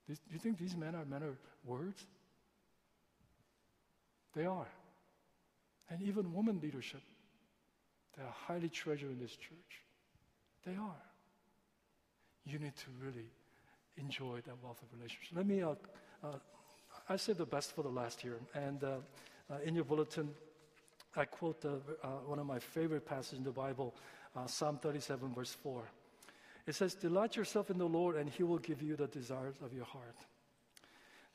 Do 0.09 0.33
you 0.33 0.39
think 0.39 0.59
these 0.59 0.77
men 0.77 0.95
are 0.95 1.05
men 1.05 1.23
of 1.23 1.37
words? 1.65 2.07
They 4.35 4.47
are. 4.47 4.69
And 5.91 6.03
even 6.03 6.33
woman 6.33 6.61
leadership 6.63 7.03
they 8.19 8.25
are 8.25 8.35
highly 8.47 8.69
treasured 8.69 9.11
in 9.11 9.21
this 9.21 9.37
church. 9.37 9.85
They 10.67 10.73
are. 10.73 11.03
You 12.45 12.59
need 12.59 12.77
to 12.77 12.87
really 13.01 13.31
enjoy 13.97 14.41
that 14.45 14.55
wealth 14.63 14.83
of 14.83 14.89
relationship. 14.99 15.37
Let 15.37 15.47
me, 15.47 15.63
uh, 15.63 15.75
uh, 16.25 16.33
I 17.09 17.17
said 17.17 17.39
the 17.39 17.47
best 17.47 17.75
for 17.77 17.83
the 17.83 17.89
last 17.89 18.25
year. 18.25 18.39
And 18.55 18.83
uh, 18.83 18.97
uh 19.51 19.59
in 19.65 19.75
your 19.77 19.85
bulletin, 19.85 20.31
I 21.15 21.27
quote 21.27 21.65
uh, 21.65 22.09
one 22.27 22.39
of 22.39 22.47
my 22.47 22.59
favorite 22.59 23.07
passages 23.07 23.39
in 23.39 23.45
the 23.45 23.53
Bible, 23.53 23.95
uh, 24.37 24.47
Psalm 24.47 24.79
37, 24.79 25.33
verse 25.33 25.53
4. 25.63 25.83
It 26.69 26.75
says, 26.75 26.95
Delight 26.95 27.35
yourself 27.35 27.71
in 27.71 27.79
the 27.79 27.89
Lord, 27.89 28.17
and 28.17 28.29
he 28.29 28.43
will 28.43 28.59
give 28.59 28.83
you 28.83 28.95
the 28.95 29.07
desires 29.07 29.55
of 29.65 29.73
your 29.73 29.87
heart. 29.87 30.17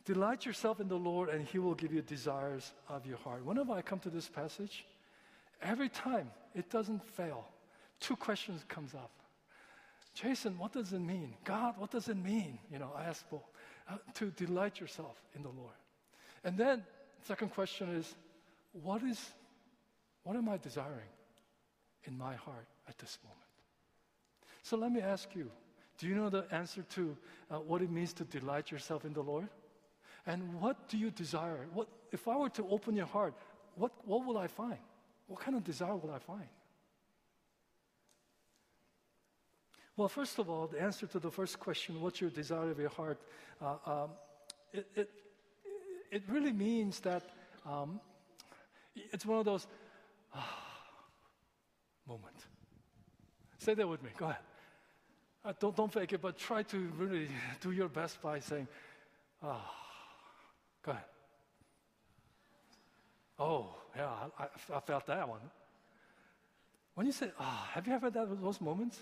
Delight 0.05 0.45
yourself 0.45 0.79
in 0.79 0.87
the 0.87 0.95
Lord, 0.95 1.29
and 1.29 1.43
he 1.47 1.57
will 1.57 1.73
give 1.73 1.91
you 1.91 2.03
desires 2.03 2.71
of 2.87 3.07
your 3.07 3.17
heart. 3.17 3.43
Whenever 3.43 3.73
I 3.73 3.81
come 3.81 3.97
to 4.01 4.11
this 4.11 4.29
passage, 4.29 4.85
every 5.59 5.89
time 5.89 6.29
it 6.53 6.69
doesn't 6.69 7.03
fail. 7.03 7.45
Two 7.99 8.15
questions 8.15 8.63
comes 8.67 8.93
up. 8.93 9.09
Jason, 10.13 10.55
what 10.59 10.71
does 10.71 10.93
it 10.93 10.99
mean? 10.99 11.33
God, 11.43 11.79
what 11.79 11.89
does 11.89 12.09
it 12.09 12.17
mean? 12.17 12.59
You 12.71 12.77
know, 12.77 12.91
I 12.95 13.05
ask 13.05 13.27
for 13.27 13.41
uh, 13.89 13.97
to 14.13 14.29
delight 14.31 14.79
yourself 14.79 15.17
in 15.35 15.41
the 15.41 15.49
Lord. 15.49 15.73
And 16.43 16.55
then 16.55 16.83
second 17.25 17.49
question 17.49 17.89
is, 17.95 18.13
what 18.71 19.01
is 19.01 19.19
what 20.23 20.35
am 20.35 20.47
I 20.47 20.57
desiring 20.57 21.09
in 22.03 22.17
my 22.17 22.35
heart 22.35 22.67
at 22.87 22.99
this 22.99 23.17
moment? 23.23 23.42
So 24.63 24.77
let 24.77 24.91
me 24.91 25.01
ask 25.01 25.35
you, 25.35 25.51
do 25.97 26.07
you 26.07 26.15
know 26.15 26.29
the 26.29 26.45
answer 26.51 26.81
to 26.95 27.15
uh, 27.51 27.57
what 27.57 27.81
it 27.81 27.91
means 27.91 28.13
to 28.13 28.23
delight 28.23 28.71
yourself 28.71 29.05
in 29.05 29.13
the 29.13 29.21
Lord? 29.21 29.49
And 30.25 30.59
what 30.59 30.87
do 30.87 30.97
you 30.97 31.11
desire? 31.11 31.67
What 31.73 31.87
if 32.11 32.27
I 32.27 32.37
were 32.37 32.49
to 32.49 32.67
open 32.69 32.95
your 32.95 33.05
heart, 33.05 33.33
what, 33.75 33.91
what 34.05 34.25
will 34.25 34.37
I 34.37 34.47
find? 34.47 34.77
What 35.27 35.41
kind 35.41 35.57
of 35.57 35.63
desire 35.63 35.95
will 35.95 36.11
I 36.11 36.19
find? 36.19 36.47
Well, 39.97 40.07
first 40.07 40.39
of 40.39 40.49
all, 40.49 40.67
the 40.67 40.81
answer 40.81 41.05
to 41.07 41.19
the 41.19 41.29
first 41.29 41.59
question, 41.59 42.01
what's 42.01 42.21
your 42.21 42.29
desire 42.29 42.71
of 42.71 42.79
your 42.79 42.89
heart? 42.89 43.19
Uh, 43.61 43.75
um, 43.85 44.09
it, 44.71 44.87
it, 44.95 45.09
it 46.11 46.23
really 46.27 46.51
means 46.51 46.99
that 47.01 47.23
um, 47.65 47.99
it's 48.95 49.25
one 49.25 49.39
of 49.39 49.45
those 49.45 49.67
ah, 50.33 50.57
moment. 52.07 52.35
Say 53.57 53.73
that 53.75 53.87
with 53.87 54.01
me. 54.01 54.09
Go 54.17 54.25
ahead. 54.25 54.41
Uh, 55.45 55.53
don't, 55.59 55.75
don't 55.75 55.91
fake 55.91 56.13
it, 56.13 56.21
but 56.21 56.37
try 56.37 56.63
to 56.63 56.77
really 56.97 57.27
do 57.61 57.71
your 57.71 57.89
best 57.89 58.21
by 58.21 58.39
saying, 58.39 58.67
ah. 59.41 59.71
Go 60.83 60.91
ahead. 60.91 61.03
Oh, 63.39 63.75
yeah, 63.95 64.09
I, 64.37 64.45
I 64.73 64.79
felt 64.79 65.05
that 65.07 65.27
one. 65.27 65.39
When 66.95 67.05
you 67.05 67.11
say, 67.11 67.31
ah, 67.39 67.63
oh, 67.65 67.71
have 67.73 67.87
you 67.87 67.93
ever 67.93 68.11
had 68.11 68.41
those 68.41 68.61
moments? 68.61 68.99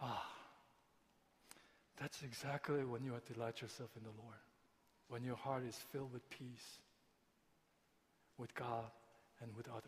Ah, 0.00 0.26
that's 2.00 2.22
exactly 2.22 2.84
when 2.84 3.02
you 3.02 3.12
delight 3.32 3.60
yourself 3.60 3.90
in 3.96 4.04
the 4.04 4.22
Lord. 4.22 4.36
When 5.08 5.24
your 5.24 5.36
heart 5.36 5.64
is 5.66 5.76
filled 5.90 6.12
with 6.12 6.28
peace 6.30 6.78
with 8.38 8.54
God 8.54 8.84
and 9.42 9.54
with 9.56 9.68
others. 9.68 9.82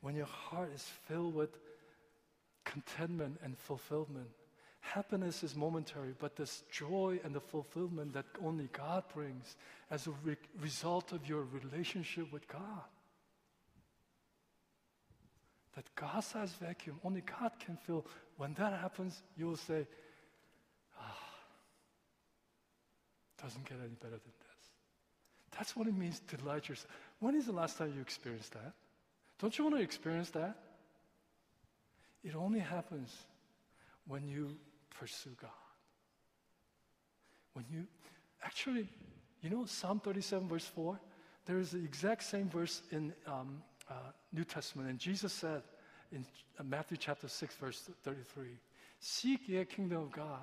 When 0.00 0.14
your 0.14 0.26
heart 0.26 0.70
is 0.74 0.82
filled 1.06 1.34
with 1.34 1.50
contentment 2.70 3.38
and 3.42 3.56
fulfillment 3.58 4.28
Happiness 4.80 5.42
is 5.42 5.54
momentary, 5.54 6.14
but 6.18 6.36
this 6.36 6.62
joy 6.70 7.20
and 7.24 7.34
the 7.34 7.40
fulfillment 7.40 8.14
that 8.14 8.24
only 8.42 8.68
God 8.72 9.04
brings 9.12 9.56
as 9.90 10.06
a 10.06 10.12
re- 10.24 10.36
result 10.60 11.12
of 11.12 11.28
your 11.28 11.44
relationship 11.44 12.32
with 12.32 12.48
God. 12.48 12.88
That 15.74 15.84
God 15.94 16.20
sized 16.20 16.56
vacuum, 16.56 16.98
only 17.04 17.20
God 17.20 17.52
can 17.58 17.76
fill. 17.76 18.06
When 18.38 18.54
that 18.54 18.72
happens, 18.80 19.22
you 19.36 19.46
will 19.46 19.56
say, 19.56 19.86
ah, 20.98 21.18
doesn't 23.42 23.68
get 23.68 23.78
any 23.78 23.94
better 23.94 24.10
than 24.10 24.32
this. 24.40 24.70
That's 25.56 25.76
what 25.76 25.86
it 25.86 25.94
means 25.94 26.20
to 26.28 26.36
delight 26.36 26.68
yourself. 26.68 26.90
When 27.20 27.34
is 27.34 27.46
the 27.46 27.52
last 27.52 27.76
time 27.76 27.92
you 27.94 28.00
experienced 28.00 28.52
that? 28.52 28.72
Don't 29.38 29.56
you 29.58 29.64
want 29.64 29.76
to 29.76 29.82
experience 29.82 30.30
that? 30.30 30.56
It 32.24 32.34
only 32.34 32.60
happens 32.60 33.14
when 34.06 34.26
you 34.26 34.56
pursue 34.98 35.36
God. 35.40 35.50
When 37.52 37.64
you 37.72 37.86
actually, 38.42 38.88
you 39.42 39.50
know, 39.50 39.64
Psalm 39.66 40.00
37, 40.00 40.48
verse 40.48 40.64
4, 40.64 40.98
there 41.46 41.58
is 41.58 41.70
the 41.70 41.78
exact 41.78 42.24
same 42.24 42.48
verse 42.48 42.82
in 42.90 43.12
um, 43.26 43.62
uh, 43.88 43.94
New 44.32 44.44
Testament, 44.44 44.90
and 44.90 44.98
Jesus 44.98 45.32
said, 45.32 45.62
in 46.10 46.24
Matthew 46.64 46.96
chapter 46.96 47.28
6, 47.28 47.54
verse 47.56 47.90
33. 48.02 48.46
Seek 49.00 49.48
ye 49.48 49.64
kingdom 49.64 50.02
of 50.02 50.12
God 50.12 50.42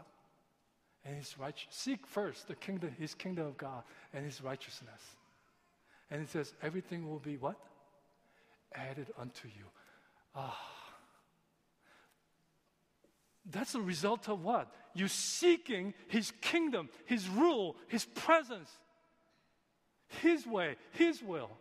and 1.04 1.16
his 1.16 1.38
righteous. 1.38 1.68
Seek 1.72 2.06
first 2.06 2.48
the 2.48 2.56
kingdom, 2.56 2.96
his 2.98 3.14
kingdom 3.14 3.48
of 3.48 3.58
God 3.58 3.84
and 4.14 4.24
his 4.24 4.42
righteousness. 4.42 5.02
And 6.12 6.22
it 6.22 6.30
says, 6.30 6.54
everything 6.62 7.10
will 7.10 7.20
be 7.20 7.38
what? 7.38 7.58
Added 8.76 9.08
unto 9.20 9.48
you. 9.48 9.66
Ah. 10.36 10.85
That's 13.46 13.76
a 13.76 13.82
result 13.82 14.28
of 14.28 14.44
what? 14.44 14.72
You 14.94 15.08
seeking 15.08 15.94
his 16.08 16.32
kingdom, 16.42 16.90
his 17.06 17.28
rule, 17.30 17.76
his 17.88 18.06
presence, 18.06 18.70
his 20.22 20.48
way, 20.48 20.78
his 20.92 21.22
will. 21.22 21.52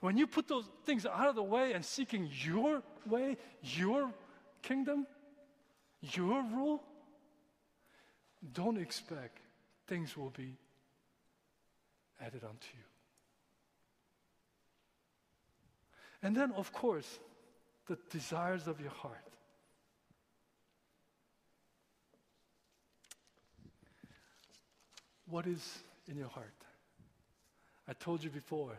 When 0.00 0.16
you 0.16 0.26
put 0.28 0.46
those 0.46 0.68
things 0.86 1.06
out 1.06 1.28
of 1.28 1.34
the 1.34 1.42
way 1.42 1.72
and 1.72 1.84
seeking 1.84 2.30
your 2.44 2.82
way, 3.04 3.36
your 3.62 4.12
kingdom, 4.62 5.06
your 6.00 6.42
rule, 6.42 6.82
don't 8.52 8.78
expect 8.78 9.38
things 9.88 10.16
will 10.16 10.30
be 10.30 10.56
added 12.20 12.44
unto 12.44 12.68
you. 12.74 12.84
And 16.22 16.36
then, 16.36 16.52
of 16.52 16.72
course, 16.72 17.18
the 17.86 17.98
desires 18.10 18.68
of 18.68 18.80
your 18.80 18.90
heart. 18.90 19.27
What 25.30 25.46
is 25.46 25.78
in 26.08 26.16
your 26.16 26.28
heart? 26.28 26.54
I 27.88 27.92
told 27.94 28.22
you 28.22 28.30
before, 28.30 28.76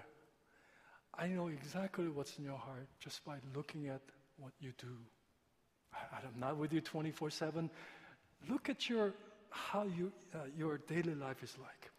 I 1.17 1.27
know 1.27 1.47
exactly 1.47 2.07
what's 2.07 2.37
in 2.37 2.45
your 2.45 2.57
heart 2.57 2.87
just 2.99 3.23
by 3.25 3.37
looking 3.55 3.87
at 3.87 4.01
what 4.37 4.51
you 4.59 4.71
do. 4.77 4.95
I, 5.93 6.25
am 6.25 6.39
not 6.39 6.57
with 6.57 6.71
you 6.71 6.81
24 6.81 7.29
7. 7.29 7.69
Look 8.49 8.69
at 8.69 8.89
your, 8.89 9.13
how 9.49 9.83
you, 9.83 10.11
uh, 10.33 10.39
your 10.57 10.77
daily 10.77 11.15
life 11.15 11.43
is 11.43 11.55
like. 11.59 11.91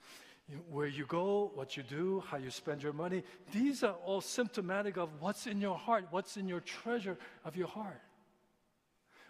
You 0.49 0.59
where 0.71 0.87
you 0.87 1.07
go, 1.07 1.53
what 1.55 1.77
you 1.77 1.83
do, 1.83 2.23
how 2.27 2.37
you 2.37 2.51
spend 2.51 2.83
your 2.83 2.93
money. 2.93 3.23
These 3.53 3.85
are 3.85 3.95
all 4.05 4.21
symptomatic 4.21 4.97
of 4.97 5.09
what's 5.21 5.47
in 5.47 5.61
your 5.61 5.77
heart, 5.77 6.07
what's 6.11 6.37
in 6.37 6.49
your 6.49 6.61
treasure 6.61 7.19
of 7.45 7.57
your 7.57 7.69
heart. 7.69 8.01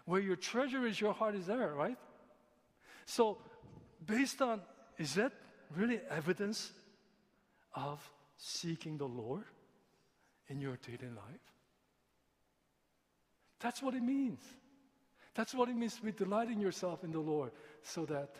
Where 0.05 0.21
your 0.21 0.35
treasure 0.35 0.85
is, 0.87 0.99
your 0.99 1.13
heart 1.13 1.35
is 1.35 1.45
there, 1.45 1.73
right? 1.73 1.97
So, 3.05 3.37
based 4.05 4.41
on, 4.41 4.61
is 5.01 5.15
that 5.15 5.33
really 5.75 5.99
evidence 6.11 6.71
of 7.73 7.99
seeking 8.37 8.99
the 8.99 9.07
Lord 9.07 9.45
in 10.47 10.61
your 10.61 10.77
daily 10.77 11.11
life? 11.11 11.47
That's 13.59 13.81
what 13.81 13.95
it 13.95 14.03
means. 14.03 14.41
That's 15.33 15.55
what 15.55 15.69
it 15.69 15.75
means 15.75 15.95
to 15.95 16.03
be 16.03 16.11
delighting 16.11 16.59
yourself 16.59 17.03
in 17.03 17.11
the 17.11 17.19
Lord 17.19 17.51
so 17.81 18.05
that 18.05 18.35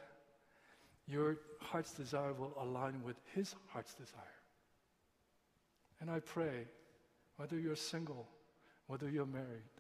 your 1.08 1.38
heart's 1.60 1.94
desire 1.94 2.34
will 2.34 2.54
align 2.60 3.02
with 3.02 3.16
His 3.34 3.56
heart's 3.70 3.96
desire. 3.96 4.38
And 6.00 6.12
I 6.12 6.20
pray, 6.20 6.68
whether 7.38 7.58
you're 7.58 7.76
single, 7.76 8.28
whether 8.86 9.10
you're 9.10 9.26
married, 9.26 9.74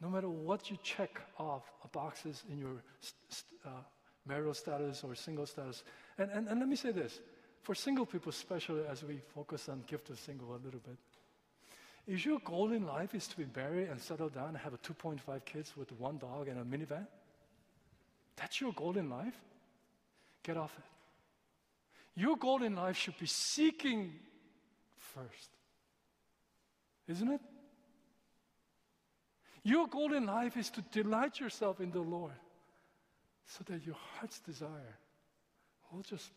no 0.00 0.08
matter 0.08 0.30
what 0.30 0.70
you 0.70 0.78
check 0.82 1.20
off 1.38 1.70
boxes 1.92 2.44
in 2.50 2.58
your 2.58 2.82
uh, 3.66 3.82
marital 4.28 4.54
status 4.54 5.02
or 5.02 5.14
single 5.14 5.46
status, 5.46 5.82
and, 6.18 6.30
and, 6.30 6.48
and 6.48 6.60
let 6.60 6.68
me 6.68 6.76
say 6.76 6.92
this 6.92 7.20
for 7.62 7.74
single 7.74 8.06
people, 8.06 8.30
especially 8.30 8.82
as 8.88 9.02
we 9.02 9.20
focus 9.34 9.68
on 9.68 9.82
gift 9.86 10.10
of 10.10 10.18
single 10.18 10.50
a 10.54 10.60
little 10.64 10.80
bit, 10.80 10.96
is 12.06 12.24
your 12.24 12.38
goal 12.40 12.72
in 12.72 12.86
life 12.86 13.14
is 13.14 13.26
to 13.28 13.36
be 13.36 13.46
married 13.54 13.88
and 13.88 14.00
settle 14.00 14.28
down 14.28 14.48
and 14.48 14.58
have 14.58 14.72
a 14.72 14.78
2.5 14.78 15.44
kids 15.44 15.76
with 15.76 15.92
one 15.92 16.18
dog 16.18 16.48
and 16.48 16.58
a 16.58 16.64
minivan? 16.64 17.06
That's 18.36 18.60
your 18.60 18.72
goal 18.72 18.96
in 18.96 19.10
life? 19.10 19.34
Get 20.42 20.56
off 20.56 20.72
it. 20.78 22.20
Your 22.20 22.36
goal 22.36 22.62
in 22.62 22.74
life 22.74 22.96
should 22.96 23.18
be 23.18 23.26
seeking 23.26 24.12
first. 24.96 25.50
Isn't 27.06 27.28
it? 27.28 27.40
Your 29.62 29.86
goal 29.86 30.14
in 30.14 30.26
life 30.26 30.56
is 30.56 30.70
to 30.70 30.80
delight 30.80 31.40
yourself 31.40 31.80
in 31.80 31.90
the 31.90 32.00
Lord 32.00 32.32
so 33.48 33.64
that 33.66 33.84
your 33.84 33.96
heart's 34.16 34.38
desire 34.40 34.96
will 35.90 36.02
just 36.02 36.30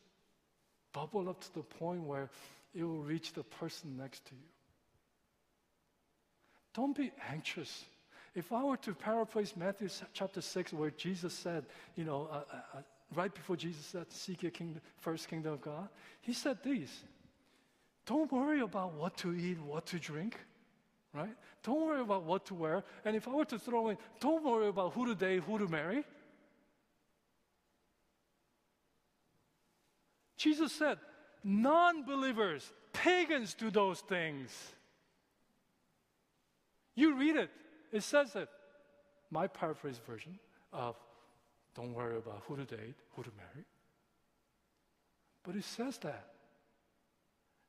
bubble 0.93 1.29
up 1.29 1.41
to 1.41 1.53
the 1.53 1.61
point 1.61 2.01
where 2.01 2.29
it 2.73 2.83
will 2.83 3.01
reach 3.01 3.33
the 3.33 3.43
person 3.43 3.97
next 3.97 4.25
to 4.25 4.33
you. 4.33 4.49
Don't 6.73 6.95
be 6.95 7.11
anxious. 7.29 7.85
If 8.33 8.53
I 8.53 8.63
were 8.63 8.77
to 8.77 8.93
paraphrase 8.93 9.55
Matthew 9.57 9.89
chapter 10.13 10.41
6, 10.41 10.71
where 10.71 10.91
Jesus 10.91 11.33
said, 11.33 11.65
you 11.95 12.05
know, 12.05 12.29
uh, 12.31 12.35
uh, 12.35 12.77
uh, 12.77 12.81
right 13.13 13.33
before 13.33 13.57
Jesus 13.57 13.85
said, 13.85 14.09
Seek 14.09 14.41
your 14.41 14.51
kingdom, 14.51 14.81
first 14.99 15.27
kingdom 15.27 15.53
of 15.53 15.61
God, 15.61 15.89
he 16.21 16.31
said 16.31 16.59
these 16.63 17.03
Don't 18.05 18.31
worry 18.31 18.61
about 18.61 18.93
what 18.93 19.17
to 19.17 19.35
eat, 19.35 19.59
what 19.59 19.85
to 19.87 19.99
drink, 19.99 20.37
right? 21.13 21.35
Don't 21.63 21.85
worry 21.85 22.01
about 22.01 22.23
what 22.23 22.45
to 22.45 22.53
wear. 22.53 22.85
And 23.03 23.17
if 23.17 23.27
I 23.27 23.31
were 23.31 23.45
to 23.45 23.59
throw 23.59 23.89
in, 23.89 23.97
don't 24.21 24.43
worry 24.43 24.69
about 24.69 24.93
who 24.93 25.05
to 25.07 25.15
date, 25.15 25.43
who 25.43 25.59
to 25.59 25.67
marry. 25.67 26.05
Jesus 30.41 30.71
said, 30.71 30.97
non 31.43 32.03
believers, 32.03 32.73
pagans 32.93 33.53
do 33.53 33.69
those 33.69 33.99
things. 33.99 34.49
You 36.95 37.15
read 37.15 37.35
it, 37.35 37.51
it 37.91 38.01
says 38.01 38.35
it. 38.35 38.49
My 39.29 39.45
paraphrase 39.45 39.99
version 40.07 40.39
of 40.73 40.95
don't 41.75 41.93
worry 41.93 42.17
about 42.17 42.41
who 42.47 42.55
to 42.55 42.65
date, 42.65 42.95
who 43.15 43.21
to 43.21 43.29
marry. 43.37 43.65
But 45.43 45.55
it 45.55 45.63
says 45.63 45.99
that. 45.99 46.27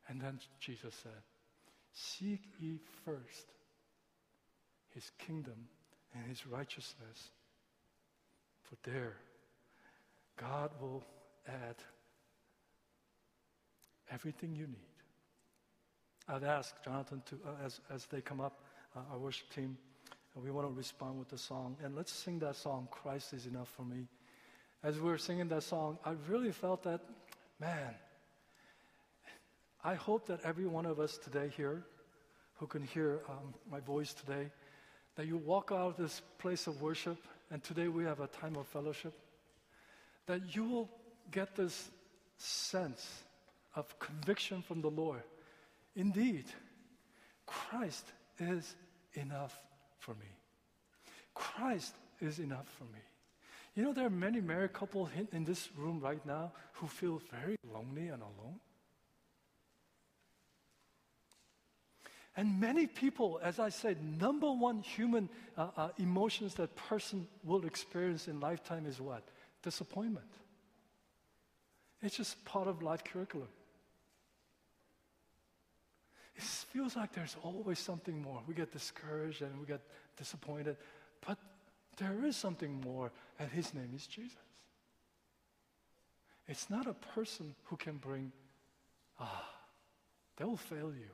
And 0.09 0.19
then 0.19 0.41
Jesus 0.59 0.95
said, 1.03 1.23
Seek 1.93 2.41
ye 2.59 2.79
first 3.05 3.49
his 4.95 5.11
kingdom 5.19 5.69
and 6.15 6.25
his 6.27 6.47
righteousness, 6.47 7.33
for 8.63 8.77
there 8.91 9.17
God 10.39 10.71
will 10.81 11.05
add 11.47 11.77
everything 14.13 14.55
you 14.55 14.67
need. 14.67 14.93
I'd 16.29 16.45
ask 16.45 16.75
Jonathan 16.85 17.23
to, 17.27 17.35
uh, 17.47 17.67
as, 17.67 17.81
as 17.93 18.07
they 18.07 18.21
come 18.21 18.41
up, 18.41 18.61
uh, 18.97 19.01
our 19.13 19.19
worship 19.19 19.49
team, 19.55 19.77
we 20.37 20.51
want 20.51 20.67
to 20.69 20.75
respond 20.75 21.19
with 21.19 21.29
the 21.29 21.39
song. 21.39 21.77
And 21.85 21.95
let's 21.95 22.13
sing 22.13 22.39
that 22.39 22.57
song, 22.57 22.89
Christ 22.91 23.35
is 23.35 23.47
Enough 23.47 23.69
for 23.69 23.83
Me. 23.83 24.07
As 24.83 24.99
we 24.99 25.11
were 25.11 25.19
singing 25.19 25.49
that 25.49 25.63
song, 25.63 25.99
I 26.05 26.15
really 26.29 26.53
felt 26.53 26.85
that, 26.85 27.01
man, 27.61 27.95
I 29.85 29.95
hope 29.95 30.27
that 30.27 30.41
every 30.45 30.67
one 30.67 30.87
of 30.87 31.01
us 31.01 31.19
today 31.19 31.51
here 31.57 31.85
who 32.55 32.67
can 32.67 32.83
hear 32.83 33.21
um, 33.29 33.55
my 33.71 33.81
voice 33.81 34.15
today, 34.15 34.51
that 35.17 35.27
you 35.27 35.37
walk 35.37 35.71
out 35.73 35.89
of 35.89 35.97
this 35.97 36.23
place 36.39 36.67
of 36.67 36.81
worship, 36.81 37.19
and 37.51 37.63
today 37.63 37.89
we 37.89 38.05
have 38.05 38.21
a 38.21 38.29
time 38.29 38.57
of 38.57 38.67
fellowship, 38.69 39.13
that 40.27 40.55
you 40.55 40.65
will 40.65 40.89
get 41.31 41.57
this 41.57 41.91
sense 42.39 43.25
of 43.75 43.99
conviction 43.99 44.63
from 44.63 44.81
the 44.81 44.91
Lord. 44.91 45.23
Indeed, 45.95 46.47
Christ 47.47 48.07
is 48.39 48.75
enough 49.15 49.57
for 49.99 50.13
me. 50.13 50.27
Christ 51.35 51.95
is 52.21 52.39
enough 52.39 52.69
for 52.79 52.85
me. 52.85 53.01
You 53.75 53.85
know, 53.85 53.93
there 53.93 54.07
are 54.07 54.11
many 54.11 54.41
married 54.41 54.75
couples 54.75 55.09
in 55.33 55.45
this 55.45 55.69
room 55.77 56.01
right 56.01 56.25
now 56.27 56.53
who 56.75 56.87
feel 56.87 57.23
very 57.31 57.57
lonely 57.73 58.09
and 58.09 58.23
alone. 58.23 58.61
And 62.37 62.61
many 62.61 62.87
people, 62.87 63.41
as 63.43 63.59
I 63.59 63.69
said, 63.69 63.99
number 64.03 64.51
one 64.51 64.81
human 64.81 65.29
uh, 65.57 65.69
uh, 65.77 65.89
emotions 65.99 66.55
that 66.55 66.75
person 66.77 67.27
will 67.45 67.67
experience 67.67 68.27
in 68.27 68.41
lifetime 68.41 68.87
is 68.87 69.01
what? 69.01 69.23
Disappointment. 69.63 70.31
It's 72.01 72.17
just 72.17 72.43
part 72.45 72.69
of 72.69 72.83
life 72.83 73.05
curriculum. 73.05 73.49
It 76.37 76.43
feels 76.43 76.97
like 76.97 77.13
there's 77.13 77.37
always 77.43 77.79
something 77.79 78.21
more. 78.21 78.41
We 78.47 78.55
get 78.55 78.73
discouraged 78.73 79.43
and 79.43 79.59
we 79.61 79.67
get 79.67 79.81
disappointed, 80.17 80.77
but 81.27 81.39
there 81.97 82.25
is 82.25 82.37
something 82.37 82.81
more, 82.81 83.13
and 83.39 83.51
his 83.51 83.75
name 83.75 83.91
is 83.95 84.07
Jesus. 84.07 84.37
It's 86.49 86.71
not 86.71 86.87
a 86.87 86.95
person 87.15 87.55
who 87.65 87.77
can 87.77 87.99
bring, 87.99 88.33
ah, 89.21 89.49
they 90.37 90.45
will 90.45 90.57
fail 90.57 90.93
you. 90.93 91.11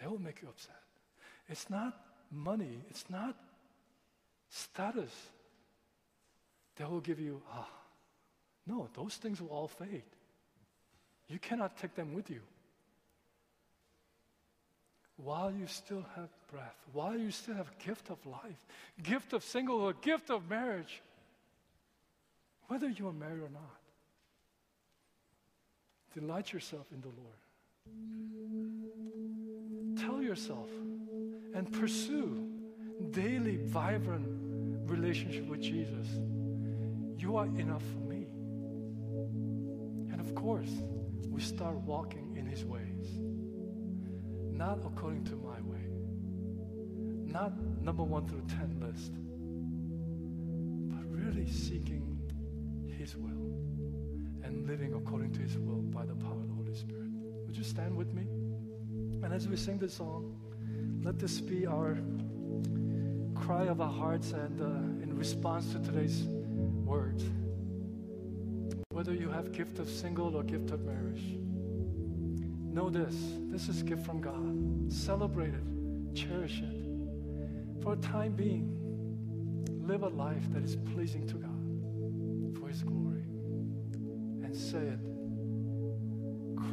They 0.00 0.06
will 0.06 0.20
make 0.20 0.42
you 0.42 0.48
upset. 0.48 0.82
It's 1.48 1.68
not 1.68 1.94
money, 2.30 2.80
it's 2.88 3.04
not 3.10 3.36
status. 4.48 5.12
They 6.76 6.84
will 6.84 7.00
give 7.00 7.20
you, 7.20 7.42
ah, 7.52 7.68
no, 8.66 8.88
those 8.94 9.16
things 9.16 9.40
will 9.40 9.48
all 9.48 9.68
fade. 9.68 10.02
You 11.28 11.38
cannot 11.38 11.76
take 11.76 11.94
them 11.94 12.14
with 12.14 12.30
you 12.30 12.40
while 15.24 15.52
you 15.52 15.66
still 15.66 16.04
have 16.16 16.28
breath, 16.50 16.76
while 16.92 17.16
you 17.16 17.30
still 17.30 17.54
have 17.54 17.70
gift 17.78 18.10
of 18.10 18.18
life, 18.26 18.66
gift 19.02 19.32
of 19.32 19.44
singlehood, 19.44 20.00
gift 20.02 20.30
of 20.30 20.48
marriage, 20.50 21.00
whether 22.68 22.88
you 22.88 23.08
are 23.08 23.12
married 23.12 23.42
or 23.42 23.50
not. 23.50 23.78
Delight 26.14 26.52
yourself 26.52 26.86
in 26.92 27.00
the 27.00 27.08
Lord. 27.08 27.38
Tell 29.98 30.22
yourself 30.22 30.68
and 31.54 31.72
pursue 31.72 32.48
daily, 33.10 33.56
vibrant 33.56 34.26
relationship 34.88 35.46
with 35.46 35.60
Jesus. 35.60 36.06
You 37.16 37.36
are 37.36 37.46
enough 37.46 37.82
for 37.82 38.00
me. 38.08 38.26
And 40.12 40.20
of 40.20 40.34
course, 40.34 40.70
we 41.30 41.40
start 41.40 41.76
walking 41.76 42.36
in 42.36 42.46
His 42.46 42.64
ways, 42.64 43.20
not 44.62 44.78
according 44.86 45.24
to 45.24 45.34
my 45.34 45.60
way, 45.62 45.86
not 47.26 47.52
number 47.82 48.04
one 48.04 48.28
through 48.28 48.44
ten 48.46 48.70
list, 48.80 49.12
but 50.92 51.04
really 51.10 51.50
seeking 51.50 52.16
His 52.96 53.16
will 53.16 53.56
and 54.44 54.64
living 54.68 54.94
according 54.94 55.32
to 55.32 55.40
His 55.40 55.58
will 55.58 55.82
by 55.98 56.04
the 56.06 56.14
power 56.14 56.40
of 56.44 56.46
the 56.46 56.54
Holy 56.54 56.76
Spirit. 56.76 57.10
Would 57.44 57.56
you 57.56 57.64
stand 57.64 57.96
with 57.96 58.14
me? 58.14 58.22
And 59.24 59.34
as 59.34 59.48
we 59.48 59.56
sing 59.56 59.78
this 59.78 59.94
song, 59.94 60.38
let 61.02 61.18
this 61.18 61.40
be 61.40 61.66
our 61.66 61.98
cry 63.34 63.64
of 63.64 63.80
our 63.80 63.92
hearts 63.92 64.30
and 64.30 64.60
uh, 64.60 65.02
in 65.02 65.16
response 65.16 65.72
to 65.72 65.80
today's 65.80 66.22
words. 66.84 67.24
Whether 68.90 69.12
you 69.12 69.28
have 69.28 69.50
gift 69.50 69.80
of 69.80 69.88
single 69.88 70.36
or 70.36 70.44
gift 70.44 70.70
of 70.70 70.84
marriage, 70.84 71.24
know 72.72 72.88
this. 72.88 73.14
This 73.50 73.68
is 73.68 73.82
gift 73.82 74.04
from 74.04 74.20
God. 74.20 74.92
Celebrate 74.92 75.54
it. 75.54 76.14
Cherish 76.14 76.62
it. 76.62 77.82
For 77.82 77.94
a 77.94 77.96
time 77.96 78.32
being, 78.32 78.78
live 79.86 80.02
a 80.02 80.08
life 80.08 80.52
that 80.52 80.62
is 80.62 80.76
pleasing 80.94 81.26
to 81.28 81.34
God 81.34 82.58
for 82.58 82.68
His 82.68 82.82
glory. 82.82 83.24
And 84.44 84.54
say 84.56 84.78
it. 84.78 84.98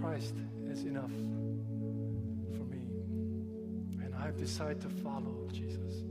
Christ 0.02 0.36
is 0.70 0.84
enough 0.84 1.12
for 2.56 2.64
me. 2.64 2.88
And 4.04 4.14
I've 4.18 4.38
decided 4.38 4.82
to 4.82 4.90
follow 4.90 5.48
Jesus. 5.52 6.04